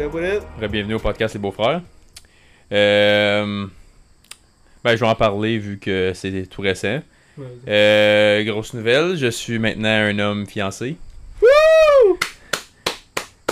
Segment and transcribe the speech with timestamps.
[0.00, 0.22] tout le monde.
[0.22, 0.70] What up, what up?
[0.70, 1.82] Bienvenue au podcast Les Beaux-Frères.
[2.72, 3.66] Euh,
[4.84, 7.00] ben, je vais en parler vu que c'est tout récent.
[7.68, 10.96] Euh, grosse nouvelle, je suis maintenant un homme fiancé.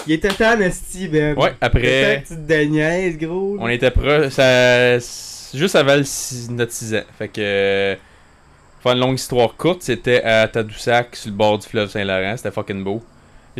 [0.07, 1.37] Il était temps, Nasty, ben.
[1.37, 3.57] Ouais, après, Tu te déniaises, gros.
[3.61, 4.99] on était proche, ça,
[5.55, 7.03] juste avant le six- notre 6 ans.
[7.19, 7.97] Fait que,
[8.83, 12.35] faire une longue histoire courte, c'était à Tadoussac, sur le bord du fleuve Saint-Laurent.
[12.39, 13.03] C'était fucking beau.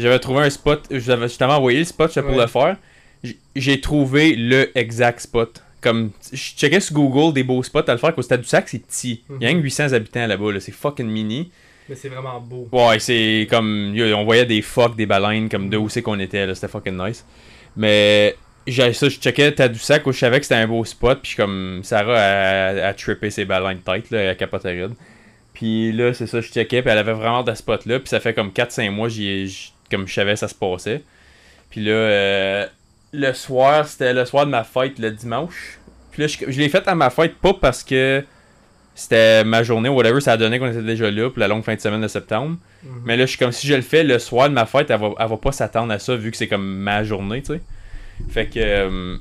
[0.01, 2.37] J'avais trouvé un spot, j'avais justement envoyé le spot pour Ouais.
[2.43, 2.77] le faire.
[3.57, 5.63] J'ai trouvé le exact spot.
[5.81, 8.69] Comme, je checkais sur Google des beaux spots à le faire, qu'au Stade du Sac,
[8.69, 9.23] c'est petit.
[9.31, 10.61] Il y a rien que 800 habitants là-bas, là.
[10.61, 11.51] c'est fucking mini.
[11.89, 12.69] Mais c'est vraiment beau.
[12.73, 13.95] Ouais, c'est comme.
[14.15, 16.55] On voyait des phoques, des baleines, comme de où c'est qu'on était, là.
[16.55, 17.25] C'était fucking nice.
[17.77, 18.35] Mais.
[18.67, 21.81] J'ai ça, je checkais Tadoussac où je savais que c'était un beau spot, puis comme
[21.83, 24.93] Sarah a, a trippé ses baleines de tête, là, elle capotait raide.
[25.55, 28.21] Puis là, c'est ça, je checkais, puis elle avait vraiment de spot là, puis ça
[28.21, 31.03] fait comme 4-5 mois, j'y comme je savais ça se passait.
[31.71, 32.67] Puis là, euh,
[33.13, 35.79] le soir, c'était le soir de ma fête, le dimanche.
[36.13, 38.25] Puis là, je, je l'ai fait à ma fête, pas parce que
[38.95, 41.63] c'était ma journée ou whatever, ça a donné qu'on était déjà là pour la longue
[41.63, 42.57] fin de semaine de septembre.
[42.83, 42.91] Mhm.
[43.05, 44.99] Mais là, je suis comme si je le fais le soir de ma fête, elle
[44.99, 47.61] va, elle va pas s'attendre à ça vu que c'est comme ma journée, tu sais.
[48.29, 49.17] Fait que euh,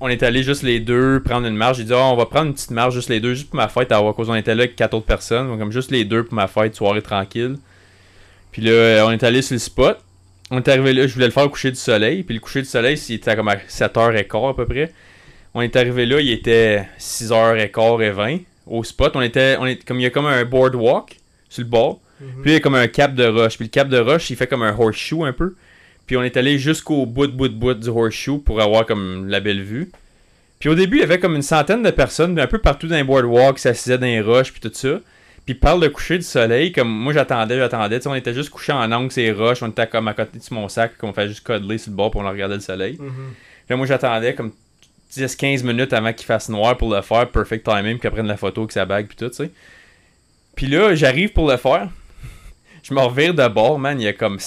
[0.00, 1.78] on est allé juste les deux prendre une marche.
[1.78, 3.68] J'ai dit, Ah, on va prendre une petite marche juste les deux, juste pour ma
[3.68, 5.46] fête, à cause on était là avec quatre autres personnes.
[5.48, 7.56] Donc, comme juste les deux pour ma fête, soirée tranquille.
[8.52, 9.98] Puis là, euh, on est allé sur le spot.
[10.50, 12.22] On est arrivé là, je voulais le faire au coucher du soleil.
[12.22, 14.92] Puis le coucher du soleil, c'était comme à 7h15 à peu près.
[15.54, 19.12] On est arrivé là, il était 6h15 et 20 au spot.
[19.14, 22.00] On était, on est, comme il y a comme un boardwalk sur le bord.
[22.20, 22.42] Mhm.
[22.42, 23.56] Puis il y a comme un cap de roche.
[23.56, 25.54] Puis le cap de roche, il fait comme un horseshoe un peu.
[26.06, 29.28] Puis on est allé jusqu'au bout de bout de bout du horseshoe pour avoir comme
[29.28, 29.90] la belle vue.
[30.58, 32.96] Puis au début, il y avait comme une centaine de personnes un peu partout dans
[32.96, 35.00] les boardwalks, qui s'assisaient dans les roches puis tout ça.
[35.50, 37.98] Puis parle de coucher du soleil, comme moi j'attendais, j'attendais.
[37.98, 40.38] Tu sais, on était juste couchés en angle ces roches, on était comme à côté
[40.38, 42.96] de mon sac, qu'on fait juste codeler sur le bord pour on regardait le soleil.
[43.00, 43.10] Mhm.
[43.68, 44.52] Là, moi, j'attendais comme
[45.12, 48.60] 10-15 minutes avant qu'il fasse noir pour le faire, perfect timing, puis prenne la photo
[48.60, 49.50] avec sa bague, puis tout, tu sais.
[50.54, 51.88] Puis là, j'arrive pour le faire.
[52.84, 54.00] Je me revire de bord, man.
[54.00, 54.38] Il y a comme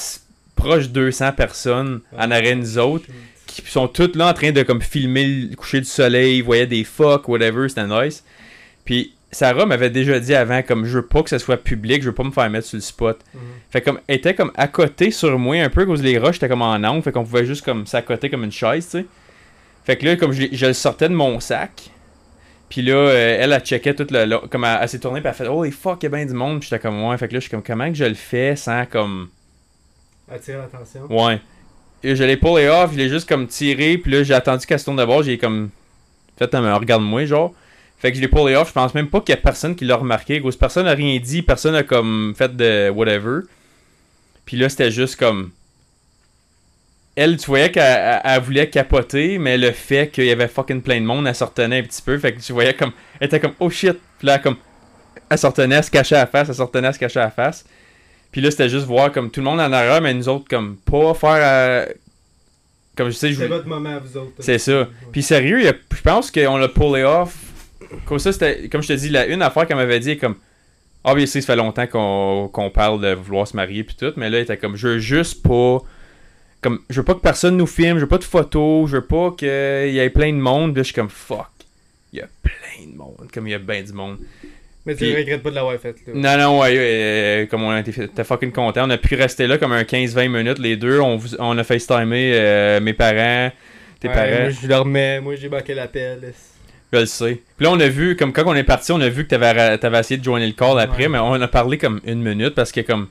[0.55, 3.07] proche 200 personnes en arrêt de nous autres
[3.45, 6.85] qui sont toutes là en train de comme filmer le coucher du soleil, voyaient des
[6.85, 8.23] fuck, whatever, c'était nice.
[8.85, 12.09] Puis Sarah m'avait déjà dit avant, comme je veux pas que ça soit public, je
[12.09, 13.19] veux pas me faire mettre sur le spot.
[13.33, 13.41] Mhm.
[13.69, 16.38] Fait comme, elle était comme à côté sur moi un peu, à cause les roches
[16.38, 19.05] étaient comme en angle, fait qu'on pouvait juste comme s'accoter comme une chaise, tu sais.
[19.85, 21.89] Fait que là, comme je, le sortais de mon sac,
[22.69, 24.25] puis là, euh, elle, elle checkait tout le.
[24.25, 26.09] le- comme elle, elle s'est tournée, puis elle fait Oh, les fuck, il y a
[26.09, 27.95] bien du monde, puis j'étais comme Ouais, fait que là, je suis comme Comment que
[27.95, 29.29] je le fais sans comme.
[30.31, 31.01] Attire l'attention.
[31.09, 31.39] Ouais.
[32.01, 34.79] Et je l'ai pullé off, je l'ai juste comme tiré, puis là, j'ai attendu qu'elle
[34.79, 35.69] se tourne de bord, j'ai comme.
[36.38, 37.53] Fait un regarde-moi, genre.
[38.03, 39.85] Fait que je l'ai pullé off, je pense même pas qu'il y a personne qui
[39.85, 40.39] l'a remarqué.
[40.41, 43.39] Grosse personne a rien dit, personne a comme fait de whatever.
[44.45, 45.51] Puis là, c'était juste comme.
[47.15, 50.81] Elle, tu voyais qu'elle elle- elle voulait capoter, mais le fait qu'il y avait fucking
[50.81, 52.17] plein de monde, elle se retenait un petit peu.
[52.17, 52.91] Fait que tu voyais comme.
[53.19, 53.97] Elle était comme, oh shit.
[54.17, 54.57] Puis là, comme.
[55.29, 57.19] Elle se retenait, elle se cachait à la face, elle se retenait, elle se cachait
[57.21, 57.65] à la face.
[58.31, 60.75] Puis là, c'était juste voir comme tout le monde en arrière, mais nous autres, comme,
[60.77, 61.29] pas faire.
[61.39, 61.85] euh,
[62.97, 64.33] Comme je sais, je C'est votre moment à vous autres.
[64.39, 64.81] c'est ça.
[64.81, 64.87] Ouais.
[65.11, 67.35] Puis sérieux, a- je pense qu'on l'a pullé off.
[68.05, 70.35] Comme ça, c'était, comme je te dis, la une affaire qu'elle m'avait dit est comme.
[71.05, 74.39] Bien, ça fait longtemps qu'on, qu'on parle de vouloir se marier puis tout, mais là,
[74.39, 75.79] il était comme, je veux juste pas.
[76.61, 79.05] Comme, je veux pas que personne nous filme, je veux pas de photos, je veux
[79.05, 80.71] pas qu'il y ait plein de monde.
[80.71, 81.47] Puis là, je suis comme, fuck.
[82.13, 84.17] Il y a plein de monde, comme il y a bien du monde.
[84.85, 86.13] Mais tu Puis- regrettes pas de l'avoir fait, là.
[86.13, 88.85] Non, non, ouais, euh, comme on a été était fucking content.
[88.85, 90.99] On a pu rester là comme un 15-20 minutes, les deux.
[90.99, 93.51] On, on a FaceTimé euh, mes parents,
[93.99, 94.41] tes Ouais, parents.
[94.43, 96.33] Moi, je dormais, moi, j'ai manqué l'appel.
[96.93, 97.41] Je le sais.
[97.57, 99.77] Puis là, on a vu, comme quand on est parti, on a vu que t'avais,
[99.79, 101.09] t'avais essayé de joindre le call après, Ouais.
[101.09, 103.07] mais on a parlé comme une minute parce que, comme,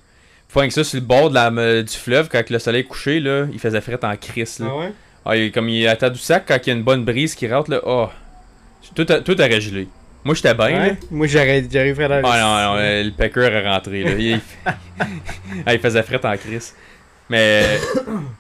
[0.49, 2.85] faut que ça sur le bord de la, me- du fleuve, quand le soleil est
[2.85, 4.67] couché, là, il faisait fret en crise, là.
[4.71, 4.93] Ah ouais?
[5.27, 7.49] Ah, il- comme il est à Tadoussac, quand il y a une bonne brise qui
[7.53, 8.09] rentre, là, oh,
[8.95, 9.89] tout, a- tout aurait gelé.
[10.25, 10.67] Moi, j'étais bien.
[10.81, 10.97] Ouais?
[11.11, 14.11] Moi, j'arrive j'arriverais dans Ah non, non, euh, le Packer est rentré, là.
[14.17, 14.41] Il,
[15.67, 16.75] Ah, il faisait fret en crise.
[17.29, 17.65] Mais.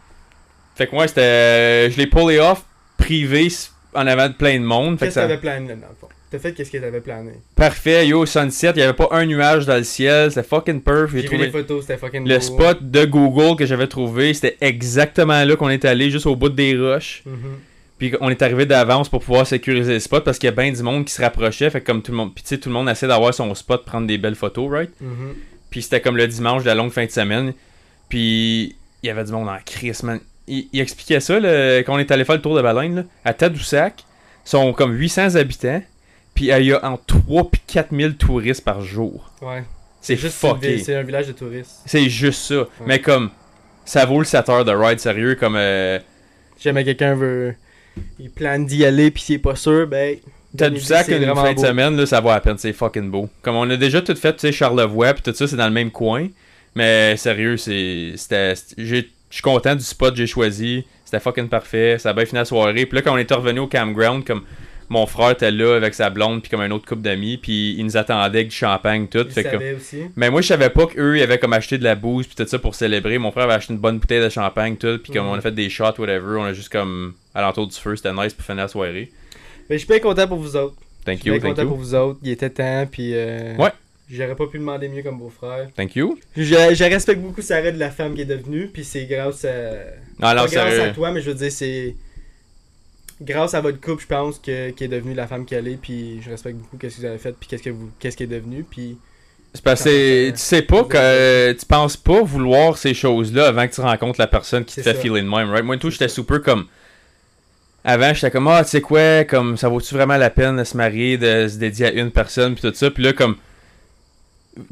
[0.76, 1.90] fait que moi, c'était.
[1.90, 2.62] Je l'ai pullé off
[2.96, 3.48] privé
[3.94, 4.98] en avant de plein de monde.
[4.98, 5.22] Qu'est-ce que ça...
[5.22, 6.08] t'avais plané, là, dans le fond?
[6.30, 7.32] T'as fait qu'est-ce que t'avais plané?
[7.54, 11.10] Parfait, yo, sunset, il y avait pas un nuage dans le ciel, c'était fucking perf.
[11.14, 12.40] J'ai trouvé les photos, c'était fucking le beau.
[12.40, 16.48] spot de Google que j'avais trouvé, c'était exactement là qu'on est allé, juste au bout
[16.48, 17.22] des roches.
[17.26, 17.58] Mhm.
[17.98, 20.72] Puis on est arrivé d'avance pour pouvoir sécuriser le spot parce qu'il y a bien
[20.72, 21.68] du monde qui se rapprochait.
[21.68, 23.54] Fait que comme tout le monde, puis tu sais, tout le monde essaie d'avoir son
[23.54, 24.90] spot, prendre des belles photos, right?
[25.00, 25.34] Mhm.
[25.70, 27.52] Puis c'était comme le dimanche de la longue fin de semaine.
[28.08, 30.18] Puis il y avait du monde en crise, man.
[30.48, 32.96] Il, il expliquait ça là, quand on est allé faire le tour de baleine.
[32.96, 34.04] Là, à Tadoussac,
[34.44, 35.82] sont comme 800 habitants.
[36.34, 39.30] Puis il y a entre 3 et 4000 touristes par jour.
[39.42, 39.64] Ouais.
[40.00, 41.80] C'est juste C'est un village de touristes.
[41.86, 42.66] C'est juste ça.
[42.86, 43.30] Mais comme,
[43.84, 45.36] ça vaut le 7 heures de ride, sérieux.
[45.36, 45.98] Comme, euh,
[46.60, 47.54] jamais quelqu'un veut.
[48.18, 50.16] Il plane d'y aller puis il est pas sûr, ben.
[50.56, 53.10] T'as du sac c'est une fin de semaine, là, ça vaut à peine, c'est fucking
[53.10, 53.28] beau.
[53.40, 55.72] Comme on a déjà tout fait, tu sais, Charlevoix, puis tout ça, c'est dans le
[55.72, 56.28] même coin.
[56.74, 58.14] Mais sérieux, c'est.
[58.76, 60.84] J'ai- Je suis content du spot que j'ai choisi.
[61.06, 61.96] C'était fucking parfait.
[61.98, 62.84] Ça a bien fini la soirée.
[62.86, 64.42] Puis là, quand on était revenu au campground, comme
[64.90, 67.82] mon frère était là avec sa blonde, puis comme un autre couple d'amis, puis ils
[67.84, 69.26] nous attendaient avec du champagne, tout.
[69.30, 70.02] Fait que, aussi.
[70.16, 72.46] mais moi, je savais pas qu'eux, ils avaient comme acheté de la bouse puis tout
[72.46, 73.16] ça pour célébrer.
[73.16, 74.98] Mon frère avait acheté une bonne bouteille de champagne, tout.
[75.02, 77.96] Puis comme on a fait des shots, whatever, on a juste comme alentour du feu,
[77.96, 79.10] c'était nice pour finir la soirée.
[79.70, 80.76] Mais je suis bien content pour vous autres.
[81.06, 81.68] Thank Je suis you, bien thank content you.
[81.68, 82.18] pour vous autres.
[82.22, 83.12] Il était temps, puis.
[83.14, 83.70] euh, Ouais.
[84.12, 85.68] J'aurais pas pu demander mieux comme beau-frère.
[85.74, 86.18] Thank you.
[86.36, 89.72] Je, je respecte beaucoup Sarah de la femme qui est devenue, puis c'est grâce à.
[90.20, 91.96] Ah non, pas grâce à toi, mais je veux dire, c'est.
[93.22, 96.20] Grâce à votre couple, je pense, que, qui est devenue la femme qu'elle est, puis
[96.20, 98.28] je respecte beaucoup qu'est-ce que vous avez fait, puis qu'est-ce que vous, qu'est-ce qui est
[98.28, 98.98] devenu, puis.
[99.54, 103.66] C'est parce que tu sais pas que euh, tu penses pas vouloir ces choses-là avant
[103.66, 105.00] que tu rencontres la personne qui te fait ça.
[105.00, 105.64] feeler de même, right?
[105.64, 106.66] Moi, tout, j'étais super comme.
[107.84, 110.76] Avant, j'étais comme, ah, tu sais quoi, comme, ça vaut-tu vraiment la peine de se
[110.76, 112.90] marier, de se dédier à une personne, puis tout ça.
[112.90, 113.36] Puis là, comme,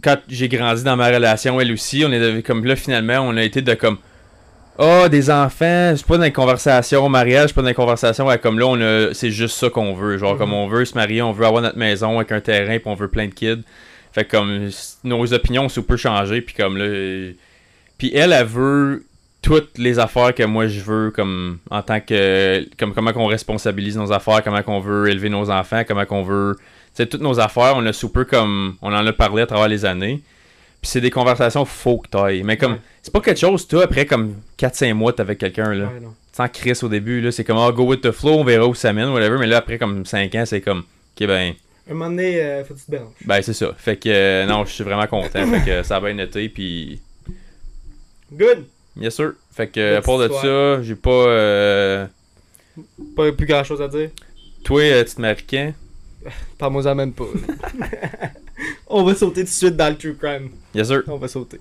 [0.02, 3.36] quand j'ai grandi dans ma relation, elle aussi, on est devenu comme, là, finalement, on
[3.36, 3.98] a été de comme,
[4.78, 8.26] ah, des enfants, c'est pas dans les conversations au mariage, c'est pas dans les conversations,
[8.26, 10.16] ouais, comme là, on a, c'est juste ça qu'on veut.
[10.18, 10.38] Genre, Mhm.
[10.38, 12.94] comme on veut se marier, on veut avoir notre maison avec un terrain, puis on
[12.94, 13.62] veut plein de kids.
[14.12, 14.68] Fait que comme
[15.04, 17.32] nos opinions ont super changé puis comme là
[17.96, 19.04] puis elle elle veut
[19.40, 23.96] toutes les affaires que moi je veux comme en tant que comme comment qu'on responsabilise
[23.96, 26.56] nos affaires, comment qu'on veut élever nos enfants, comment qu'on veut
[26.94, 29.84] sais toutes nos affaires, on a super comme on en a parlé à travers les
[29.84, 30.20] années.
[30.80, 32.42] Puis c'est des conversations faut que t'ailles.
[32.42, 32.78] Mais comme Ouais.
[33.02, 35.84] c'est pas quelque chose toi après comme 4 5 mois t'es avec quelqu'un là.
[35.86, 36.08] Ouais.
[36.32, 38.74] Sans Chris au début là, c'est comme ah, go with the flow, on verra où
[38.74, 41.52] ça mène whatever, mais là après comme 5 ans, c'est comme OK ben
[41.88, 42.96] Un moment donné, euh, faut que tu te
[43.26, 43.74] ben c'est ça.
[43.76, 45.46] Fait que euh, non, je suis vraiment content.
[45.46, 47.00] fait que ça a bien été puis
[48.32, 48.64] Good!
[48.96, 49.32] bien sûr.
[49.52, 50.76] Fait que à part de histoire.
[50.76, 52.06] ça, j'ai pas euh...
[53.16, 54.08] Pas plus grand chose à dire.
[54.64, 55.74] toi euh, tu te maries
[56.24, 56.30] quand?
[56.58, 57.24] Parle-moi-en même pas.
[58.88, 60.50] On va sauter tout de suite dans le true crime.
[60.74, 61.02] Yes sir.
[61.06, 61.58] On va sauter.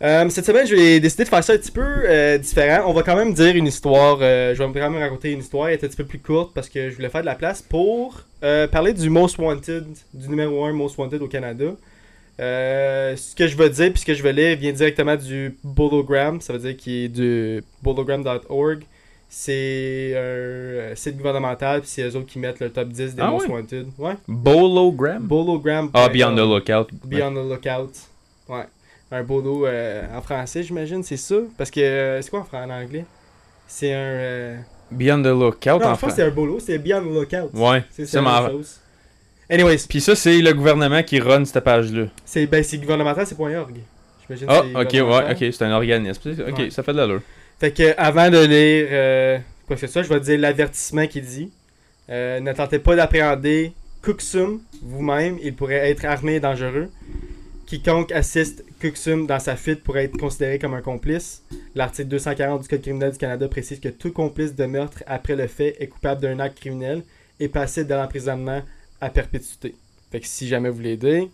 [0.00, 2.88] Euh, cette semaine, j'ai décidé de faire ça un petit peu euh, différent.
[2.88, 4.18] On va quand même dire une histoire.
[4.20, 5.68] euh, je vais quand même raconter une histoire.
[5.68, 7.62] Elle est un petit peu plus courte parce que je voulais faire de la place
[7.62, 11.74] pour euh, parler du Most Wanted, du numéro 1 Most Wanted au Canada.
[12.40, 15.56] Euh, ce que je veux dire puis ce que je veux lire vient directement du
[15.64, 16.40] Bologram.
[16.40, 18.84] Ça veut dire qu'il est du bologram.org.
[19.30, 23.22] C'est un euh, site gouvernemental puis c'est eux autres qui mettent le top 10 des
[23.22, 23.52] Ah Most ouais?
[23.54, 23.86] Wanted.
[23.98, 24.14] Ouais.
[24.26, 25.22] Bologram?
[25.26, 25.90] Bologram.
[25.92, 26.88] Ah, Beyond the Lookout.
[27.04, 27.92] Be on the lookout.
[28.48, 28.64] Ouais.
[29.10, 31.36] Un bolo euh, en français, j'imagine, c'est ça?
[31.56, 33.04] Parce que euh, c'est quoi en, anglais?
[33.66, 33.96] C'est un.
[33.98, 34.56] euh,
[34.90, 36.12] Beyond the Lookout Non, en France.
[36.16, 37.50] c'est un bolo, c'est Be on the lookout.
[37.54, 37.84] Ouais.
[37.90, 38.80] C'est la même chose.
[39.50, 42.04] Anyways, Puis ça c'est le gouvernement qui run cette page là.
[42.24, 43.76] c'est ben, c'est gouvernemental, c'est .org.
[44.26, 46.30] J'imagine Ah, c'est ok, ouais, ok, c'est un organisme.
[46.46, 46.70] Ok, Ouais.
[46.70, 47.22] ça fait de l'allure.
[47.60, 51.20] Fait que avant de lire euh, quoi que ce soit, je vais dire l'avertissement qui
[51.20, 51.50] dit
[52.10, 53.72] euh, Ne tentez pas d'appréhender
[54.02, 56.88] Kuksum vous-même, il pourrait être armé et dangereux.
[57.66, 61.42] Quiconque assiste Kuksum dans sa fuite pourrait être considéré comme un complice.
[61.74, 65.46] L'article 240 du Code criminel du Canada précise que tout complice de meurtre après le
[65.48, 67.02] fait est coupable d'un acte criminel
[67.40, 68.62] et passible de l'emprisonnement
[69.00, 69.74] à perpétuité.
[70.10, 71.28] Fait que si jamais vous l'aidez,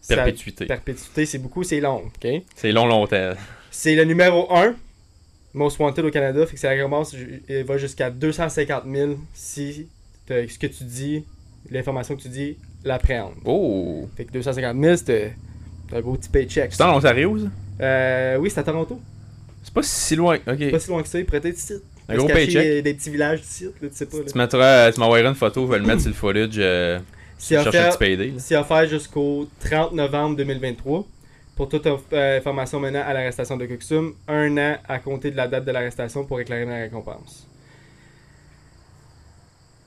[0.00, 0.64] ça- Perpétuité.
[0.66, 2.42] perpétuité c'est beaucoup, c'est long, ok?
[2.56, 3.32] C'est long longtemps.
[3.70, 4.74] C'est le numéro 1
[5.58, 7.14] Most Wanted au Canada, fait que ça commence,
[7.48, 9.88] il va jusqu'à 250 000 si
[10.28, 11.24] ce que tu dis,
[11.70, 13.34] l'information que tu dis, l'appréhende.
[13.44, 14.08] Oh.
[14.16, 15.34] Fait que 250 000, c'était
[15.92, 16.72] un gros petit paycheck.
[16.72, 17.46] C'est en Ontario ça?
[17.80, 19.00] Euh, oui, c'est à Toronto.
[19.62, 20.36] C'est pas si loin.
[20.46, 20.70] Ok.
[20.70, 21.74] Pas si loin que ça, il être ici.
[22.08, 22.62] Un gros paycheck.
[22.62, 24.18] Des, des petits villages d'ici, là, tu sais pas.
[24.18, 24.24] Là.
[24.24, 26.54] Tu tu m'envoyeras une photo, je vais le mettre sur le footage.
[26.58, 26.98] Euh,
[27.36, 28.32] C'est je cherche un petit payday.
[28.38, 31.06] c'est offert jusqu'au 30 novembre 2023.
[31.58, 35.48] Pour toute euh, information menant à l'arrestation de Kuksum, un an à compter de la
[35.48, 37.48] date de l'arrestation pour éclairer la récompense.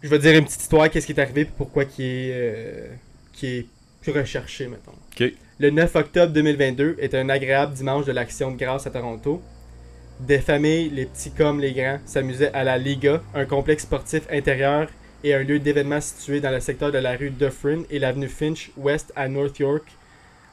[0.03, 2.87] Je vais dire une petite histoire, qu'est-ce qui est arrivé et pourquoi qui est, euh,
[3.31, 3.65] qui est
[4.01, 4.91] plus recherché, mettons.
[5.13, 5.31] Ok.
[5.59, 9.41] Le 9 octobre 2022 est un agréable dimanche de l'Action de grâce à Toronto.
[10.19, 14.89] Des familles, les petits comme les grands, s'amusaient à la Liga, un complexe sportif intérieur
[15.23, 18.71] et un lieu d'événement situé dans le secteur de la rue Dufferin et l'avenue Finch
[18.75, 19.85] Ouest à North York,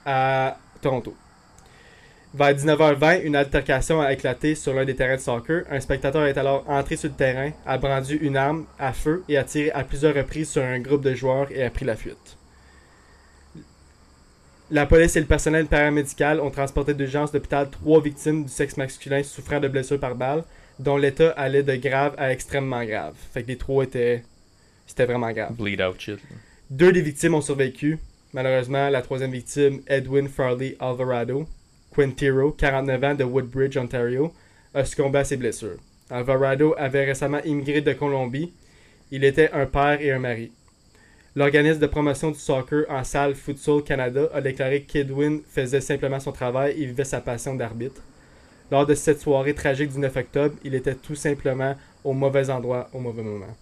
[0.07, 1.15] à Toronto.
[2.35, 5.65] Vers 19h20, une altercation a éclaté sur l'un des terrains de soccer.
[5.71, 9.39] Un spectateur est alors entré sur le terrain, a brandi une arme à feu et
[9.39, 12.37] a tiré à plusieurs reprises sur un groupe de joueurs et a pris la fuite.
[14.71, 19.23] La police et le personnel paramédical ont transporté d'urgence d'hôpital trois victimes du sexe masculin
[19.23, 20.45] souffrant de blessures par balle,
[20.79, 23.15] dont l'état allait de grave à extrêmement grave.
[23.33, 24.23] Fait que les trois étaient.
[24.87, 25.55] C'était vraiment grave.
[25.55, 26.19] Bleed out shit.
[26.69, 27.99] Deux des victimes ont survécu.
[28.35, 31.47] Malheureusement, la troisième victime, Edwin Farley Alvarado,
[31.95, 34.33] Quintero, 49 ans de Woodbridge, Ontario,
[34.75, 35.79] a succombé à ses blessures.
[36.11, 38.53] Alvarado avait récemment immigré de Colombie.
[39.11, 40.53] Il était un père et un mari.
[41.37, 46.21] L'organisme de promotion du soccer en salle Futsal Canada a déclaré que Kidwin faisait simplement
[46.21, 48.03] son travail et vivait sa passion d'arbitre.
[48.71, 52.89] Lors de cette soirée tragique du 9 octobre, il était tout simplement au mauvais endroit
[52.93, 53.57] au mauvais moment.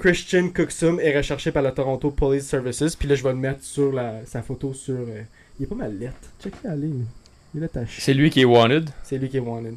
[0.00, 2.96] Christian Cooksum est recherché par le Toronto Police Services.
[2.96, 4.94] Puis là, je vais le mettre sur la, sa photo sur.
[4.94, 5.22] euh,
[5.58, 6.16] il est pas mal lettre.
[6.42, 7.04] Check la ligne.
[7.54, 8.00] Il est attaché.
[8.00, 8.88] C'est lui qui est wanted?
[9.04, 9.74] C'est lui qui est wanted.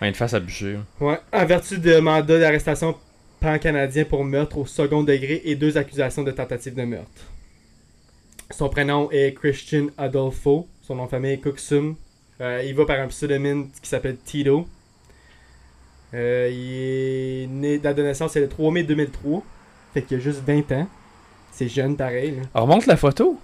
[0.00, 0.78] Ouais, une face à bûcher.
[1.00, 1.18] Ouais.
[1.32, 2.94] En vertu de mandat d'arrestation
[3.40, 7.10] pan-canadien pour meurtre au second degré et deux accusations de tentative de meurtre.
[8.50, 10.68] Son prénom est Christian Adolfo.
[10.82, 11.96] Son nom de famille est Cooksum.
[12.40, 14.66] Euh, il va par un pseudonyme qui s'appelle Tito.
[16.12, 19.42] Euh, il est né date de naissance, c'est le 3 mai 2003.
[19.94, 20.86] Fait qu'il a juste 20 ans.
[21.52, 22.32] C'est jeune pareil.
[22.36, 22.42] Là.
[22.54, 23.38] On remonte la photo.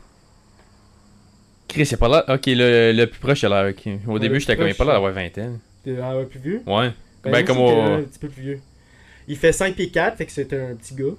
[1.69, 2.25] Chris, il a pas l'air.
[2.29, 3.75] Ok, le, le plus proche, il a l'air.
[4.09, 5.53] Au Ouais, début, j'étais comme, il pas l'air d'avoir 20 ans.
[5.85, 6.63] T'es peu plus vieux?
[6.67, 6.91] Ouais.
[7.23, 7.69] Ben, moi, comme au.
[7.81, 8.61] Un petit peu plus vieux.
[9.29, 11.15] Il fait 5 pieds 4, fait que c'est un petit gars.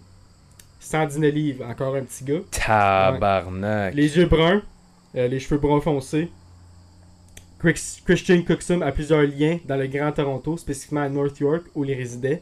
[0.81, 2.39] 119 livres, encore un petit gars.
[2.51, 3.93] Tabarnak.
[3.93, 4.61] Les yeux bruns,
[5.15, 6.29] euh, les cheveux bruns foncés.
[7.59, 11.85] Chris- Christian Cooksum a plusieurs liens dans le Grand Toronto, spécifiquement à North York, où
[11.85, 12.41] il résidait.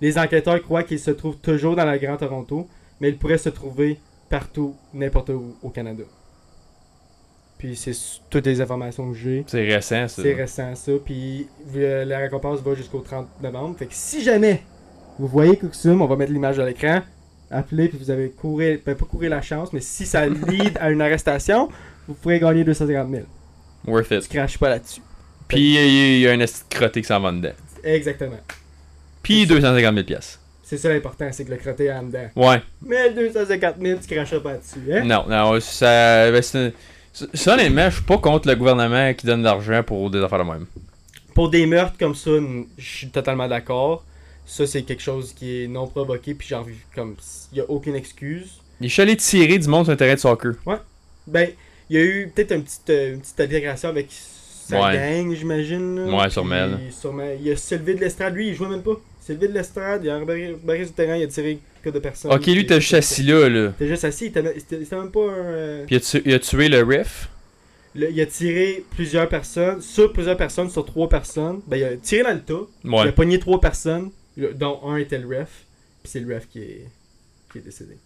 [0.00, 2.68] Les enquêteurs croient qu'il se trouve toujours dans le Grand Toronto,
[3.00, 3.98] mais il pourrait se trouver
[4.28, 6.04] partout, n'importe où au Canada.
[7.58, 7.92] Puis c'est
[8.28, 9.44] toutes les informations que j'ai.
[9.46, 10.22] C'est récent, ça.
[10.22, 10.92] C'est récent ça.
[11.04, 13.76] Puis euh, la récompense va jusqu'au 30 novembre.
[13.78, 14.62] Fait que si jamais
[15.18, 17.00] vous voyez Cooksum, on va mettre l'image à l'écran.
[17.50, 20.90] Appelez, puis vous avez couru, ben, pas courir la chance, mais si ça lead à
[20.90, 21.68] une arrestation,
[22.08, 23.22] vous pourrez gagner 250 000.
[23.86, 24.28] Worth Tu it.
[24.28, 25.00] craches pas là-dessus.
[25.46, 27.52] Puis il y a un esti crotté qui s'en va dedans.
[27.84, 28.38] Exactement.
[29.24, 30.38] Puis 250 000 piastres.
[30.62, 32.28] C'est ça l'important, c'est que le crotté est en dedans.
[32.36, 32.62] Ouais.
[32.86, 34.80] Mais le 250 000, tu cracheras pas là-dessus.
[34.92, 35.04] Hein?
[35.04, 36.30] Non, non, ça.
[36.30, 36.72] ben, c'est-
[37.34, 40.38] ça, honnêtement, je suis pas contre le gouvernement qui donne de l'argent pour des affaires
[40.44, 40.66] de même.
[41.34, 42.30] Pour des meurtres comme ça,
[42.78, 44.04] je suis totalement d'accord.
[44.46, 47.16] Ça, c'est quelque chose qui est non provoqué, puis genre, comme,
[47.52, 48.52] il y a aucune excuse.
[48.80, 50.52] Il est allé tirer du monde sur un terrain de soccer.
[51.26, 51.48] Ben,
[51.90, 54.94] il y a eu peut-être un petit, euh, une petite altégration avec sa Ouais.
[54.96, 55.98] gang, j'imagine.
[56.14, 56.68] Ouais, sûrement.
[57.40, 58.96] Il a levé de l'estrade, lui, il jouait même pas.
[59.24, 61.88] Il s'est levé de l'estrade, il a embarqué barré du terrain, il a tiré que
[61.88, 62.30] de personnes.
[62.30, 63.72] Ok, lui, t'as juste assis là, là.
[63.78, 65.44] T'es juste assis, il était même- c'était même pas un.
[65.44, 67.30] euh, Puis il a, tu- il a tué le ref.
[67.94, 71.62] le- il a tiré plusieurs personnes, sur plusieurs personnes, sur trois personnes.
[71.66, 73.12] Ben, il a tiré dans le tas, il a Ouais.
[73.12, 75.64] pogné trois personnes, le- dont un était le ref.
[76.02, 76.86] Puis c'est le ref qui est,
[77.50, 77.96] qui est décédé.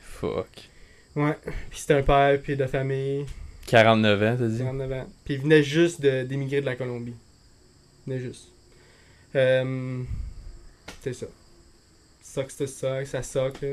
[0.00, 0.68] Fuck.
[1.16, 1.36] Ouais,
[1.70, 3.24] puis c'était un père, puis de famille.
[3.66, 4.58] 49 ans, t'as dit?
[4.58, 5.06] 49 ans.
[5.24, 7.14] Puis il venait juste de- d'émigrer de, la Colombie.
[8.06, 8.48] Il venait juste.
[9.34, 10.02] Euh,
[11.12, 11.26] c'est ça.
[12.22, 13.68] Ça que c'est ça, ça là.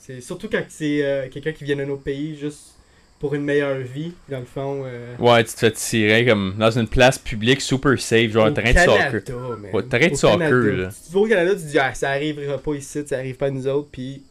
[0.00, 2.74] C'est surtout quand c'est euh, quelqu'un qui vient d'un autre pays juste
[3.20, 4.82] pour une meilleure vie, dans le fond.
[4.84, 8.50] euh, Ouais, tu te fais tirer comme dans une place publique super safe, genre au
[8.50, 9.22] terrain de soccer.
[9.60, 9.70] Man.
[9.72, 10.82] Ouais, terrain de Au soccer, Canada.
[10.82, 10.90] là.
[10.90, 13.36] Si tu vas au Canada, tu te dis, ah, ça arrivera pas ici, ça arrive
[13.36, 14.22] pas à nous autres, puis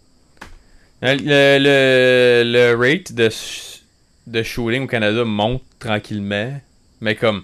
[1.04, 3.30] Euh, Le, le, le rate de,
[4.28, 6.60] de shooting au Canada monte tranquillement.
[7.00, 7.44] Mais comme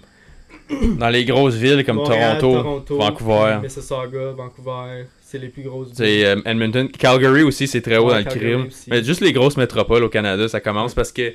[0.99, 3.59] dans les grosses villes comme Montréal, Toronto, Vancouver.
[3.63, 8.23] Mississauga, Vancouver, c'est les plus grosses C'est euh, Edmonton, Calgary aussi, c'est très haut Ouais,
[8.23, 8.65] dans le crime.
[8.67, 8.89] aussi.
[8.89, 11.33] Mais juste les grosses métropoles au Canada, ça commence parce que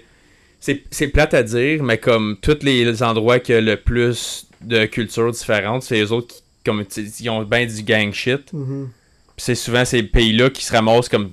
[0.60, 5.32] c'est plate à dire, mais comme tous les endroits qui ont le plus de cultures
[5.32, 8.52] différentes, c'est les autres qui comme ils ont bien du gang shit.
[8.52, 8.88] Mhm.
[9.36, 11.30] C'est souvent ces pays-là qui se ramassent comme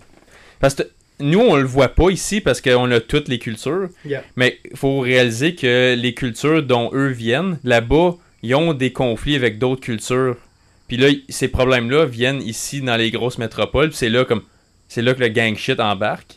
[0.59, 0.83] parce que
[1.19, 4.23] nous on le voit pas ici parce qu'on a toutes les cultures, Yeah.
[4.35, 9.35] mais il faut réaliser que les cultures dont eux viennent, là-bas, ils ont des conflits
[9.35, 10.37] avec d'autres cultures.
[10.87, 14.41] Puis là, ces problèmes-là viennent ici dans les grosses métropoles, puis c'est là comme
[14.87, 16.35] c'est là que le gang shit embarque.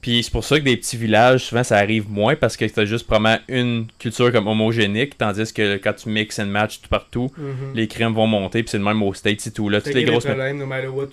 [0.00, 2.84] Puis c'est pour ça que des petits villages, souvent ça arrive moins parce que t'as
[2.84, 7.30] juste probablement une culture comme homogénique, tandis que quand tu mix and match tout partout,
[7.36, 7.74] Mhm.
[7.74, 9.68] les crimes vont monter, puis c'est le même aux States et tout.
[9.68, 11.08] Là, toutes les grosses problèmes, no matter what,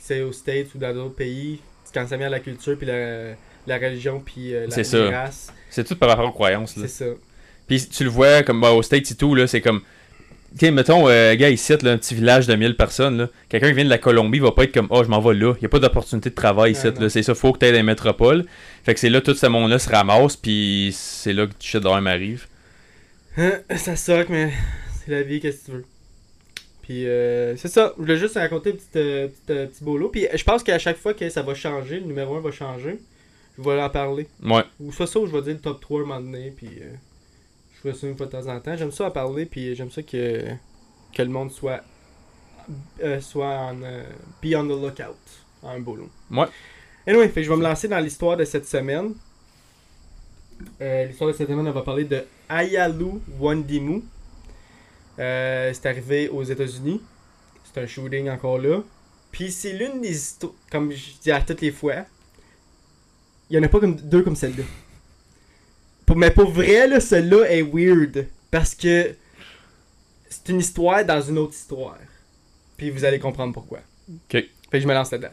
[0.00, 1.60] c'est aux States ou dans d'autres pays,
[1.92, 3.30] quand ça vient à la culture, puis la,
[3.66, 5.10] la religion, puis euh, la les ça.
[5.10, 6.76] races, C'est tout par rapport aux croyances.
[6.76, 6.82] Là.
[6.86, 7.10] c'est ça.
[7.66, 9.80] Puis tu le vois comme bah, au States et tout, là, c'est comme.
[10.52, 13.28] Tu sais, mettons, euh, gars, ici, là, un petit village de 1000 personnes, là.
[13.48, 15.52] Quelqu'un qui vient de la Colombie va pas être comme, oh, je m'en vais là.
[15.56, 17.08] Il n'y a pas d'opportunité de travail ici, Ah.
[17.10, 18.46] C'est ça, faut que tu aies des métropoles.
[18.84, 21.82] Fait que c'est là, tout ce monde-là se ramasse, puis c'est là que du shit
[21.82, 22.46] de même arrive.
[23.36, 24.50] Hein, ça soque, mais
[25.04, 25.84] c'est la vie, qu'est-ce que tu veux?
[26.86, 30.08] Puis euh, c'est ça, je voulais juste raconter un petit, euh, petit, euh, petit boulot.
[30.08, 33.00] Puis je pense qu'à chaque fois que ça va changer, le numéro 1 va changer,
[33.58, 34.28] je vais en parler.
[34.40, 34.62] Ouais.
[34.78, 36.92] Ou soit ça, ou je vais dire le top 3 un moment donné, puis euh,
[37.74, 38.76] je ferai ça une fois de temps en temps.
[38.76, 40.44] J'aime ça en parler, puis j'aime ça que,
[41.12, 41.82] que le monde soit,
[43.02, 45.18] euh, soit en, be on the lookout,
[45.64, 46.08] en un boulot.
[46.30, 46.46] Ouais.
[47.04, 49.12] Anyway, fait que je vais me lancer dans l'histoire de cette semaine.
[50.78, 54.04] L'histoire de cette semaine, on va parler de Ayalu Wandimu.
[55.18, 57.00] Euh, c'est arrivé aux États-Unis.
[57.64, 58.82] C'est un shooting encore là.
[59.32, 62.04] Puis c'est l'une des histoires, comme je dis à toutes les fois,
[63.50, 64.64] il y en a pas comme deux comme celle-là.
[66.04, 68.26] Pour- Mais pour vrai, là, celle-là est weird.
[68.50, 69.14] Parce que
[70.28, 71.98] c'est une histoire dans une autre histoire.
[72.76, 73.80] Puis vous allez comprendre pourquoi.
[74.08, 74.32] Ok.
[74.32, 75.32] Fait que je me lance là-dedans.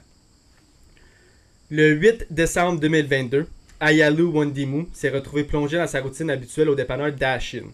[1.70, 3.48] Le 8 décembre 2022,
[3.80, 7.66] Ayalu Wandimu s'est retrouvé plongé dans sa routine habituelle au dépanneur Dashin.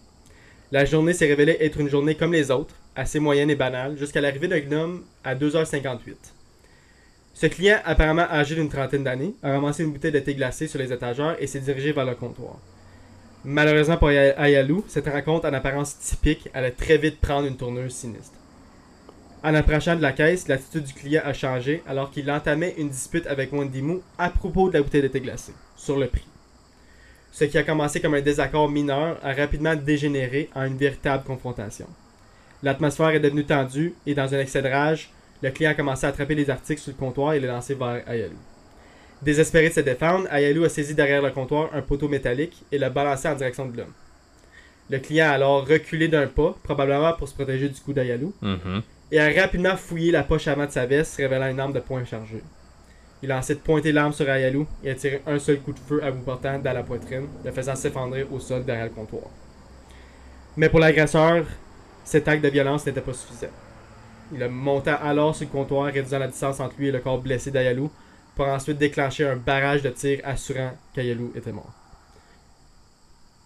[0.72, 4.20] La journée s'est révélée être une journée comme les autres, assez moyenne et banale, jusqu'à
[4.20, 6.14] l'arrivée d'un gnome à 2h58.
[7.34, 10.78] Ce client, apparemment âgé d'une trentaine d'années, a ramassé une bouteille de thé glacé sur
[10.78, 12.58] les étagères et s'est dirigé vers le comptoir.
[13.44, 17.90] Malheureusement pour Aya- Ayalu, cette rencontre en apparence typique allait très vite prendre une tournure
[17.90, 18.36] sinistre.
[19.42, 23.26] En approchant de la caisse, l'attitude du client a changé alors qu'il entamait une dispute
[23.26, 26.26] avec Wandimu à propos de la bouteille de thé glacé, sur le prix.
[27.32, 31.86] Ce qui a commencé comme un désaccord mineur a rapidement dégénéré en une véritable confrontation.
[32.62, 35.10] L'atmosphère est devenue tendue et dans un excès de rage,
[35.42, 38.02] le client a commencé à attraper les articles sur le comptoir et les lancer vers
[38.06, 38.36] Ayalu.
[39.22, 42.90] Désespéré de se défendre, Ayalu a saisi derrière le comptoir un poteau métallique et l'a
[42.90, 43.92] balancé en direction de l'homme.
[44.90, 48.82] Le client a alors reculé d'un pas, probablement pour se protéger du coup d'Ayalu, Mhm.
[49.12, 52.04] et a rapidement fouillé la poche avant de sa veste, révélant une arme de poing
[52.04, 52.42] chargée.
[53.22, 56.02] Il a ensuite pointé l'arme sur Ayalu et a tiré un seul coup de feu
[56.02, 59.24] à bout portant dans la poitrine, le faisant s'effondrer au sol derrière le comptoir.
[60.56, 61.44] Mais pour l'agresseur,
[62.02, 63.52] cet acte de violence n'était pas suffisant.
[64.32, 67.20] Il a monté alors sur le comptoir, réduisant la distance entre lui et le corps
[67.20, 67.88] blessé d'Ayalu,
[68.34, 71.74] pour ensuite déclencher un barrage de tirs assurant qu'Ayalu était mort.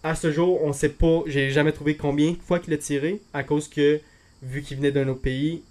[0.05, 3.23] À ce jour, on sait pas, j'ai jamais trouvé combien de fois qu'il a tiré,
[3.33, 4.01] à cause que,
[4.43, 5.65] vu qu'il venait d'un autre pays,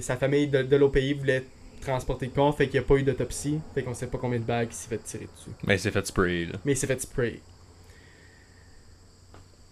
[0.00, 1.44] sa famille de, de l'autre pays voulait
[1.84, 4.38] transporter le corps, fait qu'il n'y a pas eu d'autopsie, fait qu'on sait pas combien
[4.38, 5.50] de balles il s'est fait tirer dessus.
[5.64, 6.58] Ben, il s'est fait spray, là.
[6.64, 7.40] Mais il s'est fait spray.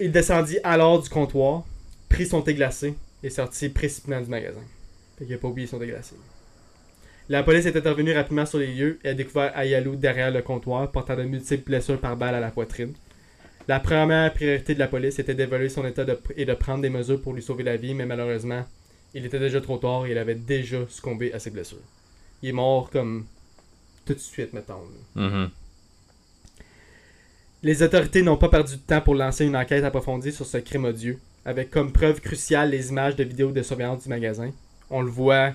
[0.01, 1.65] Il descendit alors du comptoir,
[2.09, 4.61] prit son thé glacé et sortit précipitamment du magasin.
[5.19, 6.17] Fait qu'il a pas oublié son thé glacé.
[7.29, 10.91] La police est intervenue rapidement sur les lieux et a découvert Ayalu derrière le comptoir,
[10.91, 12.93] portant de multiples blessures par balle à la poitrine.
[13.69, 16.91] La première priorité de la police était d'évaluer son état de- et de prendre des
[16.91, 18.65] mesures pour lui sauver la vie, mais malheureusement,
[19.15, 21.79] il était déjà trop tard et il avait déjà succombé à ses blessures.
[22.43, 23.25] Il est mort comme
[24.05, 24.81] tout de suite, mettons.
[25.15, 25.51] Mhm.
[27.63, 30.85] Les autorités n'ont pas perdu de temps pour lancer une enquête approfondie sur ce crime
[30.85, 34.51] odieux, avec comme preuve cruciale les images de vidéos de surveillance du magasin.
[34.91, 35.53] On le voit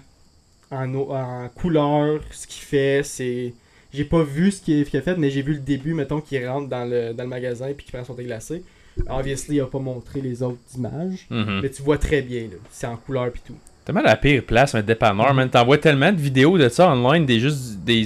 [0.72, 3.54] en, en couleur, ce qu'il fait, c'est...
[3.94, 6.68] J'ai pas vu ce qu'il a fait, mais j'ai vu le début, mettons, qu'il rentre
[6.70, 8.64] dans le, dans le magasin puis qu'il prend son thé glacé.
[9.10, 11.60] Obviously, il a pas montré les autres images, Mhm.
[11.62, 12.48] mais tu vois très bien.
[12.72, 13.56] C'est en couleur puis tout.
[13.88, 15.50] Tellement la pire place, un dépanneur, man.
[15.50, 18.06] T'en vois tellement de vidéos de ça online, des juste des,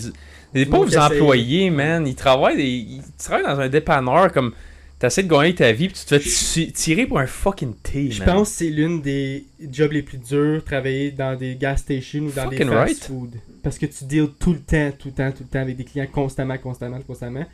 [0.54, 2.06] des pauvres employés, man.
[2.06, 4.54] Ils travaillent, des- ils travaillent dans un dépanneur comme
[5.00, 8.12] t'essaies de gagner ta vie, puis tu te fais ti- tirer pour un fucking thé,
[8.12, 12.26] Je pense que c'est l'une des jobs les plus durs, travailler dans des gas stations
[12.26, 13.04] ou dans des fast right.
[13.06, 13.32] food.
[13.63, 15.84] Parce que tu deals tout le temps, tout le temps, tout le temps avec des
[15.84, 17.46] clients constamment, constamment, constamment.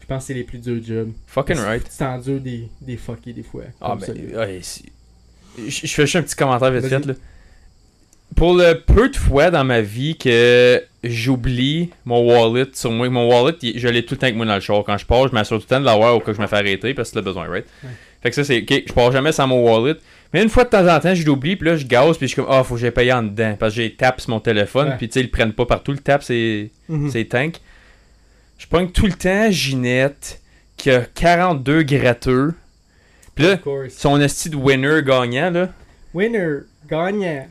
[0.00, 1.10] Je pense que c'est les plus durs jobs.
[1.26, 1.82] Fucking Parce right.
[1.82, 3.64] Tu t'endures des, des fuckés des fois.
[3.80, 4.60] Ah ben, ouais,
[5.58, 7.14] je je fais juste un petit commentaire vite fait, là.
[8.36, 13.28] Pour le peu de fois dans ma vie que j'oublie mon wallet sur moi, mon
[13.28, 14.82] wallet, je l'ai tout le temps avec moi dans le char.
[14.84, 16.46] Quand je pars, je m'assure tout le temps de l'avoir au cas que je me
[16.46, 17.66] fais arrêter parce que c'est le besoin, right?
[17.84, 17.90] Ouais.
[18.22, 19.96] Fait que ça, c'est ok, je pars jamais sans mon wallet.
[20.32, 22.32] Mais une fois de temps en temps, je l'oublie, puis là, je gaze, puis je
[22.32, 23.54] suis comme, ah, faut que j'ai payé en dedans.
[23.58, 24.96] Parce que j'ai tap sur mon téléphone, Ouais.
[24.96, 27.10] puis tu sais, ils le prennent pas partout, le tap, c'est Mhm.
[27.10, 27.56] c'est tank.
[28.58, 30.40] Je pogne tout le temps Ginette,
[30.76, 32.54] qui a 42 gratteux.
[33.34, 33.58] Puis là,
[33.90, 35.68] son esti de winner gagnant, là,
[36.14, 36.58] Winner,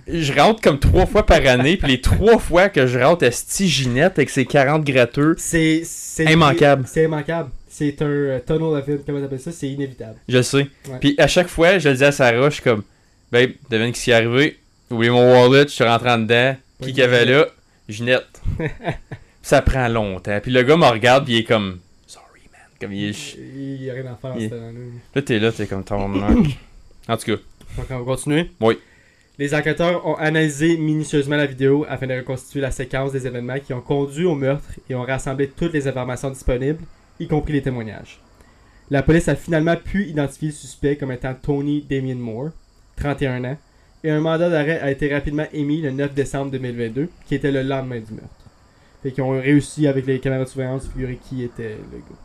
[0.07, 3.67] je rentre comme trois fois par année, puis les trois fois que je rentre esti
[3.67, 5.81] Ginette avec ses 40 gratteux, C'est.
[5.85, 6.85] c'est Immanquable.
[6.87, 7.49] C'est immanquable.
[7.69, 9.51] C'est un euh, tunnel of it, comment t'appelles ça?
[9.51, 10.15] C'est inévitable.
[10.27, 10.67] je sais.
[10.99, 12.83] Puis à chaque fois, je le dis à Sarah, je suis comme,
[13.31, 14.57] babe, devine qui s'y est arrivé.
[14.89, 16.55] Oublié mon wallet, je suis rentré en dedans.
[16.81, 17.47] Qui qu'il y avait là?
[17.87, 18.41] Ginette.
[19.41, 20.39] ça prend longtemps.
[20.41, 22.61] Puis le gars me regarde, puis il est comme, sorry man.
[22.79, 23.35] Comme il est.
[23.37, 24.79] Il y a rien à faire Il- ce temps-là.
[25.15, 26.01] Là, t'es là, t'es comme ton
[27.07, 27.41] En tout cas,
[27.77, 28.51] Donc, on va continuer?
[28.59, 28.77] Oui.
[29.41, 33.73] Les enquêteurs ont analysé minutieusement la vidéo afin de reconstituer la séquence des événements qui
[33.73, 36.83] ont conduit au meurtre et ont rassemblé toutes les informations disponibles,
[37.19, 38.21] y compris les témoignages.
[38.91, 42.51] La police a finalement pu identifier le suspect comme étant Tony Damien Moore,
[42.97, 43.57] 31 ans,
[44.03, 47.63] et un mandat d'arrêt a été rapidement émis le 9 décembre 2022, qui était le
[47.63, 48.45] lendemain du meurtre.
[49.01, 52.21] Fait qu'ils ont réussi avec les caméras de surveillance figurer qui était le gars.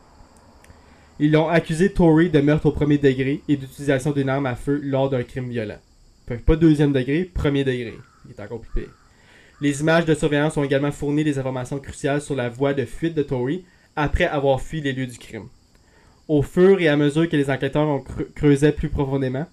[1.18, 4.78] Ils l'ont accusé Tory de meurtre au premier degré et d'utilisation d'une arme à feu
[4.84, 5.78] lors d'un crime violent.
[6.26, 7.94] Pas deuxième degré, premier degré.
[8.24, 8.92] Il est encore plus pire.
[9.60, 13.14] Les images de surveillance ont également fourni des informations cruciales sur la voie de fuite
[13.14, 15.48] de Tory après avoir fui les lieux du crime.
[16.28, 19.46] Au fur et à mesure que les enquêteurs ont creu- creusé plus profondément,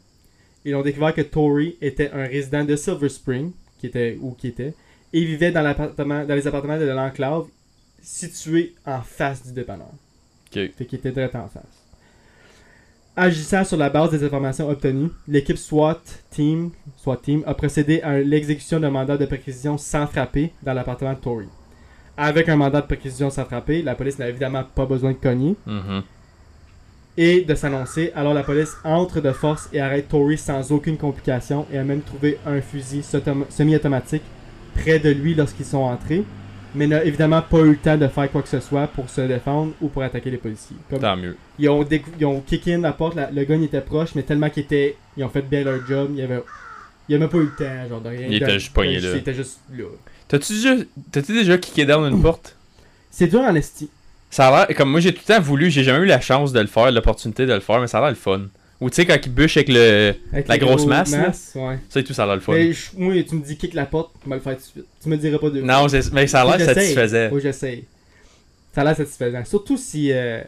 [0.66, 4.48] ils ont découvert que Tory était un résident de Silver Spring, qui était où qui
[4.48, 4.74] était,
[5.14, 7.46] et vivait dans, l'appartement, dans les appartements de l'enclave
[8.02, 9.92] situé en face du dépanneur.
[10.48, 10.72] Ok.
[10.76, 11.83] Fait qu'il était direct en face.
[13.16, 18.18] Agissant sur la base des informations obtenues, l'équipe SWAT Team, SWAT Team a procédé à
[18.20, 21.46] l'exécution d'un mandat de perquisition sans frapper dans l'appartement de Tory.
[22.18, 25.56] Avec un mandat de perquisition sans frapper, la police n'a évidemment pas besoin de cogner
[25.68, 26.02] Mhm.
[27.16, 28.12] et de s'annoncer.
[28.16, 32.02] Alors la police entre de force et arrête Tory sans aucune complication et a même
[32.02, 34.24] trouvé un fusil semi-automatique
[34.74, 36.24] près de lui lorsqu'ils sont entrés,
[36.76, 39.22] mais n'a évidemment pas eu le temps de faire quoi que ce soit pour se
[39.22, 40.76] défendre ou pour attaquer les policiers.
[40.90, 41.36] Comme Tant mieux.
[41.60, 41.86] ils ont,
[42.20, 44.64] ils ont kick in la porte, la- le gars il était proche, mais tellement qu'ils
[44.64, 46.42] étaient, ils ont fait bien leur job, il y avait,
[47.08, 48.28] il y avait même pas eu le temps, genre de rien.
[48.28, 49.10] Il était juste pogné là.
[49.12, 49.86] Il était juste là.
[50.28, 50.76] T'as-tu déjà,
[51.12, 52.56] t'as-tu déjà kické down une porte?
[53.12, 53.90] C'est dur en esti.
[54.32, 56.54] Ça a l'air, comme moi j'ai tout le temps voulu, j'ai jamais eu la chance
[56.54, 58.48] de le faire, l'opportunité de le faire, mais ça a l'air le fun.
[58.82, 60.14] Ou tu sais, quand il bûche avec le.
[60.34, 61.32] Avec La grosse gros masse, là.
[61.56, 61.78] ouais.
[61.90, 62.54] Ça et tout, ça a l'air le fun.
[62.54, 64.66] Mais je- moi, tu me dis kick la porte, tu vas le faire tout de
[64.66, 64.86] suite.
[65.02, 67.30] Tu me dirais pas de Non, mais ça a l'air satisfaisant.
[67.32, 67.86] Que j'essaye.
[68.76, 69.46] Ça a l'air satisfaisant.
[69.46, 70.12] Surtout si.
[70.12, 70.42] euh,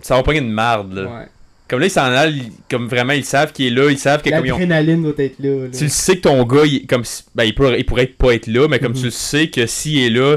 [0.00, 1.02] Ça va pas une marde, là.
[1.02, 1.26] ouais.
[1.68, 2.34] Comme là, ils s'en allent,
[2.70, 4.58] comme vraiment, ils savent qu'il est là, ils savent que comme ils ont.
[4.58, 5.48] L'adrénaline doit être là.
[5.64, 5.68] là.
[5.76, 7.02] Tu le sais que ton gars, il, comme,
[7.34, 8.98] ben, il, pourrait, il pourrait pas être là, mais comme Mhm.
[8.98, 10.36] tu le sais que s'il est là,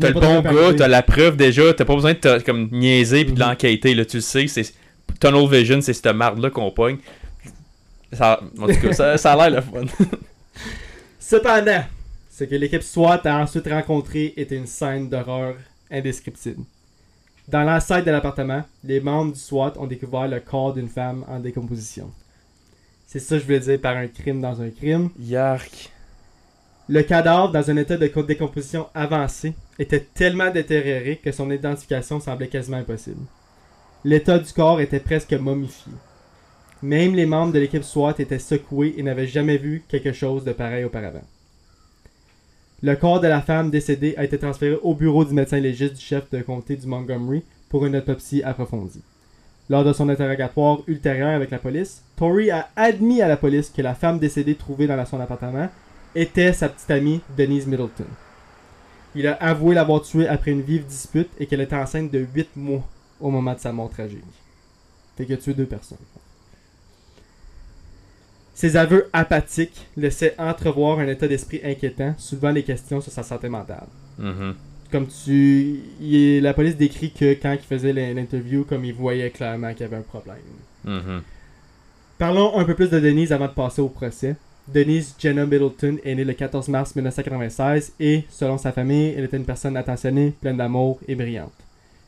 [0.00, 3.24] t'as le bon gars, t'as la preuve déjà, t'as pas besoin de te, comme, niaiser
[3.24, 3.46] puis de Mhm.
[3.48, 4.74] l'enquêter, là, tu le sais, c'est
[5.20, 6.98] Tunnel Vision, c'est cette marde-là qu'on pogne.
[8.12, 10.06] Ça, en tout cas, ça, ça a l'air le fun.
[11.18, 11.84] Cependant,
[12.30, 15.54] ce que l'équipe SWAT a ensuite rencontré était une scène d'horreur
[15.90, 16.64] indescriptible.
[17.48, 21.40] Dans l'enceinte de l'appartement, les membres du SWAT ont découvert le corps d'une femme en
[21.40, 22.10] décomposition.
[23.06, 25.10] C'est ça que je voulais dire par un crime dans un crime.
[25.18, 25.90] Yark.
[26.88, 32.48] Le cadavre, dans un état de décomposition avancé, était tellement détérioré que son identification semblait
[32.48, 33.24] quasiment impossible.
[34.04, 35.92] L'état du corps était presque momifié.
[36.82, 40.52] Même les membres de l'équipe SWAT étaient secoués et n'avaient jamais vu quelque chose de
[40.52, 41.22] pareil auparavant.
[42.82, 46.00] Le corps de la femme décédée a été transféré au bureau du médecin légiste du
[46.00, 49.04] chef de comté du Montgomery pour une autopsie approfondie.
[49.70, 53.82] Lors de son interrogatoire ultérieur avec la police, Tory a admis à la police que
[53.82, 55.68] la femme décédée trouvée dans son appartement
[56.16, 58.06] était sa petite amie Denise Middleton.
[59.14, 62.56] Il a avoué l'avoir tuée après une vive dispute et qu'elle était enceinte de 8
[62.56, 62.82] mois
[63.22, 64.24] au moment de sa mort tragique.
[65.16, 65.98] Fait a tué deux personnes.
[68.54, 73.48] Ses aveux apathiques laissaient entrevoir un état d'esprit inquiétant, soulevant des questions sur sa santé
[73.48, 73.86] mentale.
[74.18, 74.54] Mhm.
[74.90, 75.80] Comme tu.
[76.00, 79.80] il- la police décrit que quand il faisait l'in- l'interview, comme il voyait clairement qu'il
[79.80, 80.36] y avait un problème.
[80.84, 81.22] Mhm.
[82.18, 84.36] Parlons un peu plus de Denise avant de passer au procès.
[84.68, 89.38] Denise Jenna Middleton est née le 14 mars 1996 et, selon sa famille, elle était
[89.38, 91.52] une personne attentionnée, pleine d'amour et brillante.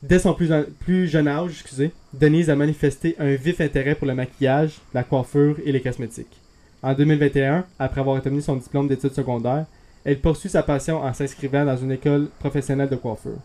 [0.06, 4.82] Dès son plus, jeune âge, excusez, Denise a manifesté un vif intérêt pour le maquillage,
[4.92, 6.42] la coiffure et les cosmétiques.
[6.82, 9.64] En 2021, après avoir obtenu son diplôme d'études secondaires,
[10.04, 13.38] elle poursuit sa passion en s'inscrivant dans une école professionnelle de coiffure.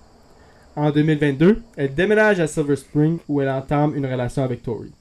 [0.76, 4.92] En 2022, elle déménage à Silver Spring où elle entame une relation avec Tori.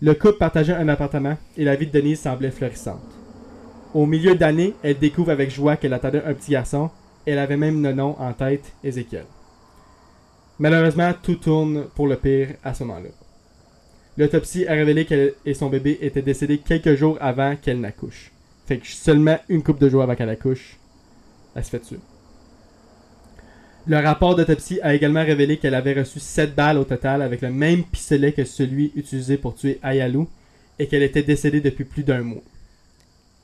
[0.00, 3.14] Le couple partageait un appartement et la vie de Denise semblait florissante.
[3.92, 6.88] Au milieu d'année, elle découvre avec joie qu'elle attendait un petit garçon.
[7.26, 9.26] Elle avait même le nom en tête, Ézéchiel.
[10.58, 13.10] Malheureusement, tout tourne pour le pire à ce moment-là.
[14.16, 18.32] L'autopsie a révélé qu'elle et son bébé étaient décédés quelques jours avant qu'elle n'accouche.
[18.66, 20.76] Fait que seulement une couple de jours avant qu'elle accouche,
[21.54, 22.00] elle se fait tuer.
[23.86, 27.50] Le rapport d'autopsie a également révélé qu'elle avait reçu 7 balles au total avec le
[27.50, 30.24] même pistolet que celui utilisé pour tuer Ayalu
[30.78, 32.42] et qu'elle était décédée depuis plus d'un mois.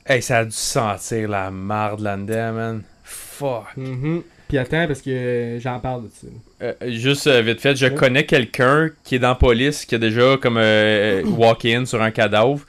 [0.05, 2.83] Hey, ça a dû sentir la marde là-dedans, man.
[3.03, 3.75] Fuck.
[3.77, 4.21] Mhm.
[4.47, 6.27] Puis attends, parce que euh, j'en parle de ça.
[6.61, 7.93] Euh, juste euh, vite fait, je Ouais.
[7.95, 12.11] connais quelqu'un qui est dans la police, qui a déjà comme euh, walk-in sur un
[12.11, 12.61] cadavre.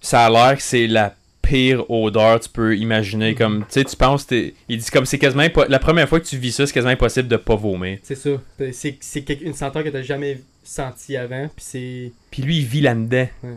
[0.00, 3.34] Ça a l'air que c'est la pire odeur que tu peux imaginer.
[3.34, 6.20] Comme, tu sais, tu penses, t'es- il dit comme c'est quasiment impo- la première fois
[6.20, 7.98] que tu vis ça, c'est quasiment impossible de pas vomir.
[8.02, 8.30] C'est ça.
[8.72, 11.48] C'est une senteur que t'as jamais sentie avant.
[11.56, 12.12] Puis c'est.
[12.30, 13.28] Puis lui, il vit là-dedans.
[13.42, 13.50] Ouais.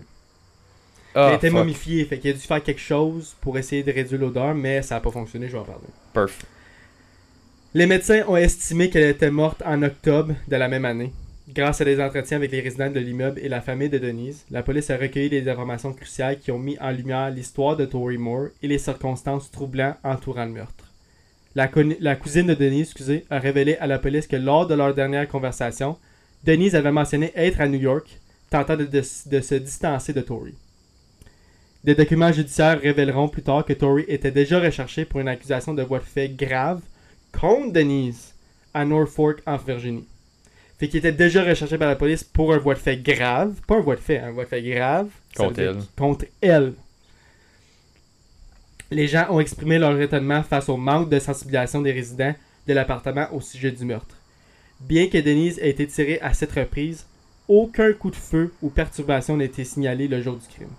[1.14, 1.58] Ah, elle était fuck.
[1.60, 2.06] momifiée.
[2.06, 5.00] Fait qu'il a dû faire quelque chose pour essayer de réduire l'odeur, mais ça a
[5.02, 5.48] pas fonctionné.
[5.48, 5.82] Je vais en parler.
[6.14, 6.40] Perf.
[7.74, 11.14] Les médecins ont estimé qu'elle était morte en octobre de la même année.
[11.48, 14.62] Grâce à des entretiens avec les résidents de l'immeuble et la famille de Denise, la
[14.62, 18.50] police a recueilli des informations cruciales qui ont mis en lumière l'histoire de Tori Moore
[18.62, 20.92] et les circonstances troublantes entourant le meurtre.
[21.56, 21.70] La,
[22.18, 22.94] cousine de Denise
[23.30, 25.98] a révélé à la police que lors de leur dernière conversation,
[26.44, 30.56] Denise avait mentionné être à New York, tentant de, se distancer de Tori.
[31.86, 35.84] Des documents judiciaires révéleront plus tard que Tori était déjà recherché pour une accusation de
[35.84, 36.82] voie de fait grave
[37.32, 38.34] contre Denise
[38.74, 40.08] à Norfolk, en Virginie.
[40.78, 43.54] Fait qu'il était déjà recherché par la police pour un voie de fait grave.
[43.68, 45.10] Pas un voie de fait, un voie de fait grave.
[45.58, 45.78] Elle.
[45.96, 46.74] Contre elle.
[48.90, 52.36] Les gens ont exprimé leur étonnement face au manque de sensibilisation des résidents
[52.68, 54.18] de l'appartement au sujet du meurtre.
[54.80, 57.06] Bien que Denise ait été tirée à cette reprise,
[57.48, 60.74] aucun coup de feu ou perturbation n'a été signalé le jour du crime.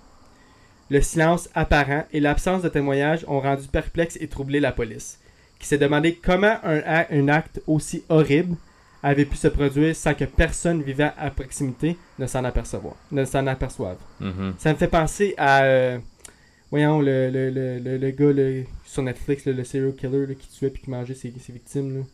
[0.90, 5.20] Le silence apparent et l'absence de témoignages ont rendu perplexe et troublé la police,
[5.62, 8.56] qui s'est demandé comment un, un acte aussi horrible
[9.02, 13.46] avait pu se produire sans que personne vivant à proximité ne s'en apercevoir, ne s'en
[13.46, 13.96] aperçoive.
[14.20, 14.54] Mhm.
[14.58, 15.62] Ça me fait penser à.
[15.64, 15.98] euh,
[16.70, 20.70] voyons, le, le, le, le, gars le- sur Netflix, le, serial killer là, qui tuait
[20.70, 21.98] puis qui mangeait ses, ses victimes.
[21.98, 22.04] Là.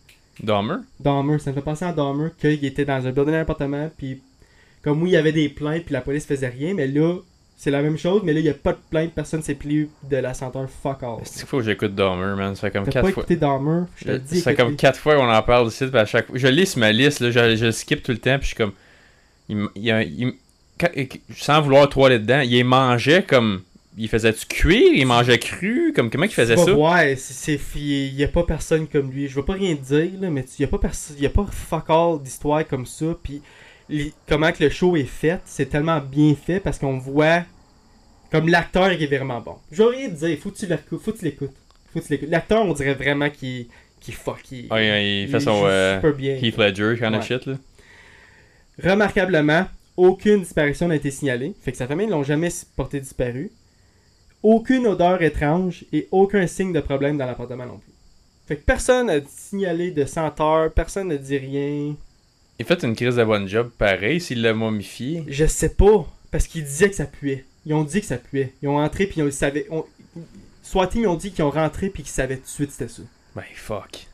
[0.42, 0.76] Dahmer?
[1.00, 4.22] Dahmer, ça me fait penser à Dahmer qu'il était dans un building d'appartement, puis
[4.82, 7.16] comme oui, il y avait des plaintes, puis la police faisait rien, mais là,
[7.60, 9.88] c'est la même chose, mais là, il n'y a pas de plainte, personne s'est plié
[10.08, 11.20] de la senteur fuck all.
[11.20, 12.54] Est-ce qu'il faut que j'écoute Dahmer, man?
[12.54, 13.22] Ça fait comme T'as 4 pas fois.
[13.24, 13.82] écouté Dahmer?
[13.96, 14.88] Je te le dis, Ça fait comme écoute-le.
[14.88, 16.38] 4 fois qu'on en parle ici, à chaque fois.
[16.38, 18.72] Je lis ma liste, là, je, je skip tout le temps, puis je suis comme.
[19.48, 20.32] Il, il,
[20.78, 20.90] quand-
[21.36, 23.62] sans vouloir trop aller dedans, il mangeait comme.
[24.00, 24.92] Il faisait-tu cuire?
[24.94, 25.92] Il mangeait cru?
[25.96, 26.72] Comme comment il faisait ça?
[26.72, 29.26] Ouais, c'est- c'est il y a pas personne comme lui.
[29.26, 30.78] Je veux pas rien dire là, mais il y a pas
[31.18, 33.42] y a pas fuck all d'histoire comme ça puis
[33.88, 37.42] les- comment que le show est fait, c'est tellement bien fait parce qu'on voit
[38.30, 39.56] comme l'acteur qui est vraiment bon.
[39.70, 41.54] Rien dire, faut que tu l'écoutes, faut que tu l'écoutes.
[41.92, 42.28] Faut que tu l'écoutes.
[42.30, 43.66] L'acteur, on dirait vraiment qu'il
[44.00, 46.36] qu'il fuck, il, il, il fait son euh, bien.
[46.36, 47.18] Heath Ledger kind Ouais.
[47.18, 47.54] of shit, là.
[48.82, 51.54] Remarquablement, aucune disparition n'a été signalée.
[51.60, 53.50] Fait que sa famille ne l'ont jamais porté disparu.
[54.42, 57.92] Aucune odeur étrange et aucun signe de problème dans l'appartement non plus.
[58.46, 61.96] Fait que personne n'a signalé de senteur, personne n'a dit rien.
[62.58, 65.24] Il fait une crise de bonne job pareil s'il l'a momifié.
[65.28, 67.44] Je sais pas, parce qu'ils disaient que ça puait.
[67.66, 68.52] Ils ont dit que ça puait.
[68.62, 69.66] Ils ont entré puis ils savaient.
[69.70, 69.84] On...
[70.62, 73.02] Soit ils ont dit qu'ils ont rentré puis qu'ils savaient tout de suite c'était ça.
[73.36, 74.06] Ben fuck.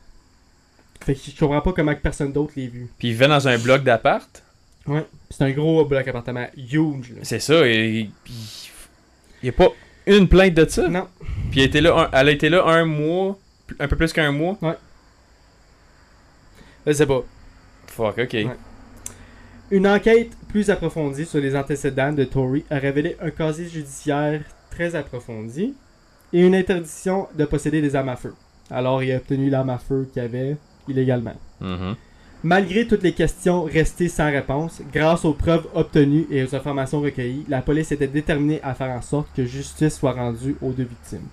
[1.03, 2.87] Fait que je comprends pas comment personne d'autre l'ait vu.
[2.97, 4.43] Puis il vivait dans un bloc d'appart?
[4.87, 5.05] Ouais.
[5.31, 7.13] C'est un gros bloc appartement huge.
[7.23, 8.71] C'est ça, et puis
[9.41, 9.69] il y a pas
[10.05, 10.87] une plainte de ça?
[10.87, 11.07] Non.
[11.51, 13.37] Puis elle, était là un- elle a été là un mois,
[13.79, 14.57] un peu plus qu'un mois?
[16.85, 17.23] Je sais pas.
[17.95, 18.33] Fuck, ok.
[18.33, 18.47] Ouais.
[19.71, 24.95] Une enquête plus approfondie sur les antécédents de Tory a révélé un casier judiciaire très
[24.95, 25.73] approfondi
[26.33, 28.33] et une interdiction de posséder des armes à feu.
[28.69, 31.35] Alors il a obtenu l'arme à feu qu'il avait illégalement.
[31.61, 31.95] Mhm.
[32.43, 37.45] Malgré toutes les questions restées sans réponse, grâce aux preuves obtenues et aux informations recueillies,
[37.49, 41.27] la police était déterminée à faire en sorte que justice soit rendue aux deux victimes.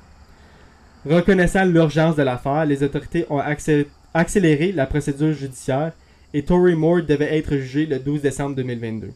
[1.05, 5.93] Reconnaissant l'urgence de l'affaire, les autorités ont accé- accéléré la procédure judiciaire
[6.35, 9.11] et Tory Moore devait être jugé le 12 décembre 2022.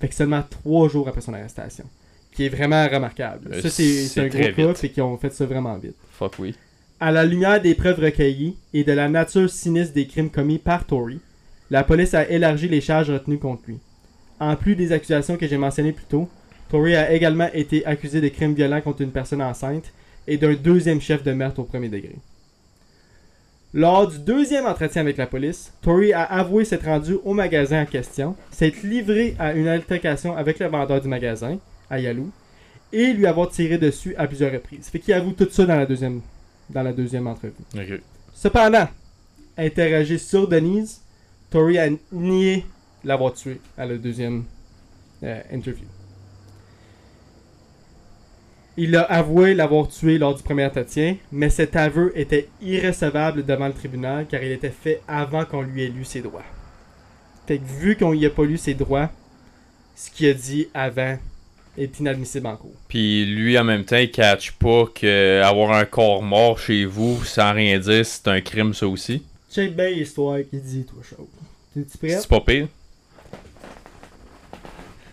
[0.00, 1.84] Fait que seulement trois jours après son arrestation.
[2.32, 3.50] Qui est vraiment remarquable.
[3.52, 5.96] Euh, ça, c'est c'est c'est un gros cas, fait qu'ils ont fait ça vraiment vite.
[6.12, 6.54] Fuck oui.
[7.00, 10.84] À la lumière des preuves recueillies et de la nature sinistre des crimes commis par
[10.84, 11.20] Tory,
[11.70, 13.78] la police a élargi les charges retenues contre lui.
[14.40, 16.28] En plus des accusations que j'ai mentionnées plus tôt,
[16.70, 19.92] Tory a également été accusé de crimes violents contre une personne enceinte
[20.26, 22.16] et d'un deuxième chef de meurtre au premier degré.
[23.74, 27.86] Lors du deuxième entretien avec la police, Tory a avoué s'être rendu au magasin en
[27.86, 31.58] question, s'être livré à une altercation avec le vendeur du magasin,
[31.90, 32.30] à Yalou,
[32.94, 34.88] et lui avoir tiré dessus à plusieurs reprises.
[34.88, 36.22] Fait qu'il avoue tout ça dans la deuxième,
[36.70, 37.52] dans la deuxième entrevue.
[38.32, 38.88] Cependant,
[39.58, 41.02] interrogé sur Denise,
[41.50, 42.64] Tory a nié
[43.04, 44.44] l'avoir tué à la deuxième
[45.22, 45.84] euh, interview.
[48.80, 53.66] Il a avoué l'avoir tué lors du premier entretien, mais cet aveu était irrecevable devant
[53.66, 56.44] le tribunal car il était fait avant qu'on lui ait lu ses droits.
[57.48, 59.10] Fait que vu qu'on lui a pas lu ses droits,
[59.96, 61.18] ce qu'il a dit avant
[61.76, 62.76] est inadmissible en cours.
[62.86, 67.24] Puis lui en même temps, il catch pas que avoir un corps mort chez vous
[67.24, 69.24] sans rien dire, c'est un crime ça aussi?
[69.52, 71.28] Check bien l'histoire qu'il dit, toi, chaud.
[71.74, 72.10] T'es-tu prêt?
[72.10, 72.68] C'est pas pire.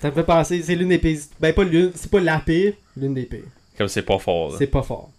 [0.05, 1.17] Ça me fait penser, c'est l'une des pires.
[1.39, 3.49] Ben, pas l'une, c'est pas la pire, l'une des pires.
[3.75, 4.51] Comme c'est pas fort.
[4.51, 4.55] là.
[4.59, 5.09] C'est pas fort.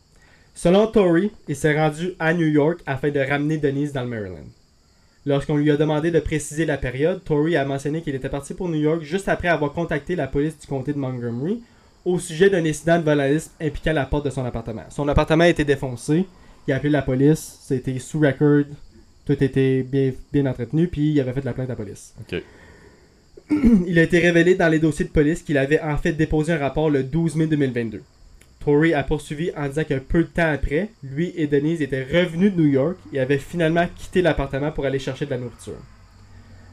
[0.54, 4.46] Selon Tory, il s'est rendu à New York afin de ramener Denise dans le Maryland.
[5.24, 8.68] Lorsqu'on lui a demandé de préciser la période, Tory a mentionné qu'il était parti pour
[8.68, 11.60] New York juste après avoir contacté la police du comté de Montgomery
[12.04, 14.84] au sujet d'un incident de vandalisme impliquant la porte de son appartement.
[14.90, 16.26] Son appartement a été défoncé,
[16.68, 18.62] il a appelé la police, c'était sous record,
[19.24, 22.14] tout était bien, bien entretenu, puis il avait fait la plainte à la police.
[22.20, 22.40] Ok.
[23.86, 26.58] Il a été révélé dans les dossiers de police qu'il avait en fait déposé un
[26.58, 28.02] rapport le 12 mai 2022.
[28.60, 32.52] Tory a poursuivi en disant que peu de temps après, lui et Denise étaient revenus
[32.52, 35.78] de New York et avaient finalement quitté l'appartement pour aller chercher de la nourriture.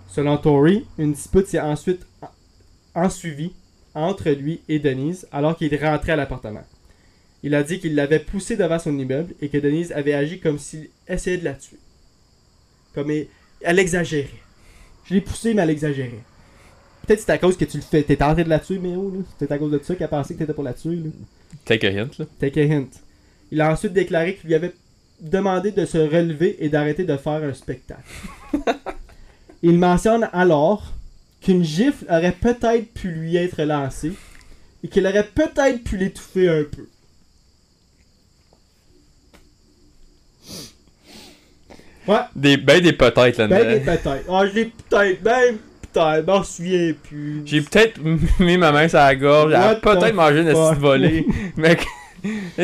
[0.08, 3.54] Selon Tory, une dispute s'est ensuite en- ensuivie
[3.94, 6.64] entre lui et Denise alors qu'il rentrait à l'appartement.
[7.44, 10.58] Il a dit qu'il l'avait poussée devant son immeuble et que Denise avait agi comme
[10.58, 11.78] s'il essayait de la tuer.
[12.96, 13.12] Comme
[13.62, 14.30] elle, exagérait.
[15.06, 16.24] Je l'ai poussée, mais elle exagérait.
[17.06, 18.04] Peut-être que c'est à cause que tu le fais.
[18.04, 19.20] T'es en train de la tuer, Méo, là?
[19.38, 21.10] C'est à cause de ça qu'elle a pensé que t'étais pour la tuer, là.
[21.66, 22.26] Take a hint là.
[22.40, 22.90] Take a hint.
[23.52, 24.74] Il a ensuite déclaré qu'il lui avait
[25.22, 28.02] demandé de se relever et d'arrêter de faire un spectacle.
[29.62, 30.92] Il mentionne alors
[31.42, 34.14] qu'une gifle aurait peut-être pu lui être lancée
[34.84, 36.88] et qu'il aurait peut-être pu l'étouffer un peu.
[42.08, 43.48] Ouais, Des, ben des peut-être là-dedans.
[43.58, 44.26] ben des peut-être.
[44.30, 45.58] Ah, je l'ai peut-être, ben
[45.96, 47.42] m'en souviens plus.
[47.46, 48.00] J'ai peut-être
[48.40, 51.26] mis ma main sur la gorge, What peut-être mangé une petite volée.
[51.58, 51.78] mais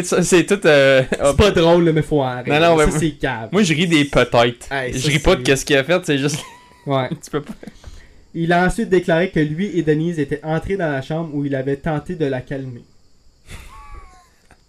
[0.03, 0.59] c'est tout.
[0.65, 2.49] euh, C'est pas drôle, mais faut arrêter.
[2.51, 3.49] Non, non, ça, mais- c'est cave.
[3.51, 4.71] Moi, je ris des peut-être.
[4.71, 6.39] Hey, je ris pas de qu'est-ce qu'il a fait, c'est juste.
[6.85, 7.09] Ouais.
[7.09, 7.53] tu peux pas.
[8.33, 11.53] Il a ensuite déclaré que lui et Denise étaient entrés dans la chambre où il
[11.55, 12.83] avait tenté de la calmer.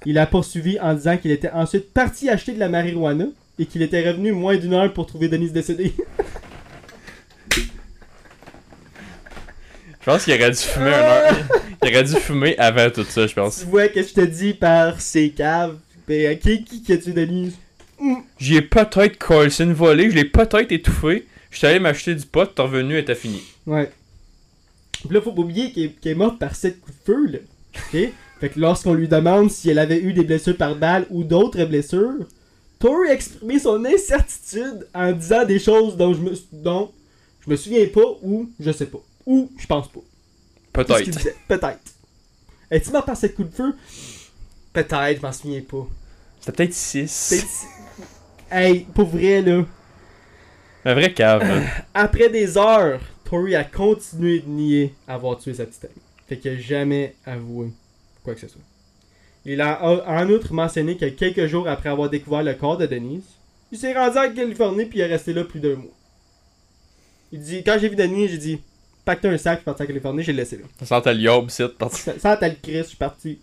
[0.06, 3.26] Il a poursuivi en disant qu'il était ensuite parti acheter de la marijuana
[3.58, 5.92] et qu'il était revenu moins d'une heure pour trouver Denise décédée.
[10.00, 11.36] Je pense qu'il aurait dû fumer un heure.
[11.82, 13.60] Il aurait dû fumer avant tout ça, je pense.
[13.60, 15.76] tu vois que je te dis par ces caves.
[16.08, 17.54] Ben, qui qui a tué Denise
[18.38, 21.26] J'y ai peut-être collé une volée, je l'ai peut-être étouffé.
[21.50, 23.42] Je suis allé m'acheter du pot, t'es revenu et t'as fini.
[23.66, 23.90] Ouais.
[25.04, 27.38] Puis là, faut pas oublier qu'elle qu'elle est morte par sept coups de feu, là.
[27.76, 28.12] Ok?
[28.40, 31.64] Fait que lorsqu'on lui demande si elle avait eu des blessures par balle ou d'autres
[31.64, 32.26] blessures,
[32.78, 36.90] Tori a exprimé son incertitude en disant des choses dont je me, dont
[37.44, 39.02] je me souviens pas ou je sais pas.
[39.26, 40.00] Ou je pense pas.
[40.72, 41.28] Peut-être.
[41.48, 41.80] Peut-être.
[42.70, 43.74] Es-tu morte par sept coups de feu?
[44.72, 45.86] Peut-être, je m'en souviens pas.
[46.40, 47.28] C'était peut-être 6.
[47.30, 48.06] Peut-être-
[48.52, 49.64] Hey, pour vrai, là.
[50.84, 51.42] Un vrai cave.
[51.42, 51.62] là.
[51.94, 55.94] Après des heures, Tori a continué de nier avoir tué sa petite amie.
[56.28, 57.70] Fait qu'il a jamais avoué
[58.24, 58.60] quoi que ce soit.
[59.44, 63.24] Il a en outre mentionné que quelques jours après avoir découvert le corps de Denise,
[63.72, 65.92] il s'est rendu en Californie puis il est resté là plus d'un mois.
[67.32, 68.60] Il dit, quand j'ai vu Denise, j'ai dit,
[69.10, 71.02] pacte un sac, je suis parti en Californie, j'ai laissé là.
[71.06, 72.00] Le yob, c'est parti.
[72.00, 73.38] Sans sans Chris, je suis parti.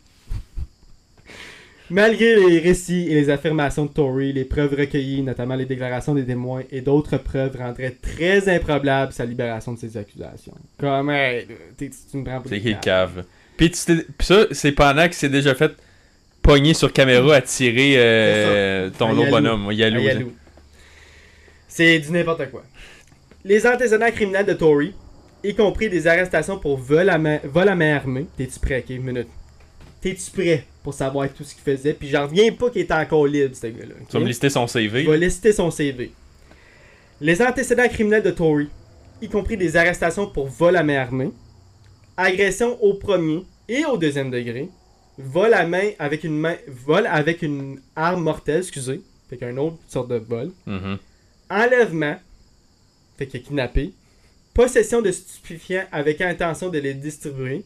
[1.89, 6.25] Malgré les récits et les affirmations de Tory, les preuves recueillies, notamment les déclarations des
[6.25, 10.53] témoins et d'autres preuves rendraient très improbable sa libération de ces accusations.
[10.77, 13.23] Comme, hey, tu me prends pour C'est qui le cave.
[13.56, 15.71] Puis ça, c'est pendant qu'il s'est déjà fait
[16.41, 19.32] pogner sur caméra à tirer euh, ton Yalou.
[19.32, 19.71] bonhomme.
[19.71, 20.34] Yalou.
[21.67, 22.63] C'est du n'importe quoi.
[23.45, 24.93] Les antécédents criminels de Tory,
[25.48, 28.26] y compris des arrestations pour vol à main, vol à main armée.
[28.38, 28.90] T'es-tu prêt, ok?
[28.90, 29.28] Une minute.
[30.02, 31.94] T'es-tu prêt pour savoir tout ce qu'il faisait?
[31.94, 33.96] Puis j'en reviens pas qu'il était encore libre, ce gars-là.
[34.08, 35.04] Tu vas me lister son CV.
[35.04, 36.12] Je vais lister son CV.
[37.22, 38.68] Les antécédents criminels de Tory,
[39.22, 41.32] y compris des arrestations pour vol à main armée,
[42.16, 44.70] agression au premier et au deuxième degré,
[45.18, 46.56] vol à main avec une main,
[46.86, 50.98] vol avec une arme mortelle, excusez, fait qu'un autre sorte de vol, Mhm.
[51.50, 52.18] enlèvement,
[53.18, 53.94] fait que kidnappé,
[54.58, 57.63] possession de stupéfiants avec intention de les distribuer,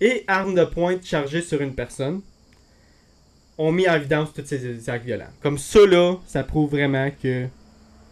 [0.00, 2.22] et arme de pointe chargée sur une personne,
[3.56, 5.30] ont mis en évidence tous ces actes violents.
[5.40, 7.46] Comme ça, là, ça prouve vraiment que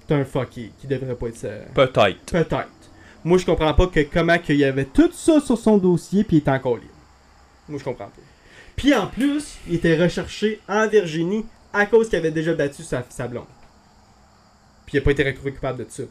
[0.06, 1.48] t'es un fucké qui devrait pas être ça.
[1.74, 2.24] Peut-être.
[2.26, 2.68] Peut-être.
[3.24, 6.36] Moi, je comprends pas que comment qu'il y avait tout ça sur son dossier puis
[6.36, 6.94] il était encore libre.
[7.68, 8.22] Moi, je comprends pas.
[8.76, 13.04] Puis en plus, il était recherché en Virginie à cause qu'il avait déjà battu sa,
[13.08, 13.44] sa blonde.
[14.86, 16.04] Puis il a pas été retrouvé coupable de ça.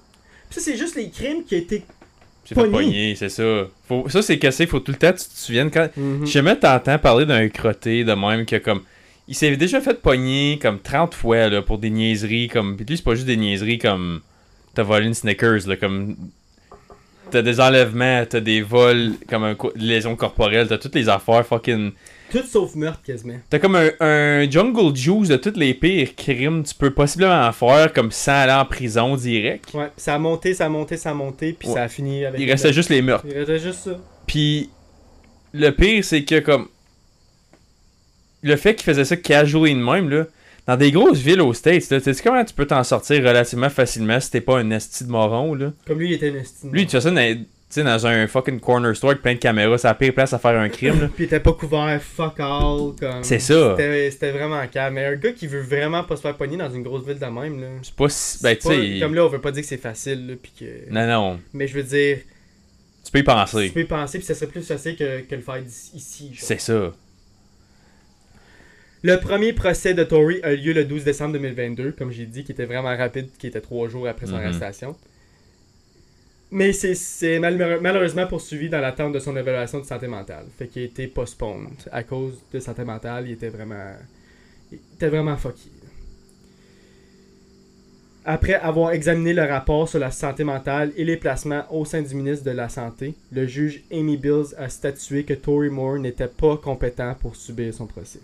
[0.50, 1.84] Ça, c'est juste les crimes qui étaient.
[2.46, 3.16] C'est pas Pogné.
[3.16, 3.68] c'est ça.
[3.88, 4.66] Faut, ça, c'est cassé.
[4.66, 5.88] Faut tout le temps que tu te souviennes quand.
[5.96, 6.26] Mhm.
[6.26, 8.82] Si jamais t'entends parler d'un crotté de même que comme.
[9.28, 12.76] Il s'est déjà fait pogner comme 30 fois là, pour des niaiseries comme.
[12.76, 14.22] Puis lui, c'est pas juste des niaiseries comme.
[14.74, 16.16] T'as volé une Snickers là, comme.
[17.30, 21.46] T'as des enlèvements, t'as des vols comme un co- lésions corporelles, t'as toutes les affaires
[21.46, 21.92] fucking.
[22.32, 23.36] Tout sauf meurtre quasiment.
[23.50, 27.52] T'as comme un, un jungle juice de tous les pires crimes que tu peux possiblement
[27.52, 29.74] faire comme sans aller en prison direct.
[29.74, 31.74] Ouais, ça a monté, ça a monté, ça a monté, puis Ouais.
[31.76, 32.39] ça a fini avec.
[32.39, 33.26] Il restait juste les meurtres.
[33.28, 33.98] Il restait juste ça.
[34.28, 34.69] Puis
[35.54, 36.67] le pire, c'est que comme
[38.42, 40.25] le fait qu'il faisait ça casually de même là,
[40.67, 43.69] dans des grosses villes aux States, là, tu sais comment tu peux t'en sortir relativement
[43.69, 45.73] facilement si t'es pas un esti de moron là.
[45.88, 46.71] Comme lui, il était un estime.
[46.71, 47.46] Lui, tu fais ça dans, tu
[47.76, 50.40] sais, dans un fucking corner store avec plein de caméras, c'est la pire place à
[50.40, 51.10] faire un crime là.
[51.15, 52.94] Puis était pas couvert, fuck all.
[53.00, 53.24] Comme...
[53.24, 53.76] C'est ça.
[53.78, 54.96] C'était vraiment calme.
[54.96, 57.26] Mais un gars qui veut vraiment pas se faire pogner dans une grosse ville de
[57.26, 57.67] même, là.
[57.84, 59.78] C'est pas si, ben tu pas- sais, Comme là, on veut pas dire que c'est
[59.78, 60.92] facile, là, puis que...
[60.92, 62.17] non non, Mais je veux dire,
[63.04, 63.70] tu peux y tu penser.
[63.74, 65.58] peux y penser, puis ça serait plus facile que, que le faire
[65.96, 66.32] ici.
[66.38, 66.92] C'est ça.
[69.02, 72.52] Le premier procès de Tory a lieu le 12 décembre 2022, comme j'ai dit, qui
[72.52, 74.44] était vraiment rapide, qui était trois jours après son Mhm.
[74.46, 74.96] arrestation.
[76.52, 80.45] Mais c'est- c'est mal- malheureusement poursuivi dans l'attente de son évaluation de santé mentale.
[80.58, 81.69] Fait qu'il a été postponed.
[81.91, 83.93] À cause de santé mentale, il était vraiment.
[84.71, 85.69] Il était vraiment fucky.
[88.25, 92.13] Après avoir examiné le rapport sur la santé mentale et les placements au sein du
[92.15, 96.58] ministre de la Santé, le juge Amy Bills a statué que Tory Moore n'était pas
[96.58, 98.19] compétent pour subir son procès.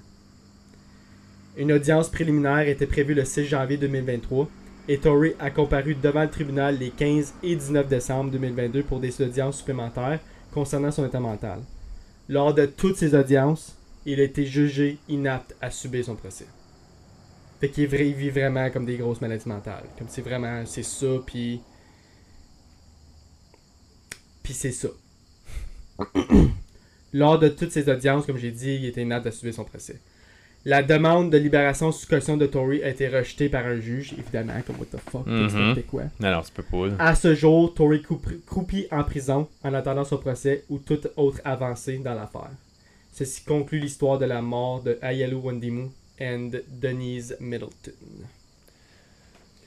[1.57, 4.47] Une audience préliminaire était prévue le 6 janvier 2023
[4.88, 9.20] et Tory a comparu devant le tribunal les 15 et 19 décembre 2022 pour des
[9.22, 10.20] audiences supplémentaires
[10.54, 11.60] concernant son état mental.
[12.30, 13.76] Lors de toutes ces audiences,
[14.06, 16.46] il a été jugé inapte à subir son procès.
[17.60, 19.86] Fait qu'il vit vraiment comme des grosses maladies mentales.
[19.98, 21.62] Comme c'est vraiment, c'est ça, puis...
[24.44, 24.90] Puis c'est ça.
[27.14, 30.00] Lors de toutes ces audiences, comme j'ai dit, il était inapte à subir son procès.
[30.68, 34.59] La demande de libération sous caution de Tory a été rejetée par un juge, évidemment,
[34.66, 35.49] comme what the fuck, Mhm.
[35.76, 36.03] c'était quoi.
[36.20, 36.95] Non, tu peux pas.
[37.03, 41.39] À ce jour, Tory croup- croupit en prison en attendant son procès ou toute autre
[41.45, 42.49] avancée dans l'affaire.
[43.13, 45.89] Ceci conclut l'histoire de la mort de Ayalu Wandimu
[46.20, 47.93] and Denise Middleton.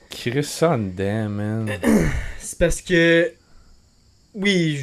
[0.09, 1.69] Chris dedans, man.
[2.39, 3.31] C'est parce que,
[4.33, 4.81] oui,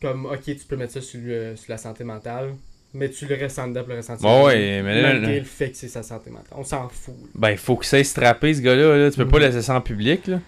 [0.00, 2.54] comme, ok, tu peux mettre ça sur, le- sur la santé mentale,
[2.94, 4.28] mais tu le ressens dedans le ressentir.
[4.28, 6.46] Ouais, ouais, mais là, Malgré le fait que c'est sa santé mentale.
[6.56, 7.14] On s'en fout.
[7.18, 7.28] là.
[7.34, 8.96] Ben, il faut que ça ait strappé, ce gars-là.
[8.96, 9.10] Là.
[9.10, 9.44] Tu peux pas Mhm.
[9.44, 10.40] laisser ça en public, là.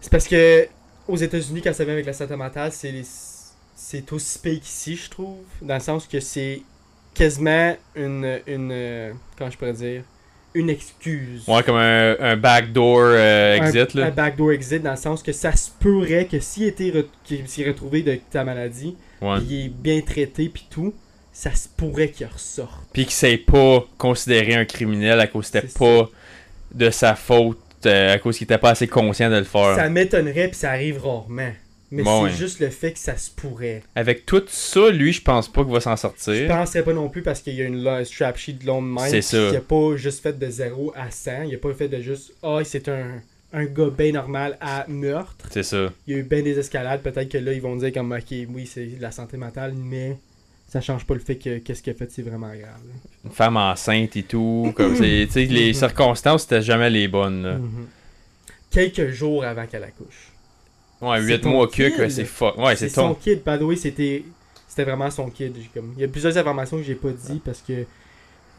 [0.00, 0.66] C'est parce que,
[1.08, 3.02] aux États-Unis, quand ça vient avec la santé mentale, c'est les-
[3.74, 5.38] c'est aussi pire qu'ici, je trouve.
[5.62, 6.62] Dans le sens que c'est
[7.14, 9.14] quasiment une, une.
[9.36, 10.02] Comment je pourrais dire?
[10.54, 11.44] Une excuse.
[11.46, 14.06] Ouais, comme un, un backdoor euh, exit, un, là.
[14.06, 17.64] un backdoor exit, dans le sens que ça se pourrait que s'il était re- s'est
[17.68, 19.38] retrouvé de ta maladie, Ouais.
[19.48, 20.94] il est bien traité, puis tout,
[21.40, 22.82] ça se pourrait qu'il ressorte.
[22.92, 26.10] Puis qu'il s'est pas considéré un criminel à cause que c'était C'est pas
[26.74, 29.76] de sa faute, euh, à cause qu'il était pas assez conscient de le faire.
[29.76, 31.52] Ça m'étonnerait, puis ça arrive rarement.
[31.92, 32.36] Mais Bon, c'est ouais.
[32.36, 33.84] juste le fait que ça se pourrait.
[33.94, 36.48] Avec tout ça, lui, je pense pas qu'il va s'en Je sortir.
[36.48, 39.04] penserais pas non plus parce qu'il y a une strap sheet long de même.
[39.08, 39.48] C'est puis ça.
[39.50, 41.44] Il a pas juste fait de 0 à 100.
[41.44, 43.22] Il a pas fait de juste Ah, c'est un,
[43.54, 45.46] un gars bien normal à meurtre.
[45.52, 45.86] C'est ça.
[46.08, 47.00] Il y a eu bien des escalades.
[47.00, 50.18] Peut-être que là, ils vont dire comme Ok, oui, c'est de la santé mentale, mais
[50.68, 52.60] ça change pas le fait que qu'est-ce qu'il a fait, c'est vraiment grave.
[52.86, 52.94] là.
[53.24, 54.72] Une femme enceinte et tout.
[54.76, 55.74] Comme c'est, les Mhm.
[55.74, 57.54] circonstances, c'était jamais les bonnes, là.
[57.58, 57.86] Mhm.
[58.70, 60.32] Quelques jours avant qu'elle accouche.
[61.00, 62.58] Ouais, C'est 8 ton mois que, c'est fuck.
[62.58, 63.14] Ouais, c'est son ton.
[63.14, 63.42] kid.
[63.46, 64.24] By the way, c'était
[64.68, 65.54] c'était vraiment son kid.
[65.56, 65.94] J'ai Comme...
[65.96, 67.84] Il y a plusieurs informations que j'ai pas dit parce que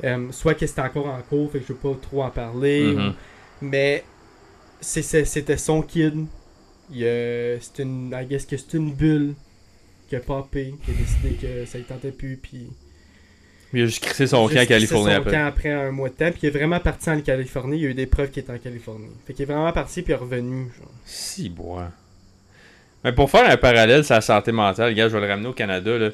[0.03, 2.93] euh, soit que c'était encore en cours, fait que je veux pas trop en parler.
[2.93, 3.09] Mhm.
[3.09, 3.13] ou-
[3.61, 4.03] Mais
[4.81, 6.25] c'était son kid.
[6.91, 9.35] Il, euh, c'est une, I guess que c'est une bulle
[10.09, 12.37] qui a popé, qui a décidé que ça ne tentait plus.
[12.41, 12.67] Puis
[13.73, 15.31] Il a juste crissé son camp en Californie son après.
[15.31, 16.31] camp après un mois de temps.
[16.31, 17.77] Puis il est vraiment parti en Californie.
[17.77, 19.07] Il y a eu des preuves qu'il était en Californie.
[19.27, 20.63] Fait qu'il est vraiment parti puis il est revenu.
[20.77, 20.91] Genre.
[21.05, 21.89] Si, bois.
[23.03, 25.53] Mais pour faire un parallèle sur la santé mentale, gars, je vais le ramener au
[25.53, 26.09] Canada, là.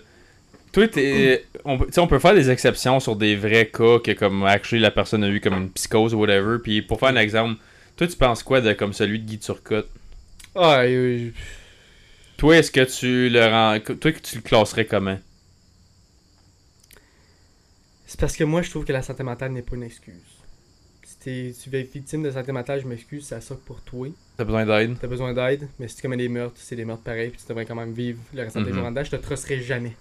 [0.71, 3.97] Toi, t'es- on, peut- tu sais, on peut faire des exceptions sur des vrais cas
[3.99, 6.57] que, comme, actually, la personne a eu comme une psychose ou whatever.
[6.61, 7.59] Puis pour faire un exemple,
[7.95, 9.87] toi, tu penses quoi de comme celui de Guy Turcotte?
[10.53, 11.29] Ah, euh,
[12.37, 13.79] Toi, est-ce que tu le rends.
[13.79, 15.17] Toi, que tu le classerais comment?
[18.07, 20.13] C'est parce que moi, je trouve que la santé mentale n'est pas une excuse.
[21.03, 24.07] Si tu es victime de santé mentale, je m'excuse, ça suck pour toi.
[24.37, 24.95] T'as besoin d'aide?
[25.01, 27.47] T'as besoin d'aide, mais si tu commets des meurtres, c'est des meurtres pareils, puis tu
[27.47, 28.93] devrais quand même vivre le restant de tes Mhm.
[28.93, 29.95] jours je te trusterai jamais.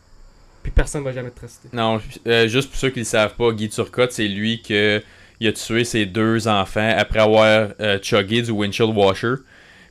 [0.62, 1.68] Puis personne va jamais te truster.
[1.72, 5.03] Non, euh, juste pour ceux qui le savent pas, Guy Turcotte, c'est lui que
[5.41, 9.35] il a tué ses deux enfants après avoir euh, chuggé du windshield washer.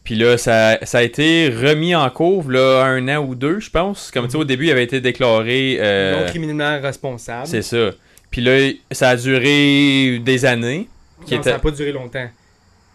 [0.03, 3.69] Puis là, ça, ça a été remis en cours, là, un an ou deux, je
[3.69, 4.11] pense.
[4.11, 5.77] Comme tu sais, au début, il avait été déclaré.
[5.79, 7.47] euh, non criminellement responsable.
[7.47, 7.91] c'est ça.
[8.29, 10.87] Puis là, ça a duré des années.
[11.21, 12.27] Non, était- ça n'a pas duré longtemps.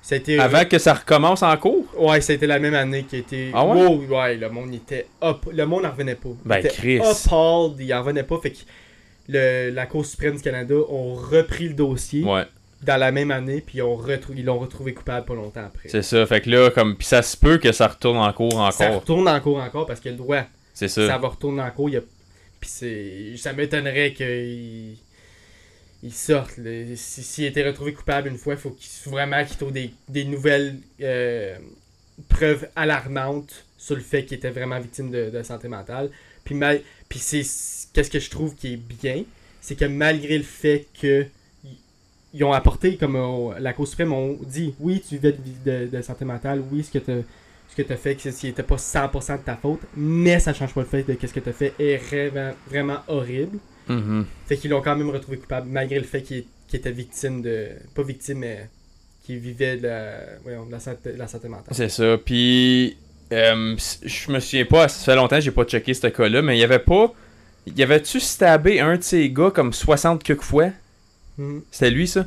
[0.02, 0.38] Ça a été...
[0.38, 1.84] Avant que ça recommence en cours?
[1.98, 3.50] Ouais, ça a été la même année qui a été...
[3.54, 3.86] Ah ouais?
[3.86, 5.38] Wow, ouais, le monde était up.
[5.52, 6.28] Le monde n'en revenait pas.
[6.30, 6.98] Il Ben, était Chris.
[6.98, 8.38] appalled, il en revenait pas.
[8.42, 8.56] Fait que
[9.28, 12.44] le, la Cour suprême du Canada ont repris le dossier Ouais,
[12.82, 15.88] dans la même année, puis ils l'ont retrouvé coupable pas longtemps après.
[15.88, 16.24] c'est ça.
[16.26, 16.96] Fait que là, comme.
[16.96, 19.00] Puis ça se peut que ça retourne en cours Ça encore.
[19.00, 20.42] retourne en cours encore parce qu'il a le droit.
[20.74, 21.06] C'est Ça.
[21.06, 21.18] ça.
[21.18, 21.90] va retourner en cours.
[21.90, 22.02] il a-
[22.60, 23.36] Puis c'est...
[23.36, 24.96] ça m'étonnerait qu'il
[26.04, 26.52] il sorte.
[26.94, 28.88] S'il était retrouvé coupable une fois, il faut, qu'il...
[28.88, 31.56] faut vraiment qu'il trouve des, des nouvelles euh,
[32.28, 36.10] preuves alarmantes sur le fait qu'il était vraiment victime de, de santé mentale.
[36.44, 36.80] Puis, mal...
[37.08, 37.42] Puis c'est
[37.92, 39.24] qu'est-ce que je trouve qui est bien,
[39.60, 41.26] c'est que malgré le fait que
[42.34, 45.96] ils- ont apporté, comme euh, la Cour suprême ont dit, oui, tu vivais de, de-
[45.96, 47.24] de santé mentale, oui, ce que tu
[47.70, 50.54] ce que tu as fait, que ce n'était pas 100% de ta faute, mais ça
[50.54, 53.58] change pas le fait de ce que tu as fait est vraiment, vraiment horrible.
[53.88, 54.24] Mhm.
[54.46, 57.68] Fait qu'ils l'ont quand même retrouvé coupable, malgré le fait qu'il qu'il était victime de.
[57.94, 58.68] Pas victime, mais
[59.24, 60.12] qu'il vivait de la,
[60.42, 61.72] voyons, de la, santé, de la santé mentale.
[61.72, 62.16] C'est ça.
[62.22, 62.96] Puis,
[63.32, 66.56] euh, je me souviens pas, ça fait longtemps que j'ai pas checké ce cas-là, mais
[66.56, 67.12] il y avait pas.
[67.66, 70.70] Y avait-tu stabé un de ces gars comme 60 quelques fois?
[71.38, 71.62] Mhm.
[71.70, 72.26] C'était lui, ça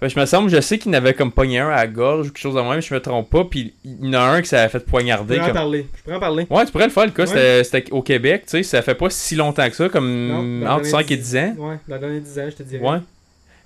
[0.00, 2.30] Fait je me semble, je sais qu'il n'avait comme pogné un à la gorge ou
[2.30, 4.48] quelque chose de même, je me trompe pas, puis il y en a un qui
[4.48, 5.38] s'avait fait Je poignarder.
[5.38, 5.86] pourrais en parler.
[5.96, 6.46] Je pourrais en parler.
[6.48, 7.64] Ouais, tu pourrais le faire, le cas, Ouais.
[7.64, 10.70] c'était- au Québec, tu sais, ça fait pas si longtemps que ça, Non, comme dans
[10.74, 11.54] entre les 5 et dix- 10 ans.
[11.58, 12.84] Ouais, dans les derniers 10 ans, je te dirais.
[12.88, 12.98] Ouais.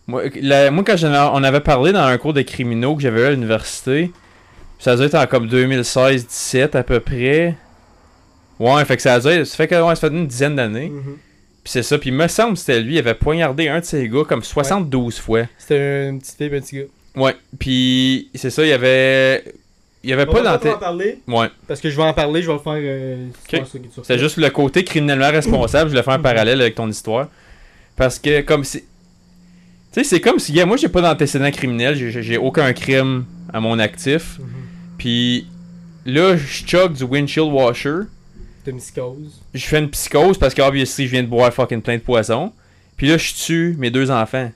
[0.06, 0.96] Moi, la- moi, quand
[1.34, 4.10] on avait parlé dans un cours de criminaux que j'avais eu à l'université,
[4.78, 7.54] ça doit être en comme 2016-17 à peu près.
[8.58, 10.56] Ouais, fait que ça, a dû être- ça fait que ouais, ça fait une dizaine
[10.56, 10.88] d'années.
[10.88, 11.16] Mhm.
[11.64, 13.84] Puis c'est ça, puis il me semble que c'était lui, il avait poignardé un de
[13.84, 15.42] ses gars comme 72 fois.
[15.58, 16.82] C'était un petit gars.
[17.14, 19.44] Ouais, puis c'est ça, il y avait.
[20.04, 22.48] Il y avait On pas en parler, Ouais, parce que je vais en parler, je
[22.48, 23.28] vais le faire euh,
[24.02, 27.28] c'est juste le côté criminellement responsable, je voulais faire un parallèle avec ton histoire.
[27.94, 28.80] Parce que, comme si.
[28.80, 28.84] Tu
[29.92, 34.38] sais, c'est comme si, moi j'ai pas d'antécédent criminel, j'ai- aucun crime à mon actif.
[34.40, 34.46] Mhm.
[34.98, 35.46] Puis
[36.06, 38.00] là, je choque du windshield washer.
[38.64, 39.40] T'as une psychose.
[39.54, 42.52] Je fais une psychose parce que, obviously, je viens de boire fucking plein de poison.
[42.96, 44.52] Puis là, je tue mes deux enfants.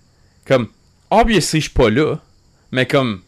[0.46, 0.68] Comme,
[1.10, 2.20] obviously, je suis pas là.
[2.70, 3.22] Mais comme,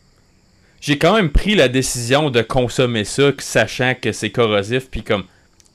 [0.81, 4.89] j'ai quand même pris la décision de consommer ça, sachant que c'est corrosif.
[4.91, 5.25] Puis comme,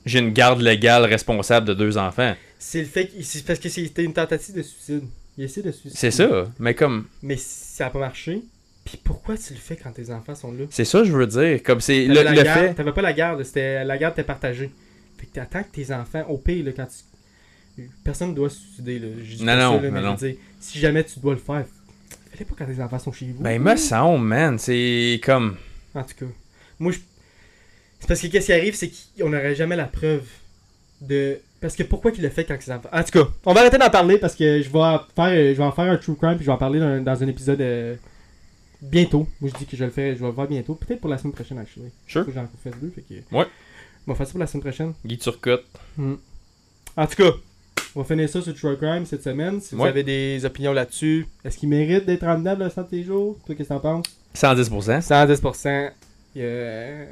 [0.06, 2.34] j'ai une garde légale responsable de deux enfants.
[2.58, 5.02] C'est le fait qu'il- c'est parce que c'était une tentative de suicide.
[5.36, 5.98] Il essaie de suicide.
[5.98, 6.46] C'est ça.
[6.58, 8.40] Mais comme, Mais ça a pas marché.
[8.84, 10.64] Puis pourquoi tu le fais quand tes enfants sont là?
[10.70, 11.62] c'est ça, que je veux dire.
[11.62, 12.74] Comme, c'est le, la le garde- fait.
[12.74, 14.70] T'avais pas la garde, c'était la garde était partagée.
[15.18, 17.84] Fait que t'attends que tes enfants, au pire, là, quand tu.
[18.04, 19.08] Personne ne doit se suicider, là.
[19.22, 21.40] Je dis Non, pas non, ça, là, mais non, je si jamais tu dois le
[21.40, 21.64] faire,
[22.32, 23.42] fais-le pas quand tes enfants sont chez vous.
[23.42, 24.58] Ben, il me semble, man.
[24.58, 25.56] C'est comme.
[25.94, 26.26] En tout cas,
[26.78, 26.98] moi, je...
[28.00, 30.24] c'est parce que qu'est-ce qui arrive, c'est qu'on n'aurait jamais la preuve
[31.00, 31.38] de.
[31.60, 32.90] Parce que pourquoi qu'il le fait quand ses enfants.
[32.92, 35.56] En tout cas, on va arrêter d'en parler parce que je vais en faire, je
[35.56, 37.60] vais en faire un true crime puis je vais en parler dans, dans un épisode
[37.60, 37.96] euh,
[38.82, 39.26] bientôt.
[39.40, 40.74] Moi, je dis que je le fais, je vais le faire bientôt.
[40.74, 41.90] Peut-être pour la semaine prochaine, actually.
[42.06, 42.26] Sure.
[42.34, 43.34] J'en fasse deux, fait que.
[43.34, 43.46] Ouais.
[44.06, 44.92] On va faire ça pour la semaine prochaine.
[45.04, 45.64] Guy Turcotte.
[45.96, 46.14] Hmm.
[46.96, 47.30] En tout cas,
[47.96, 49.60] on va finir ça sur True Crime cette semaine.
[49.60, 49.88] Si vous Ouais.
[49.88, 53.38] avez des opinions là-dessus, est-ce qu'il mérite d'être en dedans le 100 tes jours?
[53.46, 54.06] Toi, qu'est-ce que t'en penses?
[54.34, 55.00] 110%.
[55.00, 55.90] 110%.
[56.36, 57.06] Il y a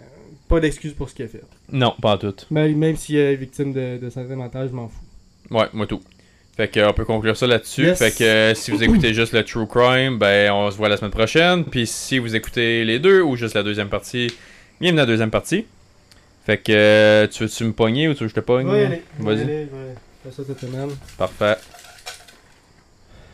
[0.48, 1.42] pas d'excuse pour ce qu'il a fait.
[1.70, 2.34] Non, pas en tout.
[2.50, 5.54] Même, même s'il est victime de, de santé mentale, je m'en fous.
[5.56, 6.00] Ouais, moi tout.
[6.56, 7.84] Fait que, euh, on peut conclure ça là-dessus.
[7.86, 7.98] Yes.
[7.98, 10.96] Fait que euh, si vous écoutez juste le True Crime, ben on se voit la
[10.98, 11.64] semaine prochaine.
[11.64, 14.26] Puis si vous écoutez les deux ou juste la deuxième partie,
[14.80, 15.64] bienvenue à la deuxième partie.
[16.44, 18.68] Fait que euh, tu veux-tu me pogner ou tu veux que je te pogne?
[18.68, 19.02] Ouais, allez.
[19.18, 19.68] Vas-y.
[20.22, 20.90] Faire ça cette semaine.
[21.16, 21.56] Parfait.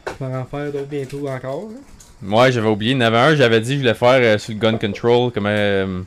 [0.07, 1.69] Je vais en faire d'autres bientôt encore.
[1.73, 1.81] hein.
[2.21, 2.93] Moi, j'avais oublié.
[2.93, 4.77] Il y en avait un, j'avais dit que je voulais faire euh, sur le gun
[4.77, 5.31] control.
[5.33, 6.03] Comme, euh,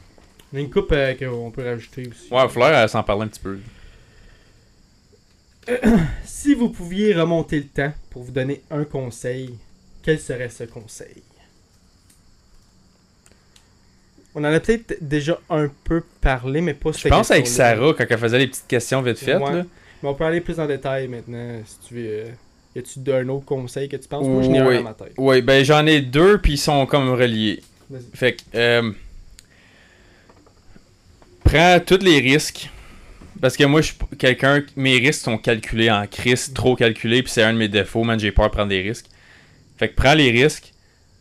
[0.51, 2.31] Il y a une coupe euh, qu'on peut rajouter aussi.
[2.33, 3.57] Ouais, Fleur, elle s'en parler un petit peu.
[6.25, 9.55] Si vous pouviez remonter le temps pour vous donner un conseil,
[10.01, 11.21] quel serait ce conseil?
[14.33, 18.05] On en a peut-être déjà un peu parlé, mais pas Je pense avec Sarah, quand
[18.09, 19.41] elle faisait les petites questions vite faites.
[19.41, 19.53] Ouais.
[19.55, 19.63] Là.
[20.01, 22.05] Mais on peut aller plus en détail maintenant, si tu veux.
[22.07, 22.25] euh,
[22.75, 24.77] Y a-tu un autre conseil que tu penses Moi, je n'ai un Oui.
[24.77, 25.13] dans ma tête?
[25.17, 27.61] Ouais, ben j'en ai deux, puis ils sont comme reliés.
[28.13, 28.91] Fait que, euh,
[31.43, 32.69] prends tous les risques.
[33.41, 37.31] Parce que moi, je suis quelqu'un, mes risques sont calculés en crise, trop calculés, puis
[37.31, 39.07] c'est un de mes défauts, man, j'ai peur de prendre des risques.
[39.77, 40.70] Fait que prends les risques.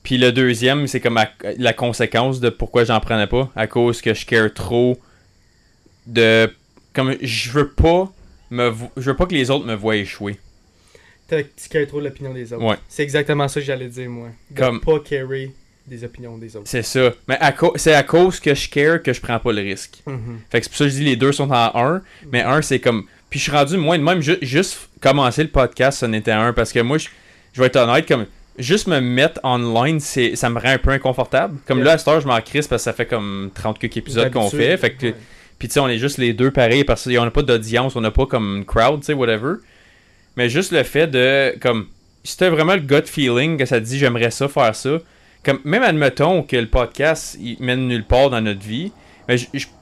[0.02, 3.50] Puis le deuxième, c'est comme à- la conséquence de pourquoi j'en prenais pas.
[3.54, 4.98] À cause que je care trop
[6.06, 6.50] de.
[6.92, 8.10] Comme je veux pas
[8.50, 10.38] me je veux pas que les autres me voient échouer.
[11.28, 12.64] T'as- Tu cares trop l'opinion des autres.
[12.64, 12.76] Ouais.
[12.88, 14.28] C'est exactement ça que j'allais dire, moi.
[14.50, 15.52] De Comme- pas carry
[15.86, 16.68] des opinions des autres.
[16.68, 17.12] C'est ça.
[17.28, 17.38] Mais
[17.76, 20.02] c'est à cause que je care que je prends pas le risque.
[20.06, 20.40] Mhm.
[20.50, 22.60] Fait que c'est pour ça que je dis les deux sont en un, mais un
[22.62, 23.06] c'est comme.
[23.28, 26.52] Puis je suis rendu moins de même, ju- juste commencer le podcast, ça n'était un,
[26.52, 27.08] parce que moi, je,
[27.52, 28.26] je vais être honnête, comme.
[28.58, 31.58] Juste me mettre online, c'est, ça me rend un peu inconfortable.
[31.66, 31.86] Comme Yeah.
[31.86, 34.30] là, à cette heure, je m'en crisse parce que ça fait comme 30 quelques épisodes
[34.32, 34.76] qu'on fait.
[34.76, 35.14] Fait que, ouais.
[35.58, 38.00] puis tu sais, on est juste les deux pareils parce qu'on n'a pas d'audience, on
[38.00, 39.54] n'a pas comme une crowd, tu sais, whatever.
[40.36, 41.86] Mais juste le fait de, comme,
[42.24, 44.98] si t'as vraiment le gut feeling que ça te dit j'aimerais ça, faire ça,
[45.42, 48.92] comme, même admettons que le podcast, il mène nulle part dans notre vie,
[49.26, 49.36] mais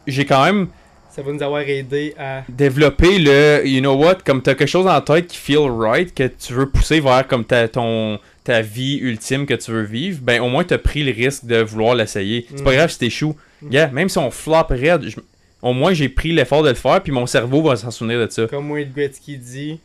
[0.07, 0.69] j'ai quand même
[1.11, 2.43] Ça va nous avoir aidé à.
[2.49, 6.29] développer le, you know what, comme t'as quelque chose en tête qui feel right, que
[6.29, 10.41] tu veux pousser vers comme ta, ton, ta vie ultime que tu veux vivre, ben
[10.41, 12.47] au moins t'as pris le risque de vouloir l'essayer.
[12.55, 12.77] C'est pas Mm.
[12.77, 13.37] grave si t'échoues.
[13.61, 13.73] Mm.
[13.73, 15.21] Yeah, même si on flop raide, je-
[15.61, 18.31] au moins j'ai pris l'effort de le faire, puis mon cerveau va s'en souvenir de
[18.33, 18.47] ça.
[18.47, 19.79] Comme Wayne Gretzky dit,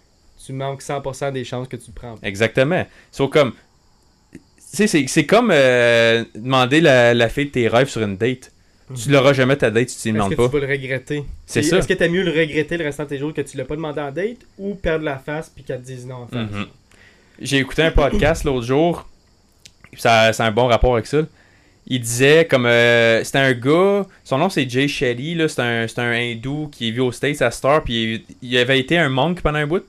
[0.45, 2.15] tu manques 100% des chances que tu le prends.
[2.23, 2.85] Exactement.
[3.11, 3.51] So, comme,
[4.75, 8.51] tu c'est comme euh, demander la, la fille de tes rêves sur une date.
[9.01, 10.47] Tu l'auras jamais ta date si tu ne Est-ce demandes que pas.
[10.49, 11.77] tu vas le regretter C'est ça.
[11.77, 13.75] Est-ce que t'as mieux le regretter le restant de tes jours que tu l'as pas
[13.75, 16.51] demandé en date ou perdre la face puis qu'elle te dise non en face?
[16.51, 16.65] Mhm.
[17.39, 19.07] J'ai écouté un podcast l'autre jour.
[19.97, 21.19] Ça, c'est un bon rapport avec ça.
[21.87, 25.85] Il disait comme euh, c'était un gars, son nom c'est Jay Shetty, là, c'est un,
[25.87, 29.09] c'est un hindou qui vit aux States à Star, puis il, il avait été un
[29.09, 29.83] monk pendant un bout.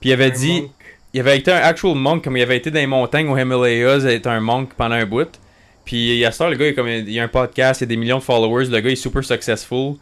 [0.00, 0.70] Puis il avait Un dit, monk.
[1.14, 4.00] il avait été un actual monk, comme il avait été dans les montagnes au Himalayas,
[4.00, 5.40] il était un monk pendant un bout.
[5.86, 7.96] Puis à Star, le gars, il, a comme, il a un podcast, il a des
[7.96, 9.94] millions de followers, le gars il est super successful.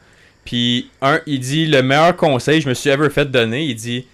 [0.45, 3.77] Puis un, il dit le meilleur conseil que je me suis ever fait donner, il
[3.77, 4.07] dit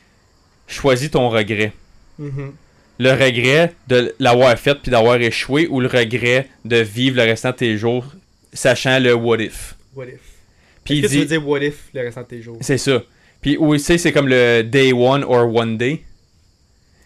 [0.67, 1.73] choisis ton regret.
[2.99, 7.51] Le regret de l'avoir fait puis d'avoir échoué ou le regret de vivre le restant
[7.51, 8.05] de tes jours
[8.53, 9.75] sachant le what if?
[9.95, 10.21] What if?
[10.85, 12.59] Puis il que tu veux dit dire what if le restant de tes jours?
[12.61, 13.03] c'est ça.
[13.41, 16.03] Puis aussi c'est comme le day one or one day.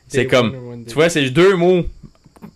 [0.09, 1.85] C'est comme tu vois, c'est deux mots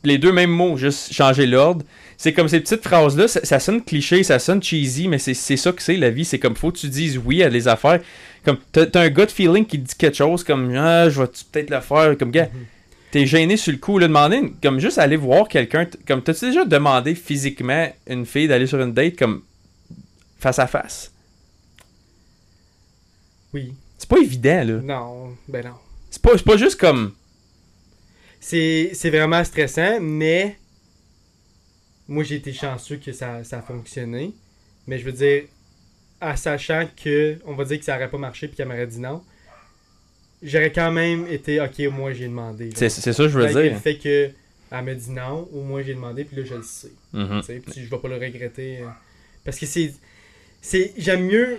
[0.04, 1.84] les deux mêmes mots, juste changer l'ordre.
[2.20, 5.70] C'est comme ces petites phrases-là, ça, ça sonne cliché, ça sonne cheesy, mais c'est ça
[5.72, 6.24] que c'est la vie.
[6.24, 8.00] C'est comme faut que tu dises oui à des affaires.
[8.44, 11.70] Comme t'as un gut feeling qui te dit quelque chose, comme ah, je vais peut-être
[11.70, 12.18] le faire.
[12.18, 12.64] Comme gars, Mhm.
[13.12, 13.98] t'es gêné sur le coup.
[13.98, 15.86] Là, demander, comme juste aller voir quelqu'un.
[16.08, 19.42] Comme t'as-tu déjà demandé physiquement une fille d'aller sur une date comme
[20.40, 21.12] face à face?
[23.54, 23.74] Oui.
[23.96, 24.80] C'est pas évident, là.
[24.82, 25.74] Non, ben non.
[26.10, 27.12] C'est pas, c'est pas juste comme.
[28.40, 30.58] C'est c'est vraiment stressant, mais
[32.08, 34.32] moi j'ai été chanceux que ça, ça a fonctionné.
[34.86, 35.44] Mais je veux dire,
[36.20, 38.98] en sachant que, on va dire que ça aurait pas marché puis qu'elle m'aurait dit
[39.00, 39.22] non,
[40.42, 42.70] j'aurais quand même été ok, au moins j'ai demandé.
[42.74, 43.72] C'est ça que je veux dire.
[43.72, 44.30] le fait que
[44.70, 46.90] elle m'a dit non, au moins j'ai demandé puis là je le sais.
[47.12, 48.78] Puis je vais pas le regretter.
[48.82, 48.86] euh,
[49.44, 49.92] parce que c'est.
[50.96, 51.58] J'aime mieux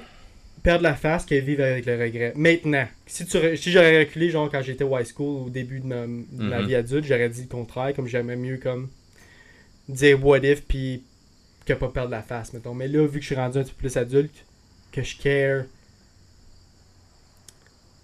[0.61, 2.33] perdre la face que vivre avec le regret.
[2.35, 5.79] Maintenant, si, tu, re- si j'aurais reculé, genre quand j'étais au high school, au début
[5.79, 6.67] de ma, de ma Mhm.
[6.67, 8.89] vie adulte, j'aurais dit le contraire, comme j'aimais mieux comme
[9.89, 11.03] dire what if, puis
[11.65, 12.73] que pas perdre la face, mettons.
[12.73, 14.45] Mais là, vu que je suis rendu un petit peu plus adulte,
[14.91, 15.65] que je care.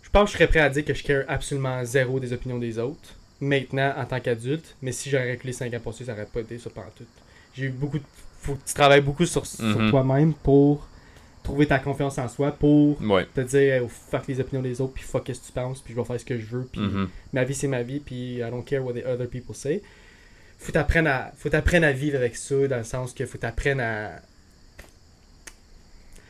[0.04, 2.58] Je pense que je serais prêt à dire que je care absolument zéro des opinions
[2.60, 6.14] des autres, maintenant en tant qu'adulte, mais si j'aurais reculé 5 ans pour ça, ça
[6.14, 7.06] aurait pas été ça pendant tout.
[7.54, 8.04] J'ai eu beaucoup de...
[8.42, 9.90] Faut que tu travailles beaucoup sur, sur Mhm.
[9.90, 10.88] toi-même pour
[11.44, 13.26] trouver ta confiance en soi, pour Ouais.
[13.34, 15.94] te dire oh, fuck les opinions des autres, puis fuck ce que tu penses, puis
[15.94, 17.10] je vais faire ce que je veux, puis Mhm.
[17.34, 19.82] ma vie c'est ma vie, puis I don't care what the other people say.
[20.60, 24.10] Faut t'apprendre à, faut à vivre avec ça, dans le sens que faut t'apprendre à.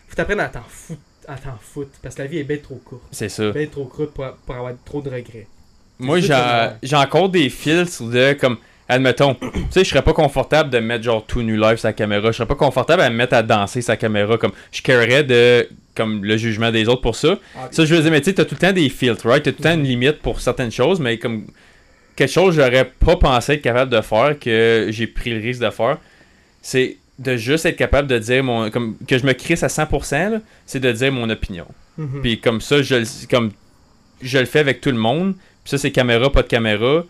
[0.07, 2.75] Faut t'apprendre à t'en foutre, à t'en foutre, parce que la vie est bien trop
[2.75, 3.03] courte.
[3.11, 3.51] C'est ça.
[3.51, 5.47] Bien trop courte pour, pour avoir trop de regrets.
[5.99, 8.57] Moi, j'ai encore des filtres de comme.
[8.87, 12.31] Admettons, tu sais, je serais pas confortable de mettre genre tout nu live sa caméra.
[12.31, 14.37] Je serais pas confortable à me mettre à danser sa caméra.
[14.37, 17.39] Comme, je carerais de comme le jugement des autres pour ça.
[17.55, 19.41] Ah, Ça, je veux dire, mais tu sais, t'as tout le temps des filtres, right?
[19.41, 21.47] T'as tout le temps une limite pour certaines choses, mais comme
[22.15, 25.61] quelque chose que j'aurais pas pensé être capable de faire, que j'ai pris le risque
[25.61, 25.97] de faire,
[26.61, 28.69] c'est de juste être capable de dire mon.
[28.69, 31.65] comme que je me crisse à 100%, là, c'est de dire mon opinion.
[31.97, 32.21] mhm.
[32.21, 33.51] Puis comme ça, je, le- comme,
[34.21, 35.33] je le fais avec tout le monde.
[35.63, 37.03] Puis ça, c'est caméra, pas de caméra.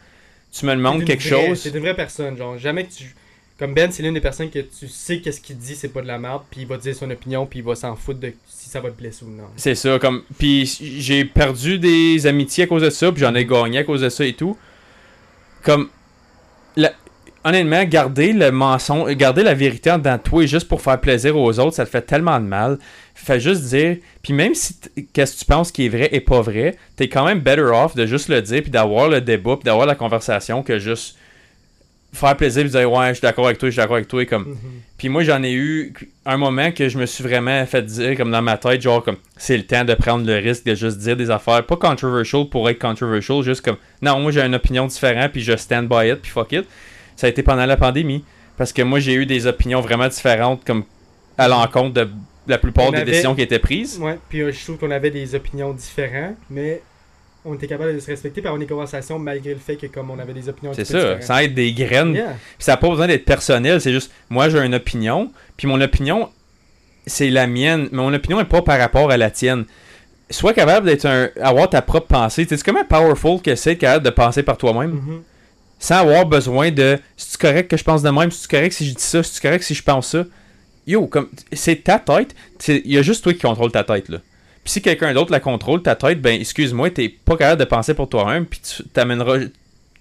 [0.52, 1.60] Tu me demandes quelque vraie- chose.
[1.62, 3.16] C'est une vraie personne, genre jamais que tu.
[3.58, 6.08] Comme Ben, c'est l'une des personnes que tu sais qu'est-ce qu'il dit, c'est pas de
[6.08, 8.70] la merde, puis il va dire son opinion, puis il va s'en foutre de si
[8.70, 9.46] ça va te blesser ou non.
[9.56, 10.24] C'est ça, comme.
[10.38, 10.66] Puis
[11.00, 14.10] j'ai perdu des amitiés à cause de ça, puis j'en ai gagné à cause de
[14.10, 14.58] ça et tout.
[15.66, 15.90] Comme.
[17.44, 21.38] Honnêtement, garder le mensonge, garder la vérité en dedans de toi juste pour faire plaisir
[21.38, 22.80] aux autres, ça te fait tellement de mal.
[23.14, 23.98] Fait juste dire.
[24.24, 24.76] Puis même si
[25.14, 27.94] qu'est-ce que tu penses qui est vrai et pas vrai, t'es quand même better off
[27.96, 31.18] de juste le dire, puis d'avoir le débat, puis d'avoir la conversation que juste
[32.16, 34.22] faire plaisir, puis dire ouais, je suis d'accord avec toi, je suis d'accord avec toi,
[34.22, 34.50] et comme.
[34.50, 34.58] Mhm.
[34.98, 35.94] Puis moi, j'en ai eu
[36.26, 39.18] un moment que je me suis vraiment fait dire, comme dans ma tête, genre, comme,
[39.36, 42.70] c'est le temps de prendre le risque de juste dire des affaires, pas controversial pour
[42.70, 46.22] être controversial, juste comme, non, moi j'ai une opinion différente, puis je stand by it,
[46.22, 46.66] puis fuck it.
[47.18, 48.24] Ça a été pendant la pandémie.
[48.58, 50.84] Parce que moi, j'ai eu des opinions vraiment différentes, comme,
[51.38, 52.10] à l'encontre de
[52.48, 53.98] la plupart On des avait- décisions qui étaient prises.
[54.00, 56.82] Ouais, puis euh, je trouve qu'on avait des opinions différentes, mais
[57.46, 60.10] on était capable de se respecter par avoir des conversations malgré le fait que comme
[60.12, 61.24] on avait des opinions un C'est ça, différentes.
[61.24, 62.14] sans être des graines.
[62.16, 62.26] Yeah.
[62.58, 65.80] Puis ça n'a pas besoin d'être personnel, c'est juste moi j'ai une opinion, puis mon
[65.82, 66.30] opinion
[67.08, 69.66] c'est la mienne, mais mon opinion n'est pas par rapport à la tienne.
[70.32, 73.78] Sois capable d'être un avoir ta propre pensée, Tu sais, c'est comment powerful que c'est
[73.78, 75.22] capable de penser par toi-même Mhm.
[75.78, 78.96] sans avoir besoin de c'est correct que je pense de même, c'est correct si je
[78.96, 80.24] dis ça, c'est correct si je pense ça?
[80.88, 82.34] Yo, comme c'est ta tête,
[82.68, 84.18] il y a juste toi qui contrôle ta tête là.
[84.66, 87.94] Puis si quelqu'un d'autre la contrôle ta tête, ben excuse-moi, t'es pas capable de penser
[87.94, 89.38] pour toi-même, puis tu t'amèneras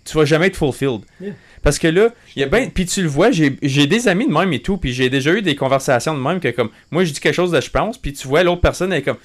[0.04, 1.00] tu vas jamais être fulfilled.
[1.20, 1.32] Yeah.
[1.62, 3.50] Parce que là, il y a ben, puis tu le vois, j'ai
[3.86, 6.48] des amis de même et tout, puis j'ai déjà eu des conversations de même que
[6.48, 8.98] comme moi je dis quelque chose de je pense, puis tu vois l'autre personne elle
[8.98, 9.16] est comme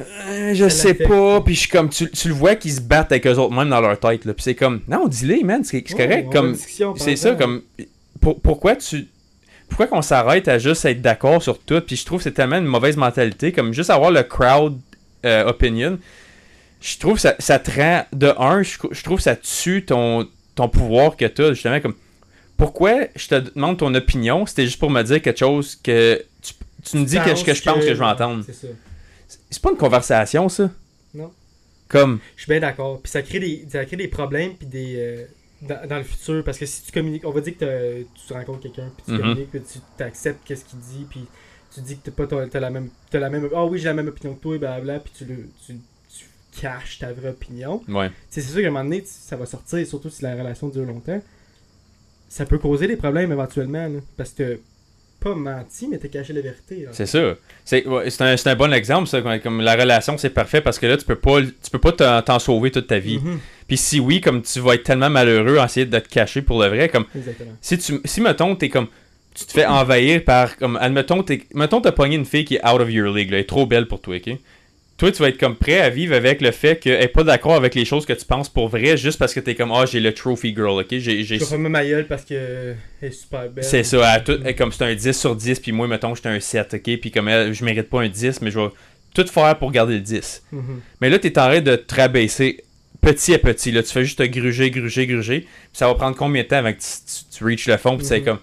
[0.00, 3.10] Euh, je sais pas, puis je suis comme tu, tu le vois qu'ils se battent
[3.12, 5.82] avec eux autres même dans leur tête là, puis c'est comme non, dis-le man, c'est
[5.82, 6.54] correct comme
[6.96, 7.62] c'est ça comme
[8.20, 9.06] pour- pourquoi tu
[9.68, 11.80] pourquoi qu'on s'arrête à juste être d'accord sur tout?
[11.80, 14.78] Puis je trouve que c'est tellement une mauvaise mentalité comme juste avoir le crowd
[15.24, 15.98] euh, opinion
[16.80, 19.84] je trouve que ça, ça te rend de un je, je trouve que ça tue
[19.84, 21.94] ton ton pouvoir que tu as justement comme
[22.56, 26.54] pourquoi je te demande ton opinion c'était juste pour me dire quelque chose que tu,
[26.84, 28.44] tu me dis que, ce que je pense que je vais entendre?
[28.46, 28.68] C'est ça.
[29.50, 30.70] c'est pas une conversation ça
[31.14, 31.32] Non.
[31.88, 33.00] comme Je suis bien d'accord.
[33.02, 35.24] Puis ça crée des, ça crée des problèmes puis des euh,
[35.62, 38.60] dans, dans le futur parce que si tu communiques, on va dire que tu rencontres
[38.60, 39.18] quelqu'un puis tu Mhm.
[39.20, 41.26] communiques puis tu t'acceptes qu'est-ce qu'il dit puis
[41.74, 43.86] tu dis que t'as pas t'as, t'as la même t'as la même ah oui j'ai
[43.86, 45.74] la même opinion que toi et blablabla puis tu le tu,
[46.16, 46.24] tu,
[46.60, 47.82] caches ta vraie opinion.
[47.88, 48.10] Ouais.
[48.30, 51.20] C'est sûr qu'à un moment donné, ça va sortir, surtout si la relation dure longtemps.
[52.28, 54.60] Ça peut causer des problèmes éventuellement, là, parce que
[55.20, 56.86] pas menti, mais t'as caché la vérité.
[56.92, 57.34] C'est ça.
[57.64, 59.20] C'est ouais, un, un bon exemple, ça.
[59.40, 62.38] Comme, la relation, c'est parfait parce que là, tu peux pas, tu peux pas t'en
[62.38, 63.18] sauver toute ta vie.
[63.18, 66.42] Mhm, Puis si oui, comme tu vas être tellement malheureux à essayer de te cacher
[66.42, 67.52] pour le vrai, comme Exactement.
[67.60, 68.86] si tu si mettons t'es comme
[69.34, 72.90] tu te fais envahir par comme admettons t'as pogné une fille qui est out of
[72.90, 74.36] your league là, elle est trop belle pour toi ok?
[74.98, 77.54] Toi tu vas être comme prêt à vivre avec le fait qu'elle est pas d'accord
[77.54, 80.00] avec les choses que tu penses pour vrai juste parce que t'es comme ah j'ai
[80.00, 80.86] le trophy girl ok?
[80.90, 83.64] J'ai j'ai Je fermer ma gueule parce que elle est super belle.
[83.64, 86.74] c'est ça tout, comme c'est un 10 sur 10 puis moi mettons j'étais un 7
[86.74, 86.96] ok?
[87.00, 88.68] Puis comme elle, je mérite pas un 10 mais je vais
[89.14, 90.80] tout faire pour garder le 10 Mhm.
[91.00, 92.62] mais là, t'es en train de te rabaisser
[93.00, 93.70] petit à petit.
[93.70, 95.40] Là, tu fais juste te gruger, gruger, gruger.
[95.42, 96.84] Puis ça va prendre combien de temps avant que tu,
[97.30, 97.96] tu, tu reaches le fond?
[97.96, 98.24] Puis c'est Mhm.
[98.24, 98.38] comme.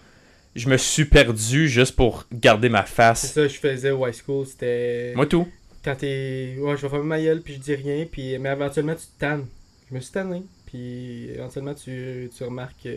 [0.56, 3.34] Je me suis perdu juste pour garder ma C'est face.
[3.34, 5.12] ça que je faisais au high school, c'était...
[5.14, 5.46] Moi, tout.
[5.86, 6.56] Quand t'es...
[6.60, 8.38] Ouais, je vais fermer ma gueule, puis je dis rien, puis...
[8.40, 9.46] Mais éventuellement, tu te tannes.
[9.90, 12.90] Je me suis tanné, puis éventuellement, tu, tu remarques que...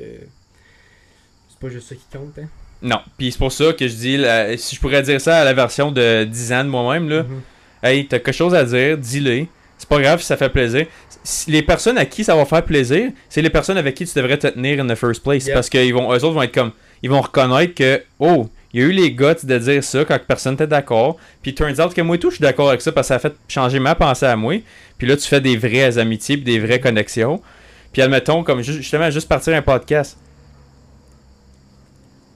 [1.50, 2.48] C'est pas juste ça qui compte, hein?
[2.80, 3.00] Non.
[3.18, 5.52] Puis c'est pour ça que je dis, la- si je pourrais dire ça à la
[5.52, 7.40] version de 10 ans de moi-même, là, Mhm.
[7.82, 9.46] hey, t'as quelque chose à dire, dis-le.
[9.76, 10.86] C'est pas grave si ça fait plaisir.
[11.24, 14.14] Si- Les personnes à qui ça va faire plaisir, c'est les personnes avec qui tu
[14.18, 15.48] devrais te tenir in the first place.
[15.52, 16.72] Parce vont, eux autres vont être comme,
[17.02, 20.18] ils vont reconnaître que, oh, il y a eu les guts de dire ça quand
[20.26, 21.16] personne n'était d'accord.
[21.42, 23.14] Puis turns out que moi et tout, je suis d'accord avec ça parce que ça
[23.14, 24.54] a fait changer ma pensée à moi.
[24.98, 27.40] Puis là, tu fais des vraies amitiés puis des vraies connexions.
[27.92, 30.18] Puis admettons, comme ju- justement, juste partir un podcast.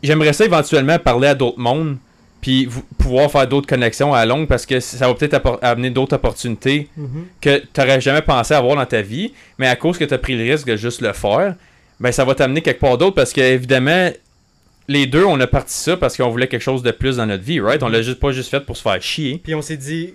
[0.03, 1.97] J'aimerais ça éventuellement parler à d'autres mondes
[2.41, 2.69] puis
[2.99, 7.27] pouvoir faire d'autres connexions à longue parce que ça va peut-être amener d'autres opportunités Mhm.
[7.41, 10.19] que tu n'aurais jamais pensé avoir dans ta vie, mais à cause que tu as
[10.19, 11.55] pris le risque de juste le faire,
[12.01, 14.11] ben ça va t'amener quelque part d'autre parce que évidemment
[14.89, 17.45] les deux on a parti ça parce qu'on voulait quelque chose de plus dans notre
[17.45, 17.83] vie, right?
[17.83, 19.41] On l'a juste pas juste fait pour se faire chier.
[19.43, 20.15] Puis on s'est dit,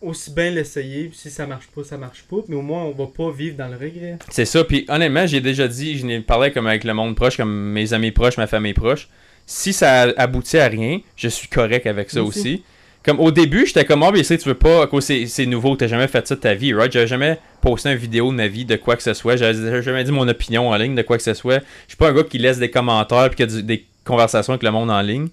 [0.00, 3.06] aussi bien l'essayer, si ça marche pas, ça marche pas, mais au moins, on va
[3.06, 4.18] pas vivre dans le regret.
[4.30, 7.36] C'est ça, puis honnêtement, j'ai déjà dit, je n'ai parlé comme avec le monde proche,
[7.36, 9.08] comme mes amis proches, ma famille proche.
[9.46, 12.38] Si ça aboutit à rien, je suis correct avec ça aussi.
[12.38, 12.62] aussi.
[13.04, 16.08] Comme au début, j'étais comme, ah, mais tu veux pas, c'est c'est nouveau, t'as jamais
[16.08, 16.90] fait ça de ta vie, right?
[16.90, 19.36] J'avais jamais posté une vidéo de ma vie de quoi que ce soit.
[19.36, 21.58] J'avais jamais dit mon opinion en ligne de quoi que ce soit.
[21.58, 24.52] Je suis pas un gars qui laisse des commentaires puis qui a du- des conversations
[24.52, 25.28] avec le monde en ligne.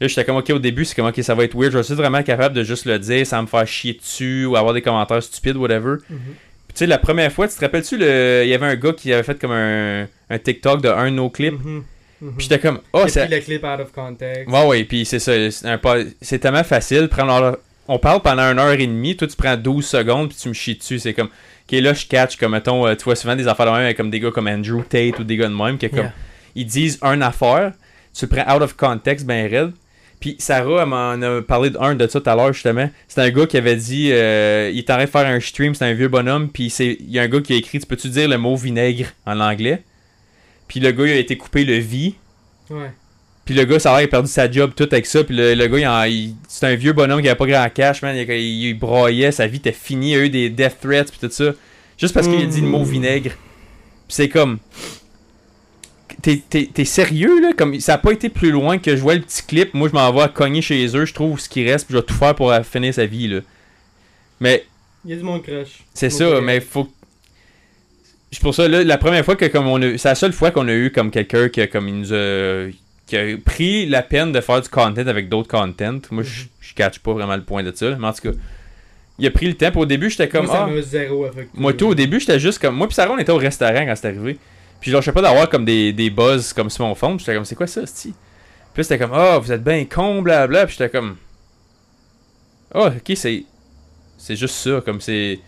[0.00, 1.72] Là, j'étais comme, ok, au début, c'est comme, ok, ça va être weird.
[1.72, 4.74] Je suis vraiment capable de juste le dire sans me faire chier dessus ou avoir
[4.74, 5.96] des commentaires stupides, whatever.
[6.10, 6.18] Mhm.
[6.66, 8.42] Puis, tu sais, la première fois, tu te rappelles-tu, le...
[8.44, 11.16] il y avait un gars qui avait fait comme un, un TikTok de un de
[11.16, 11.54] nos clips?
[11.64, 11.84] Mhm.
[12.38, 13.28] Puis j'étais comme, oh, c'est.
[13.28, 14.48] le clip out of context.
[14.50, 15.32] Ouais, ouais, puis c'est ça.
[15.50, 17.08] C'est un pas- c'est tellement facile.
[17.08, 20.48] Prendre On parle pendant une heure et demie, toi, tu prends 12 secondes, puis tu
[20.48, 20.98] me chies dessus.
[20.98, 23.70] C'est comme, ok, là, je catch, comme, mettons, euh, tu vois souvent des affaires de
[23.72, 25.90] même avec comme des gars comme Andrew Tate ou des gars de même, qui est
[25.90, 26.12] comme, Yeah.
[26.54, 27.72] ils disent une affaire,
[28.14, 29.72] tu le prends out of context, ben raide.
[30.20, 32.88] Puis Sarah, elle m'en a parlé d'un de ça tout à l'heure, justement.
[33.08, 35.74] C'est un gars qui avait dit, euh, il est en train de faire un stream,
[35.74, 37.86] c'est un vieux bonhomme, puis c'est- il y a un gars qui a écrit, tu
[37.86, 39.82] peux-tu dire le mot vinaigre en anglais?
[40.68, 42.14] Puis le gars, il a été coupé le vie.
[42.70, 42.90] Ouais.
[43.44, 45.22] Puis le gars, ça a l'air, il a perdu sa job tout avec ça.
[45.22, 46.06] Puis le, le gars,
[46.48, 48.16] c'est un vieux bonhomme qui avait pas grand cash, man.
[48.16, 50.12] Il, il, il broyait, sa vie était finie.
[50.12, 51.52] Il a eu des death threats, puis tout ça.
[51.98, 53.32] Juste parce qu'il a dit le mot vinaigre.
[53.32, 54.58] Puis c'est comme.
[56.24, 57.52] T'es, t'es- t'es sérieux, là?
[57.54, 59.74] Comme, ça a pas été plus loin que je vois le petit clip.
[59.74, 61.04] Moi, je m'en vais à cogner chez eux.
[61.04, 63.40] Je trouve ce qui reste, puis je vais tout faire pour finir sa vie, là.
[64.40, 64.64] Mais
[65.04, 65.84] Il y a du monde crush.
[65.92, 66.88] c'est ça, mais faut.
[68.32, 69.98] C'est pour ça, là, la première fois que, comme on a.
[69.98, 72.70] C'est la seule fois qu'on a eu comme quelqu'un qui a, comme, il nous a.
[73.06, 76.00] qui a pris la peine de faire du content avec d'autres contents.
[76.10, 78.36] Moi, je je catch pas vraiment le point de ça, mais en tout cas.
[79.18, 80.46] Il a pris le temps, au début, j'étais comme.
[80.46, 81.50] Moi, ça ah, m'a zéro affecté.
[81.54, 82.74] moi, tout, au début, j'étais juste comme.
[82.74, 84.38] Moi, puis Sarah, on était au restaurant quand c'est arrivé.
[84.84, 87.16] Puis, genre, je sais pas d'avoir comme des, des buzz comme sur mon fond.
[87.16, 88.12] Puis, j'étais comme, c'est quoi ça, sti?
[88.74, 90.66] Puis, c'était comme, ah, vous êtes bien con, blablabla.
[90.66, 91.16] Puis, j'étais comme,
[92.74, 93.44] ah, ok, c'est.
[94.18, 95.40] C'est juste ça, comme c'est.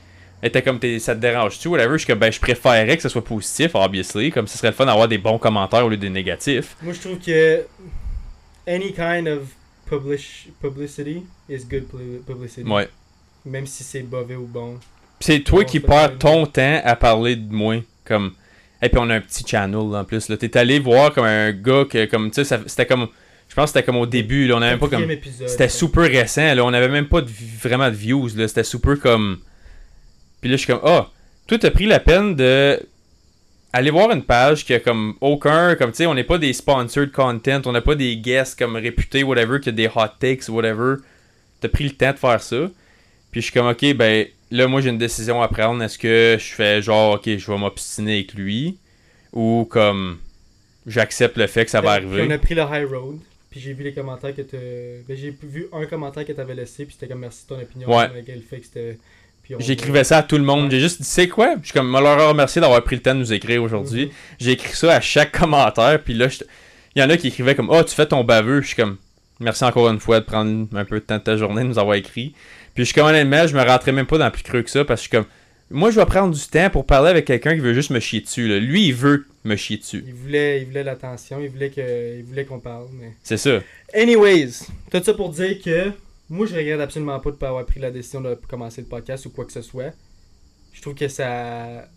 [0.42, 1.92] Était comme, ça te dérange-tu, whatever?
[1.92, 4.30] Je suis comme, ben, je préférerais que ce soit positif, obviously.
[4.30, 6.74] Comme, ce serait le fun d'avoir des bons commentaires au lieu des négatifs.
[6.80, 7.66] Moi, je trouve que
[8.66, 9.48] any kind of
[9.84, 12.62] publish, publicity is good pub- publicity.
[12.66, 12.88] Ouais.
[13.44, 14.78] Même si c'est mauvais ou bon.
[15.20, 17.82] C'est toi Bon, qui perds ton temps à parler de moi.
[18.02, 18.32] Comme.
[18.86, 20.28] Et puis on a un petit channel là, en plus.
[20.28, 20.36] Là.
[20.36, 23.08] T'es allé voir comme un gars que, comme, tu sais, c'était comme.
[23.48, 24.46] Je pense que c'était comme au début.
[24.46, 25.08] Là, on avait pas comme.
[25.46, 26.54] C'était super récent.
[26.54, 26.64] Là.
[26.64, 27.30] On avait même pas de,
[27.60, 28.28] vraiment de views.
[28.36, 28.46] Là.
[28.46, 29.38] C'était super comme.
[30.40, 30.82] Puis là, je suis comme.
[30.84, 31.10] Ah,
[31.48, 32.80] toi, t'as pris la peine de.
[33.72, 35.74] Aller voir une page qui a comme aucun.
[35.74, 37.60] Comme tu sais, on n'est pas des sponsored content.
[37.66, 40.96] On n'a pas des guests comme réputés, whatever, qui a des hot takes, whatever.
[41.60, 42.68] T'as pris le temps de faire ça.
[43.32, 45.82] Puis je suis comme, ok, ben là, moi, j'ai une décision à prendre.
[45.82, 48.78] Est-ce que je fais genre, ok, je vais m'obstiner avec lui?
[49.32, 50.18] Ou comme
[50.86, 52.38] j'accepte le fait que ça va Puis On a arriver.
[52.38, 53.18] pris le high road.
[53.50, 54.56] Puis j'ai vu les commentaires que tu.
[55.08, 56.84] Ben, j'ai vu un commentaire que tu avais laissé.
[56.84, 57.88] Puis c'était comme merci de ton opinion.
[57.88, 58.08] Ouais.
[58.14, 58.98] Le fait que c'était.
[59.58, 60.70] J'écrivais ça à tout le monde.
[60.70, 61.54] J'ai juste dit, c'est quoi?
[61.60, 64.06] Je suis comme, leur remercier d'avoir pris le temps de nous écrire aujourd'hui.
[64.06, 64.12] Mhm.
[64.40, 66.02] J'ai écrit ça à chaque commentaire.
[66.02, 66.26] Puis là,
[66.94, 68.60] il y en a qui écrivaient comme, oh, tu fais ton baveux.
[68.62, 68.96] Je suis comme,
[69.38, 71.78] merci encore une fois de prendre un peu de temps de ta journée de nous
[71.78, 72.34] avoir écrit.
[72.76, 74.84] Puis je suis comme, honnêtement, je me rentrais même pas dans plus creux que ça
[74.84, 75.26] parce que je suis comme,
[75.68, 78.20] moi, je vais prendre du temps pour parler avec quelqu'un qui veut juste me chier
[78.20, 78.46] dessus.
[78.46, 78.60] là.
[78.60, 80.04] Lui, il veut me chier dessus.
[80.06, 82.86] Il voulait, il voulait l'attention, il voulait que, il voulait qu'on parle.
[82.92, 83.14] Mais...
[83.24, 83.58] C'est ça.
[83.92, 85.90] Anyways, tout ça pour dire que
[86.30, 89.26] moi, je regrette absolument pas de pas avoir pris la décision de commencer le podcast
[89.26, 89.92] ou quoi que ce soit.
[90.72, 91.88] Je trouve que ça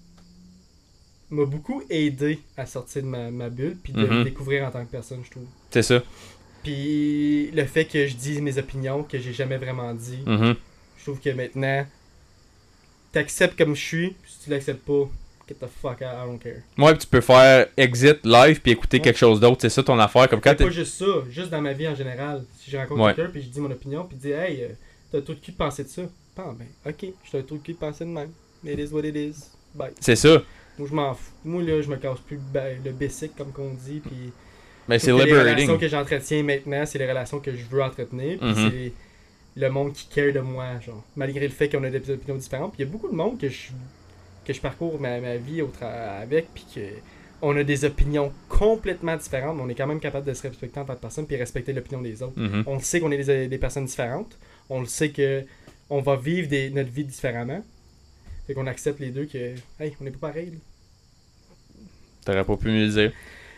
[1.29, 4.83] m'a beaucoup aidé à sortir de ma, ma bulle puis de me découvrir en tant
[4.83, 5.45] que personne, je trouve.
[5.69, 6.01] C'est ça.
[6.63, 10.55] Puis le fait que je dise mes opinions que j'ai jamais vraiment dit, Mhm.
[10.55, 10.55] je
[11.11, 11.85] trouve que maintenant,
[13.11, 15.09] t'acceptes comme je suis, puis si tu l'acceptes pas,
[15.47, 16.61] get the fuck out, I don't care.
[16.77, 19.01] Ouais, puis tu peux faire exit live puis écouter Ouais.
[19.03, 19.57] quelque chose d'autre.
[19.61, 20.29] C'est ça ton affaire.
[20.29, 22.43] Comme quand pas juste ça, juste dans ma vie en général.
[22.59, 23.13] Si je rencontre Ouais.
[23.15, 24.67] quelqu'un puis je dis mon opinion puis je dis hey, euh,
[25.11, 26.03] t'as un trou de cul de penser de ça.
[26.37, 28.29] Ah ben, ok, j'ai un trou de cul de penser de même.
[28.65, 29.35] It is what it is.
[29.75, 29.91] Bye.
[29.99, 30.41] C'est ça.
[30.77, 31.31] Moi je m'en fous.
[31.43, 34.31] Moi là, je me casse plus ben, le basic comme qu'on dit puis
[34.87, 35.79] Mais je c'est que les relations liberating.
[35.79, 38.71] que j'entretiens maintenant, c'est les relations que je veux entretenir puis Mhm.
[38.71, 38.93] c'est
[39.59, 41.03] le monde qui care de moi genre.
[41.15, 43.39] Malgré le fait qu'on a des opinions différentes, puis il y a beaucoup de monde
[43.39, 43.69] que je
[44.45, 46.81] que je parcours ma, ma vie au avec puis que
[47.41, 50.79] on a des opinions complètement différentes, mais on est quand même capable de se respecter
[50.79, 52.37] en tant que personne puis respecter l'opinion des autres.
[52.39, 52.63] Mhm.
[52.67, 54.37] On le sait qu'on est des, des personnes différentes.
[54.69, 55.43] On le sait que
[55.89, 57.63] on va vivre des- notre vie différemment.
[58.45, 60.53] Fait qu'on accepte les deux que, hey, on n'est pas pareil.
[62.25, 63.11] T'aurais pas pu me le dire.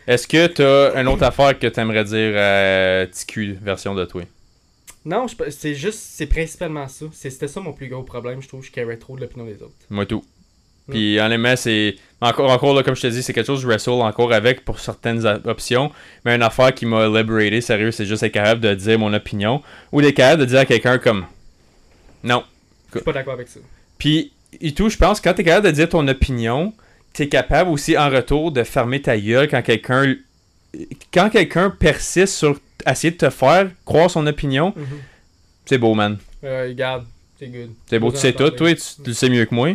[0.08, 4.24] Est-ce que t'as une autre affaire que t'aimerais dire à TQ version de toi?
[5.04, 7.06] Non, c'est juste, c'est principalement ça.
[7.12, 8.64] C'était ça mon plus gros problème, je trouve.
[8.64, 9.74] Je carais trop de l'opinion des autres.
[9.90, 10.24] Moi tout.
[10.88, 10.92] Mm.
[10.92, 11.96] Puis honnêtement, c'est.
[12.22, 14.64] Encore, encore là, comme je te dis, c'est quelque chose que je wrestle encore avec
[14.64, 15.92] pour certaines options.
[16.24, 19.64] Mais une affaire qui m'a liberaté, sérieux, c'est juste être capable de dire mon opinion.
[19.92, 21.26] Ou d'être capable de dire à quelqu'un comme.
[22.24, 22.44] Non.
[22.94, 23.60] Je suis pas d'accord avec ça.
[23.98, 26.74] Puis, et tout, je pense, quand t'es capable de dire ton opinion,
[27.14, 30.16] t'es capable aussi en retour de fermer ta gueule quand quelqu'un.
[31.12, 32.58] Quand quelqu'un persiste sur
[32.88, 34.74] essayer de te faire croire son opinion,
[35.66, 36.18] c'est beau, man.
[36.44, 37.06] Euh, regarde,
[37.40, 37.72] c'est good.
[37.88, 39.70] C'est beau, tu sais tout, toi, tu, tu le sais mieux que moi.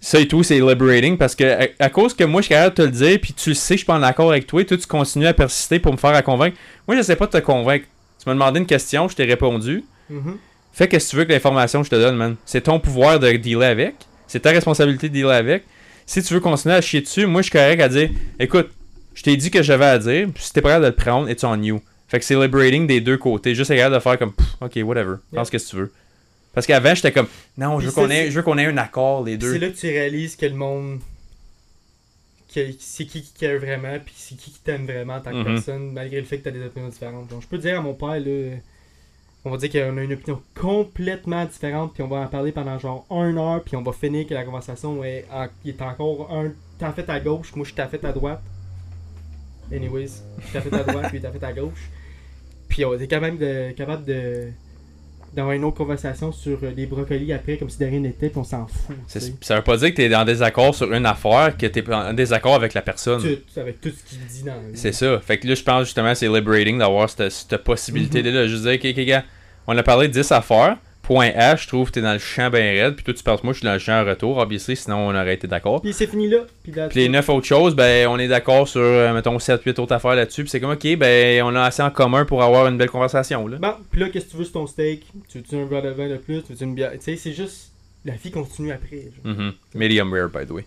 [0.00, 2.76] Ça et tout, c'est liberating parce que à, à cause que moi je suis capable
[2.76, 4.64] de te le dire, puis tu le sais, je suis pas en accord avec toi,
[4.64, 6.56] toi tu continues à persister pour me faire à convaincre.
[6.88, 7.86] Moi, je sais pas de te convaincre.
[8.18, 9.84] Tu m'as demandé une question, je t'ai répondu.
[10.10, 10.38] Mhm.
[10.72, 12.36] Fais qu'est-ce que tu veux que l'information que je te donne, man.
[12.46, 13.94] C'est ton pouvoir de dealer avec.
[14.26, 15.64] C'est ta responsabilité de dealer avec.
[16.06, 18.10] Si tu veux continuer à chier dessus, moi je suis correct à dire
[18.40, 18.70] écoute,
[19.14, 21.30] je t'ai dit que j'avais à dire, puis si t'es pas capable de le prendre,
[21.30, 21.80] it's on you.
[22.12, 23.54] Fait que c'est liberating des deux côtés.
[23.54, 25.16] Juste capable de faire comme Pff, ok, whatever.
[25.16, 25.44] Pense Yeah.
[25.46, 25.92] ce que tu veux.
[26.52, 28.76] Parce qu'avant, j'étais comme non, je veux qu'on ait, c'est- je veux qu'on ait un
[28.76, 29.54] accord, les deux.
[29.54, 31.00] C'est là que tu réalises que le monde.
[32.54, 35.36] que- C'est qui qui care vraiment, puis c'est qui qui t'aime vraiment en tant que
[35.36, 35.44] Mhm.
[35.54, 37.28] personne, malgré le fait que t'as des opinions différentes.
[37.28, 38.56] Donc, je peux dire à mon père, là.
[39.46, 42.78] On va dire qu'on a une opinion complètement différente, puis on va en parler pendant
[42.78, 46.52] genre une heure, puis on va finir que la conversation est, en- est encore un.
[46.78, 48.42] T'as fait à gauche, moi je t'ai fait à droite.
[49.72, 51.88] Anyways, je t'ai fait à droite, puis t'as fait à gauche.
[52.72, 54.48] Puis on est quand même de, capable de
[55.34, 58.38] d'avoir une autre conversation sur euh, les brocolis après, comme si de rien n'était, puis
[58.38, 58.96] on s'en fout.
[59.40, 62.54] Ça veut pas dire que t'es en désaccord sur une affaire, que t'es en désaccord
[62.54, 63.22] avec la personne.
[63.22, 64.56] tout, avec tout ce qu'il dit dans.
[64.74, 65.20] C'est ça.
[65.20, 68.46] Fait que là, je pense justement c'est liberating d'avoir cette, cette possibilité-là.
[68.46, 69.24] Je dire, ok, ok, gars,
[69.66, 70.76] on a parlé de 10 affaires.
[71.02, 72.94] Point H, je trouve que t'es dans le champ bien raide.
[72.94, 75.10] Puis toi, tu penses, moi, je suis dans le champ en retour, obviously, sinon on
[75.10, 75.82] aurait été d'accord.
[75.82, 76.38] Puis c'est fini là.
[76.62, 79.80] Puis là, Puis les 9 autres choses, ben, on est d'accord sur, euh, mettons, 7-8
[79.80, 80.42] autres affaires là-dessus.
[80.44, 83.48] Puis c'est comme, ok, ben, on a assez en commun pour avoir une belle conversation,
[83.48, 83.58] là.
[83.60, 85.04] Bon, puis là, qu'est-ce que tu veux sur ton steak?
[85.28, 86.42] Tu veux-tu un verre de vin de plus?
[86.42, 86.92] Tu veux-tu une bière?
[86.92, 87.72] Tu sais, c'est juste.
[88.04, 89.08] La vie continue après.
[89.24, 89.52] Mhm.
[89.74, 90.64] Medium rare, by the way.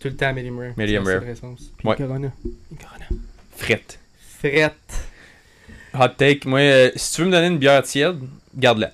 [0.00, 0.72] Tout le temps, medium rare.
[0.76, 1.20] Medium rare.
[1.22, 1.70] réponse.
[1.78, 1.96] Puis Ouais.
[1.98, 2.32] une Corona.
[2.70, 3.06] Une Corona.
[3.56, 3.98] Frette.
[4.40, 4.74] Frette.
[5.98, 8.18] Hot take, moi, euh, si tu veux me donner une bière tiède,
[8.54, 8.92] garde-la.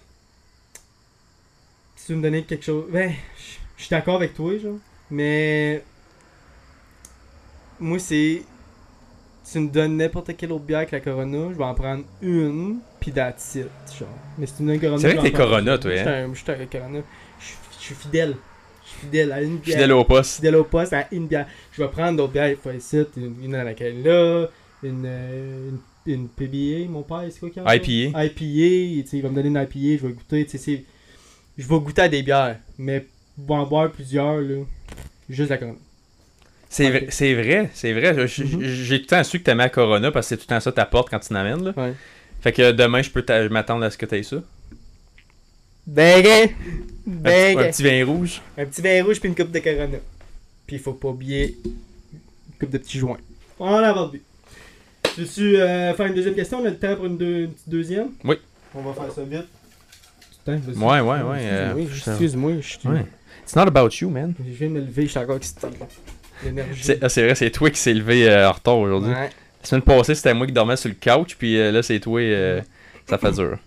[2.03, 2.87] Si tu veux me donner quelque chose?
[2.91, 3.13] Ben,
[3.77, 4.75] je- suis d'accord avec toi, genre.
[5.09, 5.85] Mais.
[7.79, 8.43] Moi, c'est.
[9.49, 12.79] Tu me donnes n'importe quelle autre bière que la Corona, je vais en prendre une,
[12.99, 14.09] puis that's it, genre.
[14.37, 14.99] Mais si tu me donnes une Corona.
[15.01, 16.31] C'est vrai que t'es Corona, toi, hein?
[16.33, 17.01] Je suis un Corona.
[17.39, 18.35] Je suis- fidèle.
[18.85, 19.77] Je suis fidèle à une bière.
[19.77, 20.37] Fidèle au poste.
[20.37, 21.47] fidèle au poste à une bière.
[21.71, 24.49] Je vais prendre d'autres bières, il ici, une, à laquelle là,
[24.83, 25.79] une, une,
[26.13, 27.77] une PBA, mon père, c'est quoi qu'il y a?
[27.77, 28.25] IPA.
[28.25, 30.85] IPA, tu sais, il va me donner une IPA, je vais goûter, tu sais,
[31.59, 33.07] je vais goûter à des bières, mais
[33.47, 34.63] pour en boire plusieurs, là,
[35.29, 35.79] juste la Corona.
[36.69, 38.27] C'est vrai, c'est vrai, c'est vrai.
[38.27, 38.63] Je- Mhm.
[38.63, 40.61] J'ai tout le temps su que t'aimais la Corona parce que c'est tout le temps
[40.61, 41.73] ça ta porte quand tu l'amènes, là.
[41.77, 41.93] Ouais.
[42.41, 44.37] Fait que demain, je peux m'attendre à ce que t'aies ça.
[45.87, 46.23] Ben,
[47.05, 48.41] Ben, petit, un petit vin rouge.
[48.57, 49.99] Un petit vin rouge puis une coupe de Corona.
[50.67, 53.19] Puis il faut pas oublier une coupe de petits joints.
[53.59, 54.23] On en a avoir bu.
[55.19, 56.61] Veux-tu euh, faire une deuxième question?
[56.61, 58.09] On a le temps pour une, deux- une petite deuxième?
[58.25, 58.37] Oui.
[58.75, 59.47] On va faire ça vite.
[60.47, 60.77] Vas-y.
[60.77, 61.39] Ouais, ouais, ouais.
[61.43, 63.01] euh, Excuse-moi, je- excuse-moi.
[63.45, 64.35] It's not about you, man.
[64.45, 65.67] Je viens de me lever, je suis encore excité.
[65.69, 65.87] là.
[66.45, 66.83] L'énergie.
[66.83, 69.13] C'est ah, c'est vrai, c'est toi qui s'est levé euh, en retard aujourd'hui.
[69.13, 69.31] Ouais.
[69.61, 72.21] La semaine passée, c'était moi qui dormais sur le couch, puis euh, là, c'est toi.
[72.21, 72.61] euh,
[73.09, 73.59] ça fait dur.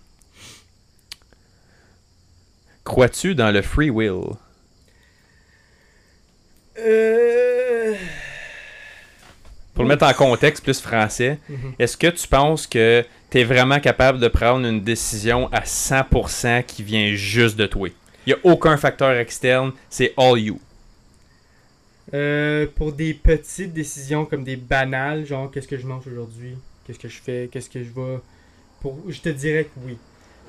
[2.84, 4.22] Crois-tu dans le free will?
[6.78, 7.94] Euh...
[9.74, 11.72] Pour le mettre en contexte plus français, Mhm.
[11.78, 16.64] est-ce que tu penses que tu es vraiment capable de prendre une décision à 100%
[16.64, 17.88] qui vient juste de toi?
[18.26, 20.60] Il n'y a aucun facteur externe, c'est all you.
[22.14, 26.56] Euh, pour des petites décisions comme des banales, genre qu'est-ce que je mange aujourd'hui,
[26.86, 28.18] qu'est-ce que je fais, qu'est-ce que je vais?
[29.08, 29.98] Je te dirais que oui.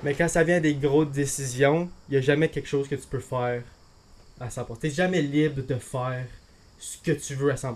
[0.03, 3.07] Mais quand ça vient des grosses décisions, il n'y a jamais quelque chose que tu
[3.07, 3.63] peux faire
[4.39, 4.79] à 100%.
[4.79, 6.25] Tu jamais libre de faire
[6.77, 7.75] ce que tu veux à 100%.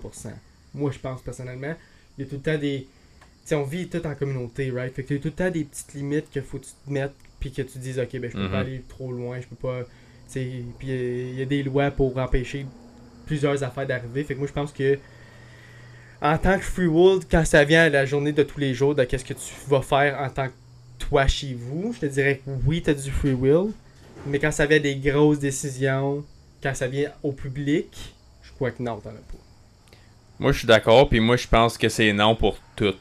[0.75, 1.75] Moi, je pense personnellement,
[2.17, 2.87] il y a tout le temps des.
[3.43, 4.93] Tu sais, on vit tout en communauté, right?
[4.93, 7.15] Fait que a tout le temps des petites limites qu'il faut que tu te mettes,
[7.39, 9.81] puis que tu dises, ok, ben je peux pas aller trop loin, je peux pas.
[10.31, 12.65] Puis il y a des lois pour empêcher
[13.25, 14.23] plusieurs affaires d'arriver.
[14.23, 14.99] Fait que moi, je pense que
[16.21, 18.93] en tant que free will, quand ça vient à la journée de tous les jours,
[18.93, 20.53] de qu'est-ce que tu vas faire en tant que
[20.99, 23.71] toi chez vous, je te dirais que oui, tu as du free will.
[24.27, 26.23] Mais quand ça vient des grosses décisions,
[26.61, 28.13] quand ça vient au public,
[28.43, 29.97] je crois que non, t'en as pas.
[30.39, 32.93] Moi, je suis d'accord, puis moi, je pense que c'est non pour tout.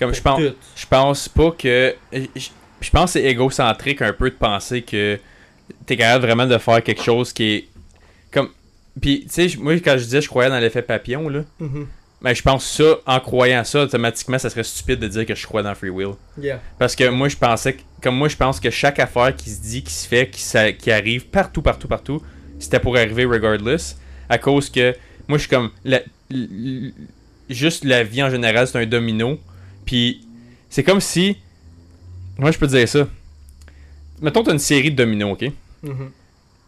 [0.00, 0.40] Comme je pense,
[0.76, 1.94] je pense pas que.
[2.12, 5.18] Je, pense que c'est égocentrique un peu de penser que
[5.86, 7.68] t'es capable vraiment de faire quelque chose qui est.
[8.32, 8.48] Comme.
[9.00, 11.86] Puis, tu sais, moi, quand je disais je croyais dans l'effet papillon, là, Mhm.
[12.22, 15.46] ben, je pense ça, en croyant ça, automatiquement, ça serait stupide de dire que je
[15.46, 16.14] crois dans Free Will.
[16.40, 16.60] Yeah.
[16.78, 17.74] Parce que moi, je pensais.
[17.74, 20.40] que- Comme moi, je pense que chaque affaire qui se dit, qui se fait, qui,
[20.40, 22.22] sa- qui arrive partout, partout, partout,
[22.58, 23.98] c'était pour arriver regardless.
[24.30, 24.94] À cause que.
[25.28, 25.70] Moi, je suis comme.
[25.84, 26.92] la- l- l-
[27.50, 29.38] juste la vie en général, c'est un domino.
[29.90, 30.20] Puis,
[30.68, 31.36] c'est comme si.
[32.38, 33.08] Moi, je peux te dire ça.
[34.22, 35.50] Mettons, t'as une série de dominos, ok?
[35.82, 36.10] Mhm.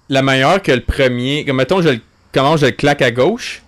[0.08, 1.44] la meilleure que le premier.
[1.44, 2.00] Comme mettons, je le,
[2.32, 3.62] comment je le claque à gauche,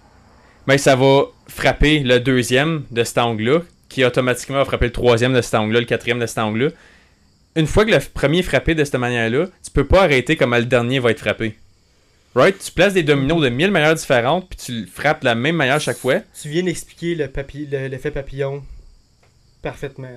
[0.66, 5.32] ben ça va frapper le deuxième de cet angle-là, qui automatiquement va frapper le troisième
[5.34, 6.70] de cet angle-là, le quatrième de cet angle-là.
[7.54, 10.52] Une fois que le premier est frappé de cette manière-là, tu peux pas arrêter comme
[10.52, 11.56] le dernier va être frappé.
[12.34, 12.58] Right?
[12.58, 15.54] Tu places des dominos de mille manières différentes, puis tu le frappes de la même
[15.54, 16.16] manière chaque fois.
[16.42, 18.64] Tu viens d'expliquer le- l'effet papillon
[19.64, 20.08] parfaitement.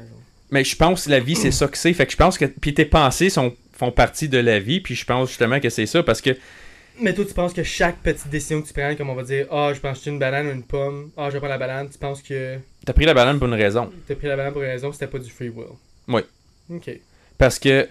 [0.51, 1.91] Mais je pense que la vie, c'est ça que c'est.
[1.93, 2.45] Fait que je pense que.
[2.45, 5.85] Puis tes pensées sont, font partie de la vie, puis je pense justement que c'est
[5.87, 6.37] ça, parce que
[7.01, 9.47] Mais toi, tu penses que chaque petite décision que tu prends, comme on va dire,
[9.51, 11.89] ah, je pense que une banane ou une pomme, ah, je vais prendre la banane,
[11.89, 13.89] tu penses que t'as pris la banane pour une raison.
[14.07, 15.67] t'as pris la banane pour une raison, c'était pas du free will.
[16.07, 16.21] Oui.
[16.69, 16.89] Ok.
[17.37, 17.87] Parce que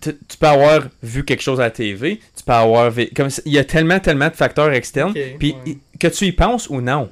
[0.00, 3.28] tu tu peux avoir vu quelque chose à la TV, tu peux avoir vu- comme
[3.44, 5.78] il y a tellement tellement de facteurs externes, puis ouais.
[5.98, 7.10] que tu y penses ou non.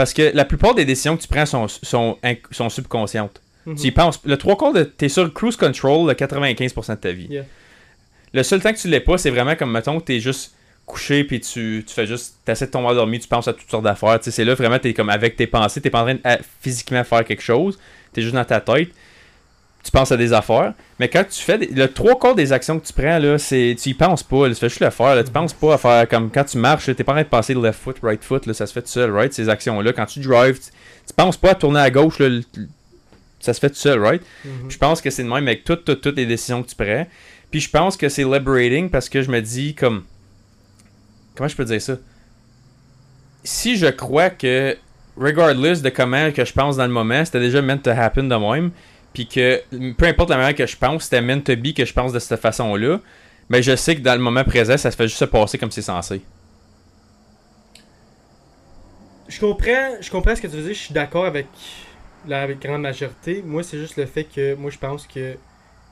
[0.00, 2.16] Parce que la plupart des décisions que tu prends sont, sont,
[2.50, 3.42] sont subconscientes.
[3.66, 3.74] Mhm.
[3.76, 4.18] Tu y penses.
[4.24, 4.82] Le trois quarts de.
[4.82, 7.26] T'es sur cruise control le 95% de ta vie.
[7.28, 7.42] Yeah.
[8.32, 10.54] Le seul temps que tu l'es pas, c'est vraiment comme, mettons, que t'es juste
[10.86, 12.36] couché, puis tu, tu fais juste.
[12.46, 14.18] T'essaies de tomber endormi, tu penses à toutes sortes d'affaires.
[14.20, 16.20] Tu sais, c'est là vraiment, t'es comme avec tes pensées, t'es pas en train de
[16.24, 17.78] à- physiquement faire quelque chose,
[18.14, 18.88] t'es juste dans ta tête.
[19.82, 22.78] Tu penses à des affaires, mais quand tu fais des- le trois quarts des actions
[22.78, 25.14] que tu prends là, c'est tu y penses pas, là, tu fais juste le faire,
[25.14, 27.28] là, tu penses pas à faire comme quand tu marches, t'es pas en train de
[27.28, 29.80] passer le left foot, right foot, là, ça se fait tout seul, right, ces actions
[29.80, 30.66] là, quand tu drives, tu,
[31.06, 32.42] tu penses pas à tourner à gauche, là, le-
[33.40, 34.22] ça se fait tout seul, right?
[34.44, 34.70] Mhm.
[34.70, 37.06] Je pense que c'est de même avec toutes, toutes, toutes les décisions que tu prends.
[37.50, 40.04] Puis je pense que c'est liberating parce que je me dis comme.
[41.34, 41.94] Comment je peux dire ça?
[43.44, 44.76] Si je crois que,
[45.16, 48.34] regardless de comment que je pense dans le moment, c'était déjà meant to happen de
[48.36, 48.70] même,
[49.12, 51.92] puis que peu importe la manière que je pense, c'était meant to be que je
[51.92, 53.00] pense de cette façon-là,
[53.48, 55.70] mais je sais que dans le moment présent, ça se fait juste se passer comme
[55.70, 56.22] c'est censé.
[59.28, 61.46] Je comprends, je comprends ce que tu veux dire, je suis d'accord avec
[62.26, 63.42] la grande majorité.
[63.42, 65.36] Moi, c'est juste le fait que moi je pense que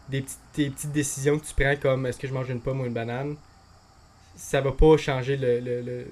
[0.08, 2.86] des petites, petites décisions que tu prends comme est-ce que je mange une pomme ou
[2.86, 3.36] une banane,
[4.36, 6.06] ça va pas changer le, le, le,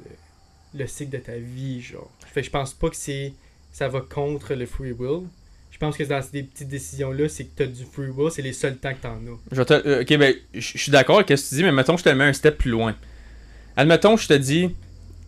[0.74, 2.10] le cycle de ta vie, genre.
[2.26, 3.32] Fait que je pense pas que c'est
[3.72, 5.28] ça va contre le free will.
[5.76, 8.40] Je pense que dans ces petites décisions-là, c'est que tu as du free will, c'est
[8.40, 9.38] les seuls temps que t'en as.
[9.54, 11.98] Je te- euh, ok, ben, je suis d'accord avec ce que tu dis, mais mettons,
[11.98, 12.94] je te mets un step plus loin.
[13.76, 14.74] Admettons, je te dis,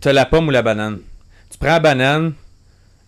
[0.01, 1.01] t'as la pomme ou la banane.
[1.51, 2.32] Tu prends la banane,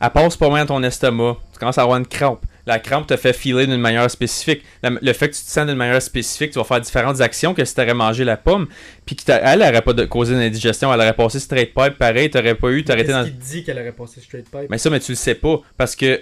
[0.03, 1.38] elle passe pas loin dans ton estomac.
[1.55, 2.45] Tu commences à avoir une crampe.
[2.66, 4.62] La crampe te fait filer d'une manière spécifique.
[4.82, 7.55] La- le fait que tu te sens d'une manière spécifique, tu vas faire différentes actions
[7.55, 8.68] que si tu mangé la pomme,
[9.07, 12.28] puis qu'elle elle aurait pas de, causé une indigestion, elle aurait passé straight pipe, pareil,
[12.30, 13.24] t'aurais pas eu, t'aurais été dans.
[13.24, 14.68] qui dit qu'elle aurait passé straight pipe?
[14.68, 16.20] Mais ça, mais tu le sais pas, parce que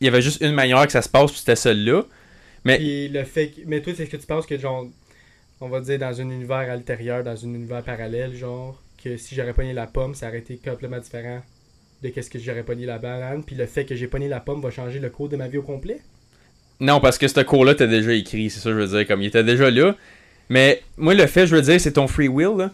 [0.00, 2.04] il y avait juste une manière que ça se passe, puis c'était celle-là.
[2.64, 3.60] Mais Puis le fait que...
[3.66, 4.86] Mais toi, c'est ce que tu penses que, genre,
[5.60, 9.52] on va dire dans un univers ultérieur, dans un univers parallèle, genre, que si j'aurais
[9.52, 11.42] pogné la pomme, ça aurait été complètement différent
[12.02, 13.44] de qu'est-ce que j'aurais pogné la banane.
[13.44, 15.58] Puis le fait que j'ai pogné la pomme va changer le cours de ma vie
[15.58, 16.00] au complet?
[16.80, 19.06] Non, parce que ce cours-là, t'as déjà écrit, c'est ça que je veux dire.
[19.06, 19.96] Comme il était déjà là.
[20.48, 22.70] Mais moi, le fait, je veux dire, c'est ton free will, là.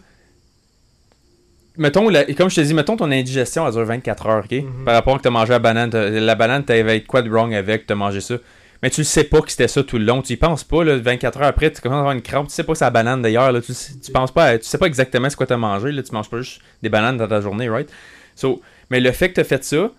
[1.77, 4.51] Mettons, la- comme je te dis, mettons ton indigestion, elle dure 24 heures, ok?
[4.51, 4.85] Mhm.
[4.85, 7.87] Par rapport à que t'as mangé la banane, la banane, t'avais quoi de wrong avec,
[7.87, 8.35] t'as mangé ça.
[8.83, 10.83] Mais tu le sais pas que c'était ça tout le long, tu y penses pas,
[10.83, 12.85] là, 24 heures après, tu commences à avoir une crampe, tu sais pas que c'est
[12.85, 15.45] la banane d'ailleurs, là, tu, tu penses pas, à- tu sais pas exactement ce que
[15.45, 17.89] t'as mangé, là, tu manges pas juste des bananes dans ta journée, right?
[18.35, 19.89] So, mais le fait que t'as fait ça,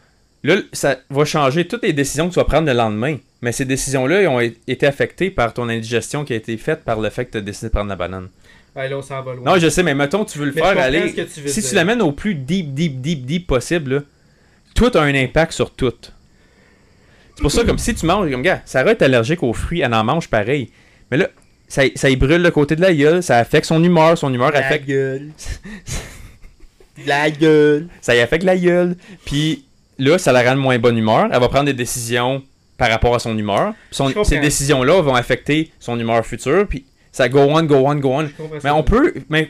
[0.43, 3.17] là, ça va changer toutes les décisions que tu vas prendre le lendemain.
[3.45, 7.11] Mais ces décisions-là, ont été affectées par ton indigestion qui a été faite par le
[7.11, 8.31] fait que tu as décidé de prendre la banane.
[8.75, 9.45] Ouais, là, on s'en va loin.
[9.45, 11.13] Non, je sais, mais mettons, tu veux le Mais faire aller.
[11.13, 11.69] tu si dire.
[11.69, 14.01] tu l'amènes au plus deep, deep, deep, deep possible, là,
[14.75, 15.93] tout a un impact sur tout.
[17.35, 19.93] C'est pour ça, comme si tu manges, comme gars, Sarah est allergique aux fruits, elle
[19.93, 20.71] en mange pareil.
[21.11, 21.29] Mais là,
[21.69, 24.53] ça, ça y brûle le côté de la gueule, ça affecte son humeur, son humeur
[24.53, 25.29] La affecte gueule.
[27.07, 27.89] la gueule.
[28.01, 28.97] ça y affecte la gueule.
[29.27, 29.67] Puis
[29.99, 31.29] là, ça la rend de moins bonne humeur.
[31.31, 32.43] Elle va prendre des décisions
[32.77, 33.75] par rapport à son humeur.
[33.91, 36.67] Son- ces décisions-là vont affecter son humeur future.
[36.69, 38.29] Puis ça go on, go on, go on.
[38.65, 39.15] Mais on peut.
[39.29, 39.49] Mais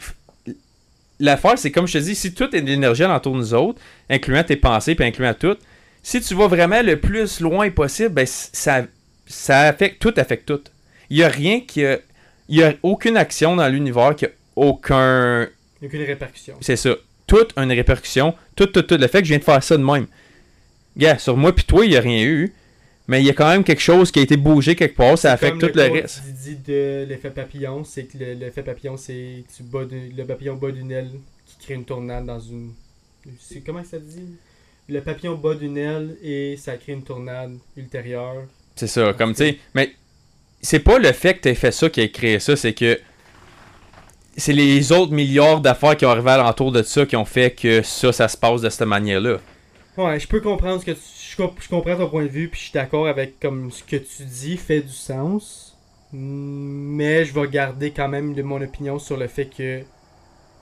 [1.20, 3.81] l'affaire, c'est comme je te dis, si tout est de l'énergie alentour de nous autres,
[4.11, 5.57] incluant tes pensées puis incluant tout,
[6.03, 8.83] si tu vas vraiment le plus loin possible, ben ça,
[9.27, 10.61] ça affecte tout, affecte tout.
[11.11, 11.99] Il y a rien qui a.
[12.51, 15.49] Il y a aucune action dans l'univers qui a aucun Il
[15.81, 16.55] n'y a aucune répercussion.
[16.61, 16.91] c'est ça.
[17.27, 18.35] Toute une répercussion.
[18.55, 18.99] Tout, tout, tout.
[18.99, 20.07] Le fait que je viens de faire ça de même.
[20.95, 22.53] Gars, sur moi puis toi, il n'y a rien eu.
[23.07, 25.19] Mais il y a quand même quelque chose qui a été bougé quelque part.
[25.19, 26.23] Ça affecte tout le cours reste.
[26.25, 30.55] Didi de l'effet papillon, c'est que le- l'effet papillon, c'est tu bats de- le papillon
[30.57, 31.11] bas d'une aile
[31.47, 32.73] qui crée une tornade dans une.
[33.41, 34.25] C'est comment ça dit?
[34.89, 38.45] Le papillon bas d'une aile et ça crée une tornade ultérieure.
[38.77, 39.13] C'est ça.
[39.13, 39.59] Comme tu sais.
[39.75, 39.93] Mais
[40.63, 42.57] c'est pas le fait que tu aies fait ça qui a créé ça.
[42.57, 42.99] C'est que.
[44.37, 47.83] C'est les autres milliards d'affaires qui ont arrivé alentour de ça qui ont fait que
[47.83, 49.39] ça, ça se passe de cette manière-là.
[49.97, 50.99] Ouais, je peux comprendre ce que tu,
[51.37, 53.82] je, comp- je comprends ton point de vue, puis je suis d'accord avec comme ce
[53.82, 55.76] que tu dis fait du sens.
[56.12, 59.82] Mais je vais garder quand même de mon opinion sur le fait que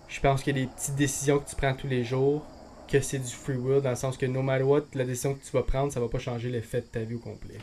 [0.09, 2.45] je pense que les petites décisions que tu prends tous les jours,
[2.91, 5.45] que c'est du free will, dans le sens que no matter what, la décision que
[5.45, 7.59] tu vas prendre, ça va pas changer l'effet de ta vie au complet.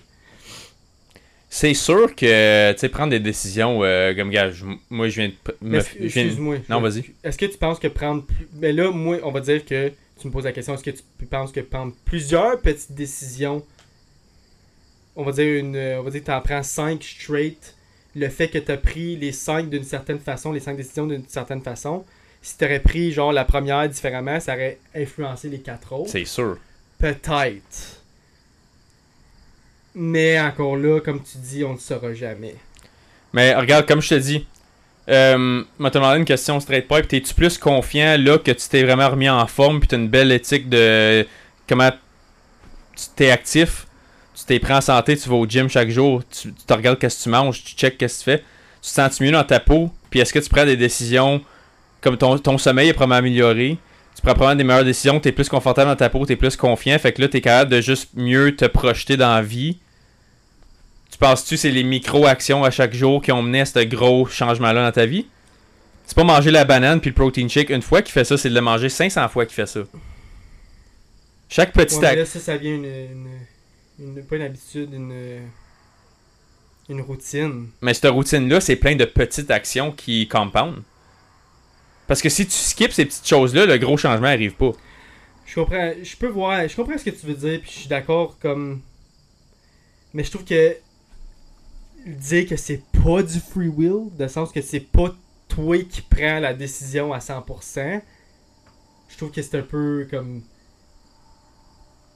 [1.52, 5.30] C'est sûr que, tu sais, prendre des décisions, euh, comme gars, je- moi, je viens
[5.30, 5.34] de.
[5.62, 6.58] me- je viens de- Excuse-moi.
[6.70, 7.06] Non, vas-y.
[7.24, 8.24] Est-ce que tu penses que prendre.
[8.62, 9.92] Mais là, moi, on va dire que.
[10.20, 13.66] Tu me poses la question, est-ce que tu penses que prendre plusieurs petites décisions.
[15.16, 15.78] On va dire une.
[15.78, 17.76] On va dire que tu en prends 5 straight.
[18.16, 21.28] Le fait que tu as pris les 5 d'une certaine façon, les 5 décisions d'une
[21.28, 22.04] certaine façon.
[22.42, 26.10] Si tu aurais pris, genre, la première différemment, ça aurait influencé les 4 autres?
[26.10, 26.58] C'est sûr.
[26.98, 28.02] Peut-être.
[29.96, 32.56] Mais encore là, comme tu dis, on ne le saura jamais.
[33.34, 34.48] Mais regarde, comme je te dis,
[35.10, 37.08] euh, m'a demandé une question straight pipe.
[37.08, 40.32] T'es-tu plus confiant là que tu t'es vraiment remis en forme puis t'as une belle
[40.32, 41.26] éthique de
[41.68, 41.92] comment
[42.96, 43.88] tu t'es actif,
[44.36, 47.20] tu t'es pris en santé, tu vas au gym chaque jour, tu, te regardes qu'est-ce
[47.20, 48.44] que tu manges, tu check qu'est-ce que tu fais,
[48.82, 51.42] tu te sens mieux dans ta peau, puis est-ce que tu prends des décisions
[52.02, 53.78] comme ton, ton sommeil est probablement amélioré,
[54.16, 56.98] tu prends probablement des meilleures décisions, t'es plus confortable dans ta peau, t'es plus confiant,
[57.00, 59.78] fait que là t'es capable de juste mieux te projeter dans la vie.
[61.20, 64.26] Tu penses-tu que c'est les micro-actions à chaque jour qui ont mené à ce gros
[64.26, 65.28] changement-là dans ta vie?
[66.06, 68.50] C'est pas manger la banane puis le protein shake une fois qui fait ça, c'est
[68.50, 69.82] de le manger 500 fois qui fait ça.
[71.50, 72.26] Chaque petit Ouais, acte.
[72.26, 73.28] ça, ça vient une, une,
[74.18, 75.42] une- Pas une habitude, une.
[76.88, 77.68] Une routine.
[77.82, 80.82] Mais cette routine-là, c'est plein de petites actions qui compoundent.
[82.08, 84.72] Parce que si tu skips ces petites choses-là, le gros changement arrive pas.
[85.46, 85.92] Je comprends.
[86.02, 86.66] Je peux voir.
[86.68, 88.80] Je comprends ce que tu veux dire, puis je suis d'accord comme.
[90.14, 90.76] Mais je trouve que.
[92.06, 95.14] Dire que c'est pas du free will, dans le sens que c'est pas
[95.48, 98.02] toi qui prends la décision à 100%,
[99.10, 100.42] je trouve que c'est un peu comme.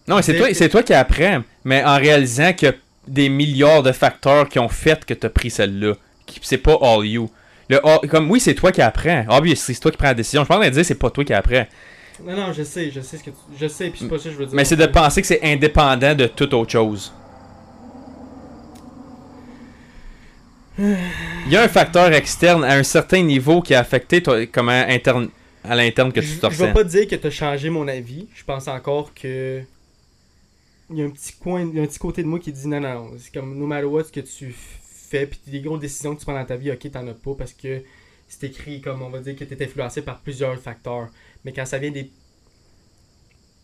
[0.08, 2.72] Non, c'est toi, c'est toi qui apprends, mais en réalisant a
[3.08, 5.94] des milliards de facteurs qui ont fait que tu as pris celle-là.
[6.26, 7.30] Qui- C'est pas all you.
[7.70, 9.26] Le all- comme oui, c'est toi qui apprends.
[9.30, 10.44] Ah oui, c'est toi qui prends la décision.
[10.44, 11.66] Je pense dire c'est pas toi qui apprends.
[12.24, 13.38] Non, non, je sais, je sais ce que tu.
[13.60, 14.56] Je sais, puis c'est pas ça que je veux dire.
[14.56, 17.12] Mais c'est de penser que c'est indépendant de toute autre chose.
[20.78, 24.72] Il y a un facteur externe à un certain niveau qui a affecté toi, comment
[24.72, 25.30] interne,
[25.64, 26.74] à l'interne que tu te je vais ressens.
[26.74, 28.28] pas dire que t'as changé mon avis.
[28.34, 29.62] Je pense encore que.
[30.90, 32.52] Il y a un petit coin, il y a un petit côté de moi qui
[32.52, 33.12] dit non, non.
[33.18, 34.54] C'est comme no matter what ce que tu
[35.10, 37.34] fais, puis des grosses décisions que tu prends dans ta vie, ok, t'en as pas
[37.38, 37.82] parce que
[38.28, 41.08] c'est écrit comme on va dire que t'es influencé par plusieurs facteurs.
[41.46, 42.10] Mais quand ça vient des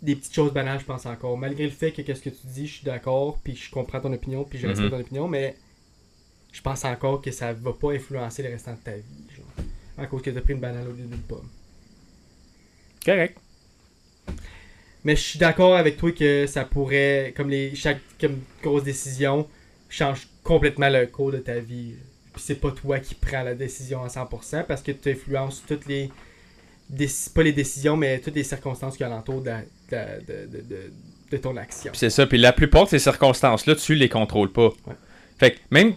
[0.02, 1.38] des petites choses banales, je pense encore.
[1.38, 4.14] Malgré le fait que qu'est-ce que tu dis, je suis d'accord, puis je comprends ton
[4.14, 4.98] opinion, puis je respecte Mhm.
[4.98, 5.56] ton opinion, mais
[6.52, 9.66] je pense encore que ça va pas influencer le restant de ta vie, genre.
[9.98, 11.48] À cause que t'as pris une banane au lieu d'une pomme.
[13.06, 13.38] Correct.
[15.04, 19.48] Mais je suis d'accord avec toi que ça pourrait, comme les chaque comme grosse décision,
[19.90, 21.94] change complètement le cours de ta vie.
[22.34, 25.86] Puis c'est pas toi qui prends la décision à 100% parce que tu influences toutes
[25.88, 26.10] les.
[27.34, 29.52] pas les décisions, mais toutes les circonstances qui alentour de,
[29.92, 29.98] de,
[30.28, 30.94] de, de, de-
[31.32, 31.92] de ton action.
[31.96, 32.26] C'est ça.
[32.26, 34.70] Puis la plupart de ces circonstances-là, tu les contrôles pas.
[34.88, 34.96] Ouais.
[35.38, 35.94] Fait que même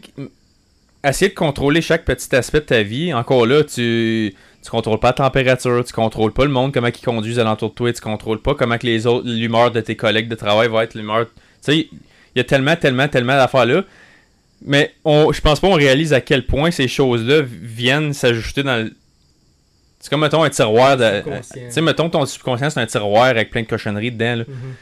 [1.04, 5.08] essayer de contrôler chaque petit aspect de ta vie, encore là, tu tu contrôles pas
[5.08, 8.40] la température, tu contrôles pas le monde, comment ils conduisent alentour de toi, tu contrôles
[8.40, 11.26] pas comment que les autres, l'humeur de tes collègues de travail va être l'humeur.
[11.26, 13.82] Tu sais, il y a tellement, tellement, tellement d'affaires là.
[14.64, 18.84] Mais on, je pense pas qu'on réalise à quel point ces choses-là viennent s'ajouter dans
[18.84, 18.92] le.
[19.98, 21.22] C'est comme, mettons, un tiroir de.
[21.52, 24.36] Tu sais, mettons, ton subconscient, c'est un tiroir avec plein de cochonneries dedans.
[24.36, 24.44] là.
[24.46, 24.74] Mhm.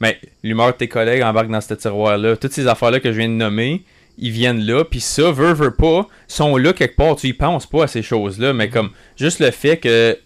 [0.00, 2.36] Mais l'humeur de tes collègues embarque dans ce tiroir-là.
[2.36, 3.84] Toutes ces affaires-là que je viens de nommer,
[4.18, 4.84] ils viennent là.
[4.84, 7.16] Puis ça, veut, veut pas, sont là quelque part.
[7.16, 8.52] Tu y penses pas à ces choses-là.
[8.52, 10.18] Mais comme, juste le fait que.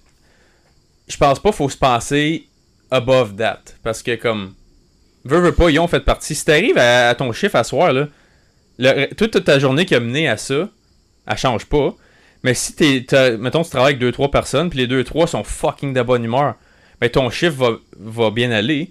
[1.09, 2.47] Je pense pas faut se penser
[2.90, 3.60] above that.
[3.82, 4.55] Parce que, comme.
[5.24, 6.35] Veux, veux pas, ils ont fait partie.
[6.35, 8.09] Si t'arrives à, à ton chiffre à soir, là,
[8.78, 10.69] le- toute ta journée qui a mené à ça,
[11.27, 11.94] elle change pas.
[12.43, 13.05] Mais si t'es,
[13.39, 16.56] mettons, tu travailles avec 2-3 personnes, puis les 2-3 sont fucking de bonne humeur,
[17.01, 17.70] ben ton chiffre va,
[18.01, 18.90] va bien aller.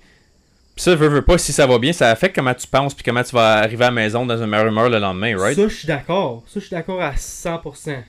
[0.76, 3.04] Puis ça, veux, veux pas, si ça va bien, ça affecte comment tu penses, puis
[3.04, 5.56] comment tu vas arriver à la maison dans une meilleure humeur le lendemain, right?
[5.56, 6.44] Ça, je suis d'accord.
[6.48, 8.04] Ça, je suis d'accord à 100%.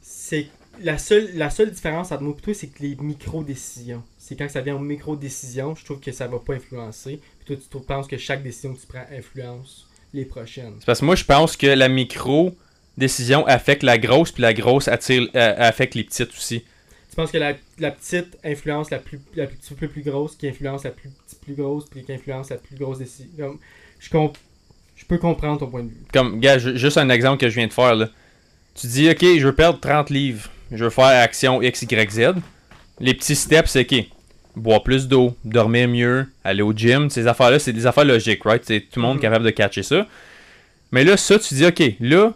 [0.00, 0.48] C'est
[0.82, 4.02] la seule, la seule différence entre moi et toi, c'est que les micro-décisions.
[4.18, 7.20] C'est quand ça vient aux micro-décisions, je trouve que ça va pas influencer.
[7.44, 10.74] Puis toi, tu penses que chaque décision que tu prends influence les prochaines.
[10.78, 14.88] C'est parce que moi, je pense que la micro-décision affecte la grosse, puis la grosse
[14.88, 16.64] attire, euh, affecte les petites aussi.
[17.20, 20.48] Tu penses que la, la petite influence la plus, la plus, peu plus grosse, qui
[20.48, 23.28] influence la plus petite plus grosse, puis qui influence la plus grosse décision.
[23.38, 23.58] Comme,
[23.98, 24.38] je, comp-
[24.96, 26.02] je peux comprendre ton point de vue.
[26.14, 28.08] Comme, gars, ju- juste un exemple que je viens de faire, là.
[28.74, 30.48] Tu dis, OK, je veux perdre 30 livres.
[30.72, 32.20] Je veux faire action X, Y, Z.
[33.00, 34.04] Les petits steps, c'est OK.
[34.56, 37.10] Boire plus d'eau, dormir mieux, aller au gym.
[37.10, 38.62] Ces affaires-là, c'est des affaires logiques, right?
[38.64, 39.22] C'est tout le monde Mhm.
[39.22, 40.06] capable de catcher ça.
[40.92, 42.32] Mais là, ça, tu dis, OK, là,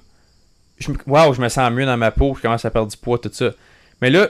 [0.79, 3.19] je wow, je me sens mieux dans ma peau, je commence à perdre du poids,
[3.19, 3.53] tout ça.
[4.03, 4.29] Mais là,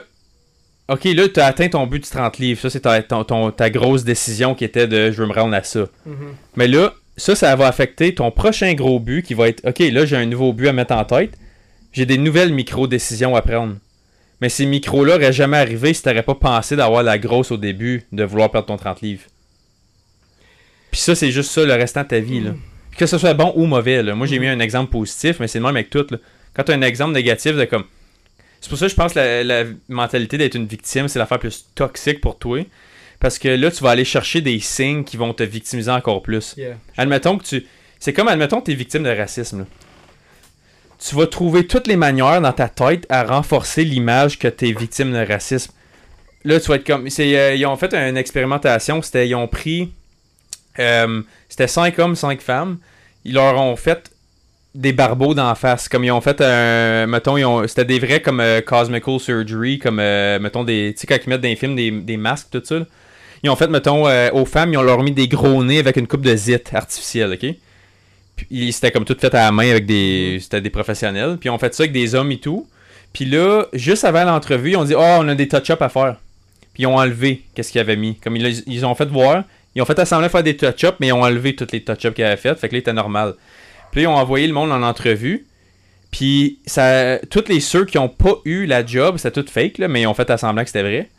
[0.87, 2.61] OK, là, tu as atteint ton but du 30 livres.
[2.61, 5.55] Ça, c'est ta, ton- ton- ta grosse décision qui était de je veux me rendre
[5.55, 5.85] à ça.
[6.55, 10.05] Mais là, ça, ça va affecter ton prochain gros but qui va être OK, là,
[10.05, 11.31] j'ai un nouveau but à mettre en tête.
[11.91, 13.75] J'ai des nouvelles micro-décisions à prendre.
[14.41, 18.03] Mais ces micros-là n'auraient jamais arrivé si t'aurais pas pensé d'avoir la grosse au début
[18.11, 19.23] de vouloir perdre ton 30 livres.
[20.91, 22.41] Puis ça, c'est juste ça le restant de ta vie.
[22.41, 22.51] Là.
[22.97, 24.03] Que ce soit bon ou mauvais.
[24.03, 24.13] Là.
[24.15, 26.05] Moi, j'ai mis un exemple positif, mais c'est le même avec tout.
[26.09, 26.17] Là.
[26.53, 27.85] Quand tu as un exemple négatif de comme.
[28.65, 31.37] C'est pour ça que je pense que la, la mentalité d'être une victime, c'est l'affaire
[31.37, 32.65] plus toxique pour toi.
[33.19, 36.55] Parce que là, tu vas aller chercher des signes qui vont te victimiser encore plus.
[36.57, 36.75] Yeah.
[36.97, 37.67] Admettons que tu.
[37.99, 39.59] C'est comme, admettons que tu es victime de racisme.
[39.59, 39.65] là.
[40.97, 44.71] Tu vas trouver toutes les manières dans ta tête à renforcer l'image que tu es
[44.71, 45.71] victime de racisme.
[46.43, 47.07] Là, tu vas être comme.
[47.11, 48.99] c'est, euh, ils ont fait une expérimentation.
[49.03, 49.91] C'était, ils ont pris.
[50.79, 52.79] euh, c'était 5 hommes, 5 femmes.
[53.25, 54.11] Ils leur ont fait
[54.75, 55.87] des barbeaux d'en face.
[55.87, 57.07] Comme ils ont fait un.
[57.07, 59.79] Mettons, ils ont, c'était des vrais comme euh, cosmical surgery.
[59.79, 60.93] Comme, euh, mettons, des.
[60.93, 62.79] Tu sais, quand ils mettent dans les films des, des masques, tout ça.
[62.79, 62.85] là.
[63.41, 65.97] Ils ont fait, mettons, euh, aux femmes, ils ont leur mis des gros nez avec
[65.97, 67.55] une coupe de zit artificielle, ok?
[68.35, 70.39] Puis c'était comme tout fait à la main avec des.
[70.41, 71.37] C'était des professionnels.
[71.39, 72.67] Puis ils ont fait ça avec des hommes et tout.
[73.13, 76.17] Puis là, juste avant l'entrevue, ils ont dit Oh, on a des touch-ups à faire.
[76.73, 78.17] Puis ils ont enlevé qu'est-ce qu'ils avaient mis.
[78.17, 79.45] Comme ils, ils ont fait voir.
[79.73, 82.23] Ils ont fait assembler faire des touch-ups, mais ils ont enlevé toutes les touch-ups qu'ils
[82.25, 82.57] avaient fait.
[82.57, 83.35] Fait que là, c'était normal.
[83.95, 85.47] Puis ils ont envoyé le monde en entrevue.
[86.11, 90.01] Puis ça, tous les ceux qui ont pas eu la job, c'était tout fake, mais
[90.01, 91.09] ils ont fait assembler que c'était vrai.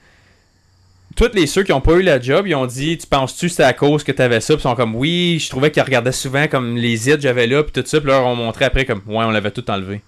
[1.16, 3.62] Tous les ceux qui ont pas eu la job, ils ont dit Tu penses-tu c'était
[3.62, 4.52] à cause que t'avais ça?
[4.52, 7.72] Ils sont comme Oui, je trouvais qu'ils regardaient souvent comme les que j'avais là, puis
[7.72, 7.98] tout ça.
[7.98, 10.02] Puis ils ont montré après comme Ouais, on l'avait tout enlevé.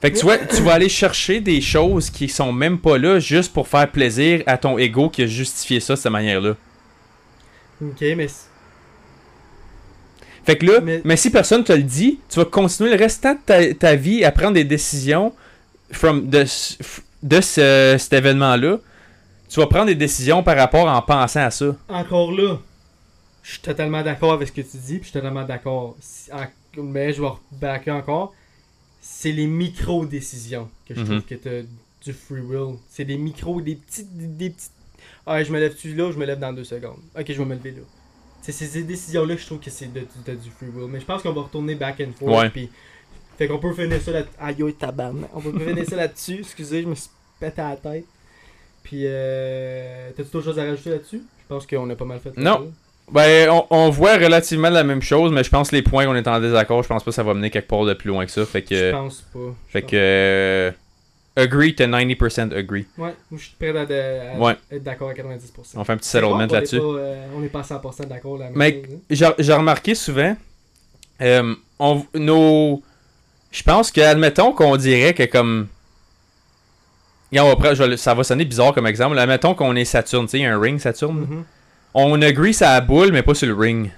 [0.00, 3.18] Fait que tu vois, tu vas aller chercher des choses qui sont même pas là
[3.18, 6.56] juste pour faire plaisir à ton ego qui a justifié ça de cette manière-là.
[7.82, 8.28] Ok, mais.
[10.44, 13.34] Fait que là, mais, Mais- si personne te le dit, tu vas continuer le restant
[13.34, 15.32] de ta, ta vie à prendre des décisions
[15.92, 16.44] from de,
[17.22, 18.78] de ce- cet événement-là.
[19.48, 21.76] Tu vas prendre des décisions par rapport en pensant à ça.
[21.88, 22.58] Encore là,
[23.42, 25.96] je suis totalement d'accord avec ce que tu dis, puis je suis totalement d'accord.
[26.76, 28.34] Mais je vais rebacker encore.
[29.00, 31.06] C'est les micro-décisions que je Mhm.
[31.06, 31.60] trouve que t'as
[32.04, 32.76] du free will.
[32.88, 34.16] C'est des micros, des petites.
[34.16, 34.70] Des, des petites.
[35.26, 36.98] Ah, je me lève-tu là ou je me lève dans deux secondes?
[37.18, 37.82] Ok, je vais me lever là.
[38.42, 40.88] C'est ces décisions-là que je trouve que c'est de, de- du free will.
[40.90, 42.42] Mais je pense qu'on va retourner back and forth.
[42.42, 42.50] Ouais.
[42.50, 42.68] Puis,
[43.38, 45.30] fait qu'on peut finir ça là Aïe, tabarnak.
[45.34, 46.40] On peut finir ça là-dessus.
[46.40, 47.08] Excusez, je me suis
[47.40, 48.04] pété à la tête.
[48.82, 51.22] Puis, euh, t'as-tu d'autres choses à rajouter là-dessus?
[51.38, 52.36] Je pense qu'on a pas mal fait.
[52.36, 52.72] Non.
[53.10, 56.14] Ben, on, on voit relativement la même chose, mais je pense que les points qu'on
[56.16, 58.24] est en désaccord, je pense pas que ça va mener quelque part de plus loin
[58.24, 58.44] que ça.
[58.46, 59.38] Fait Je que, pense pas.
[59.68, 60.70] Je fait que, euh,
[61.36, 62.86] agree to 90% agree.
[62.98, 64.56] Ouais, moi je suis prêt à, à- à Ouais.
[64.70, 65.76] être d'accord à 90%.
[65.76, 66.78] On fait un petit settlement là-dessus.
[66.80, 68.48] euh, on n'est pas à 100% d'accord là.
[68.54, 70.36] Mais- J'ai j'ai remarqué souvent,
[71.20, 72.82] Euh, on, nos...
[73.52, 75.68] Je pense que, admettons qu'on dirait que comme...
[77.34, 79.18] On va je ça va sonner bizarre comme exemple.
[79.18, 81.20] Admettons qu'on est Saturne, tu sais, un ring Saturne.
[81.20, 81.44] Mhm.
[81.94, 83.90] On agree sur la boule, mais pas sur le ring.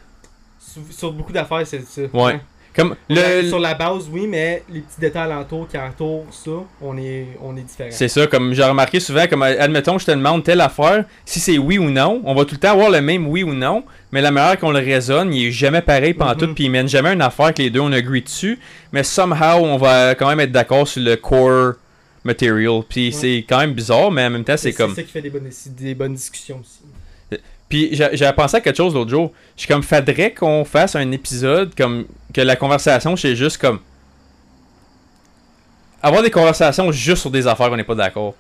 [0.60, 2.02] Sur, sur beaucoup d'affaires, c'est ça.
[2.12, 2.40] Ouais.
[2.76, 3.42] Comme Le...
[3.42, 6.50] le, Sur la base, oui, mais les petits détails alentours qui entourent ça,
[6.82, 7.90] on est, on est différents.
[7.92, 11.56] C'est ça, comme j'ai remarqué souvent, comme admettons, je te demande telle affaire, si c'est
[11.56, 14.20] oui ou non, on va tout le temps avoir le même oui ou non, mais
[14.20, 16.54] la manière qu'on le raisonne, il est jamais pareil pantoute, Mhm.
[16.56, 18.58] puis il mène jamais une affaire que les deux on agree dessus,
[18.92, 21.74] mais somehow on va quand même être d'accord sur le core
[22.24, 23.12] material, puis Ouais.
[23.12, 24.94] c'est quand même bizarre, mais en même temps c'est comme...
[24.96, 25.48] ça qui fait des bonnes,
[25.78, 27.38] des bonnes discussions aussi.
[27.68, 30.96] Puis j'ai j'ai pensé à quelque chose l'autre jour, je suis comme, faudrait qu'on fasse
[30.96, 32.04] un épisode comme,
[32.34, 33.80] que la conversation c'est juste comme...
[36.02, 38.34] Avoir des conversations juste sur des affaires qu'on n'est pas d'accord.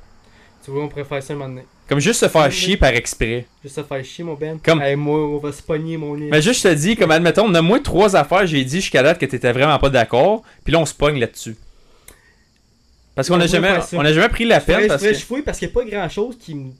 [0.62, 1.64] Tu vois, on pourrait faire ça un moment donné.
[1.88, 3.46] Comme juste se faire chier par exprès.
[3.62, 4.58] Juste se faire chier, mon Ben.
[4.62, 6.14] Comme- Hey, moi, on va se pogner, mon.
[6.14, 9.26] Mais juste, je te dis, comme admettons, nomme-moi trois affaires, j'ai dit jusqu'à date que
[9.26, 11.56] t'étais vraiment pas d'accord, puis là on se pogne là-dessus.
[13.14, 15.12] Parce qu'on On a va jamais, on a jamais pris la peine parce que.
[15.14, 16.70] je fouille parce qu'il n'y a pas grand chose qui me.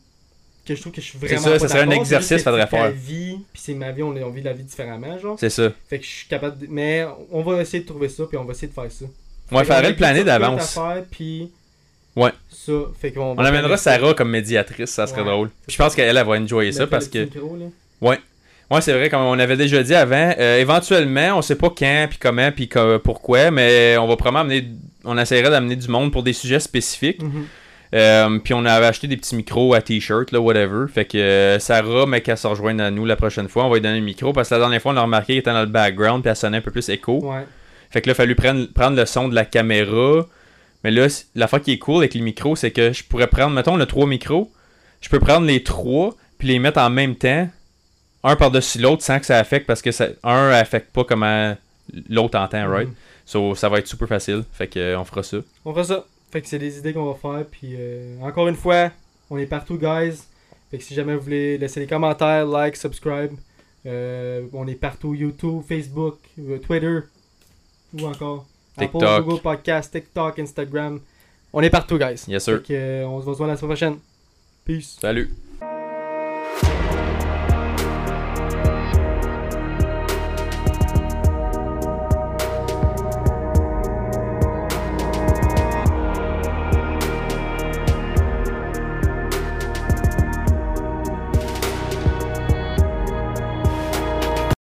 [0.67, 1.43] Que je trouve que je suis C'est vraiment.
[1.43, 2.91] ça, ça serait un exercice que faudrait faire.
[2.91, 5.37] vie, puis c'est ma vie, on, on vit la vie différemment, genre.
[5.39, 5.71] C'est ça.
[5.89, 6.67] Fait que je suis capable de...
[6.71, 9.05] Mais on va essayer de trouver ça, puis on va essayer de faire ça.
[9.51, 10.79] On va Fait faire a le planer d'avance.
[11.11, 11.51] Puis.
[12.17, 12.31] Ouais.
[12.51, 13.35] Ça, fait qu'on.
[13.37, 15.27] On amènera Sarah comme médiatrice, ça serait Ouais.
[15.31, 15.51] drôle.
[15.67, 17.29] Puis je pense qu'elle elle va enjoyer ça parce que.
[18.71, 22.07] Ouais, c'est vrai, comme on avait déjà dit avant, euh, éventuellement, on sait pas quand,
[22.09, 22.69] puis comment, puis
[23.05, 24.67] pourquoi, mais on va probablement amener.
[25.05, 27.23] On essaierait d'amener du monde pour des sujets spécifiques.
[27.23, 27.47] Mhm.
[27.95, 30.87] Euh, puis on avait acheté des petits micros à t-shirt, là, whatever.
[30.93, 33.77] Fait que euh, Sarah, mais qu'elle se rejoigne à nous la prochaine fois, on va
[33.77, 34.33] lui donner le micro.
[34.33, 36.37] Parce que la dernière fois, on a remarqué qu'elle était dans le background, puis elle
[36.37, 37.21] sonnait un peu plus écho.
[37.25, 37.47] Ouais.
[37.91, 40.27] Fait que là, il a fallu prendre, prendre le son de la caméra.
[40.83, 41.07] Mais là,
[41.37, 43.81] la fois qui est cool avec les micros, c'est que je pourrais prendre, mettons, on
[43.81, 44.51] a trois micros.
[45.01, 47.49] Je peux prendre les trois, puis les mettre en même temps,
[48.25, 51.57] un par-dessus l'autre, sans que ça affecte, parce que ça, un affecte pas comment
[52.09, 52.89] l'autre entend, right?
[52.89, 52.95] Mhm.
[53.27, 54.43] So, ça va être super facile.
[54.53, 55.39] Fait que on fera ça.
[55.65, 56.05] On fera ça.
[56.35, 57.47] Fait que c'est des idées qu'on va faire.
[57.47, 58.91] Puis euh, encore une fois,
[59.31, 60.19] on est partout, guys.
[60.69, 63.31] Fait que si jamais vous voulez laisser des commentaires, like, subscribe.
[63.87, 66.99] euh, on est partout YouTube, Facebook, euh, Twitter.
[67.97, 68.47] Ou encore
[68.77, 69.01] TikTok.
[69.05, 71.01] Apple, Google Podcast, TikTok, Instagram.
[71.53, 72.25] On est partout, guys.
[72.27, 72.57] Yes, sir.
[72.57, 73.99] Fait que, on se voit la semaine prochaine.
[74.65, 74.97] Peace.
[75.01, 75.31] Salut.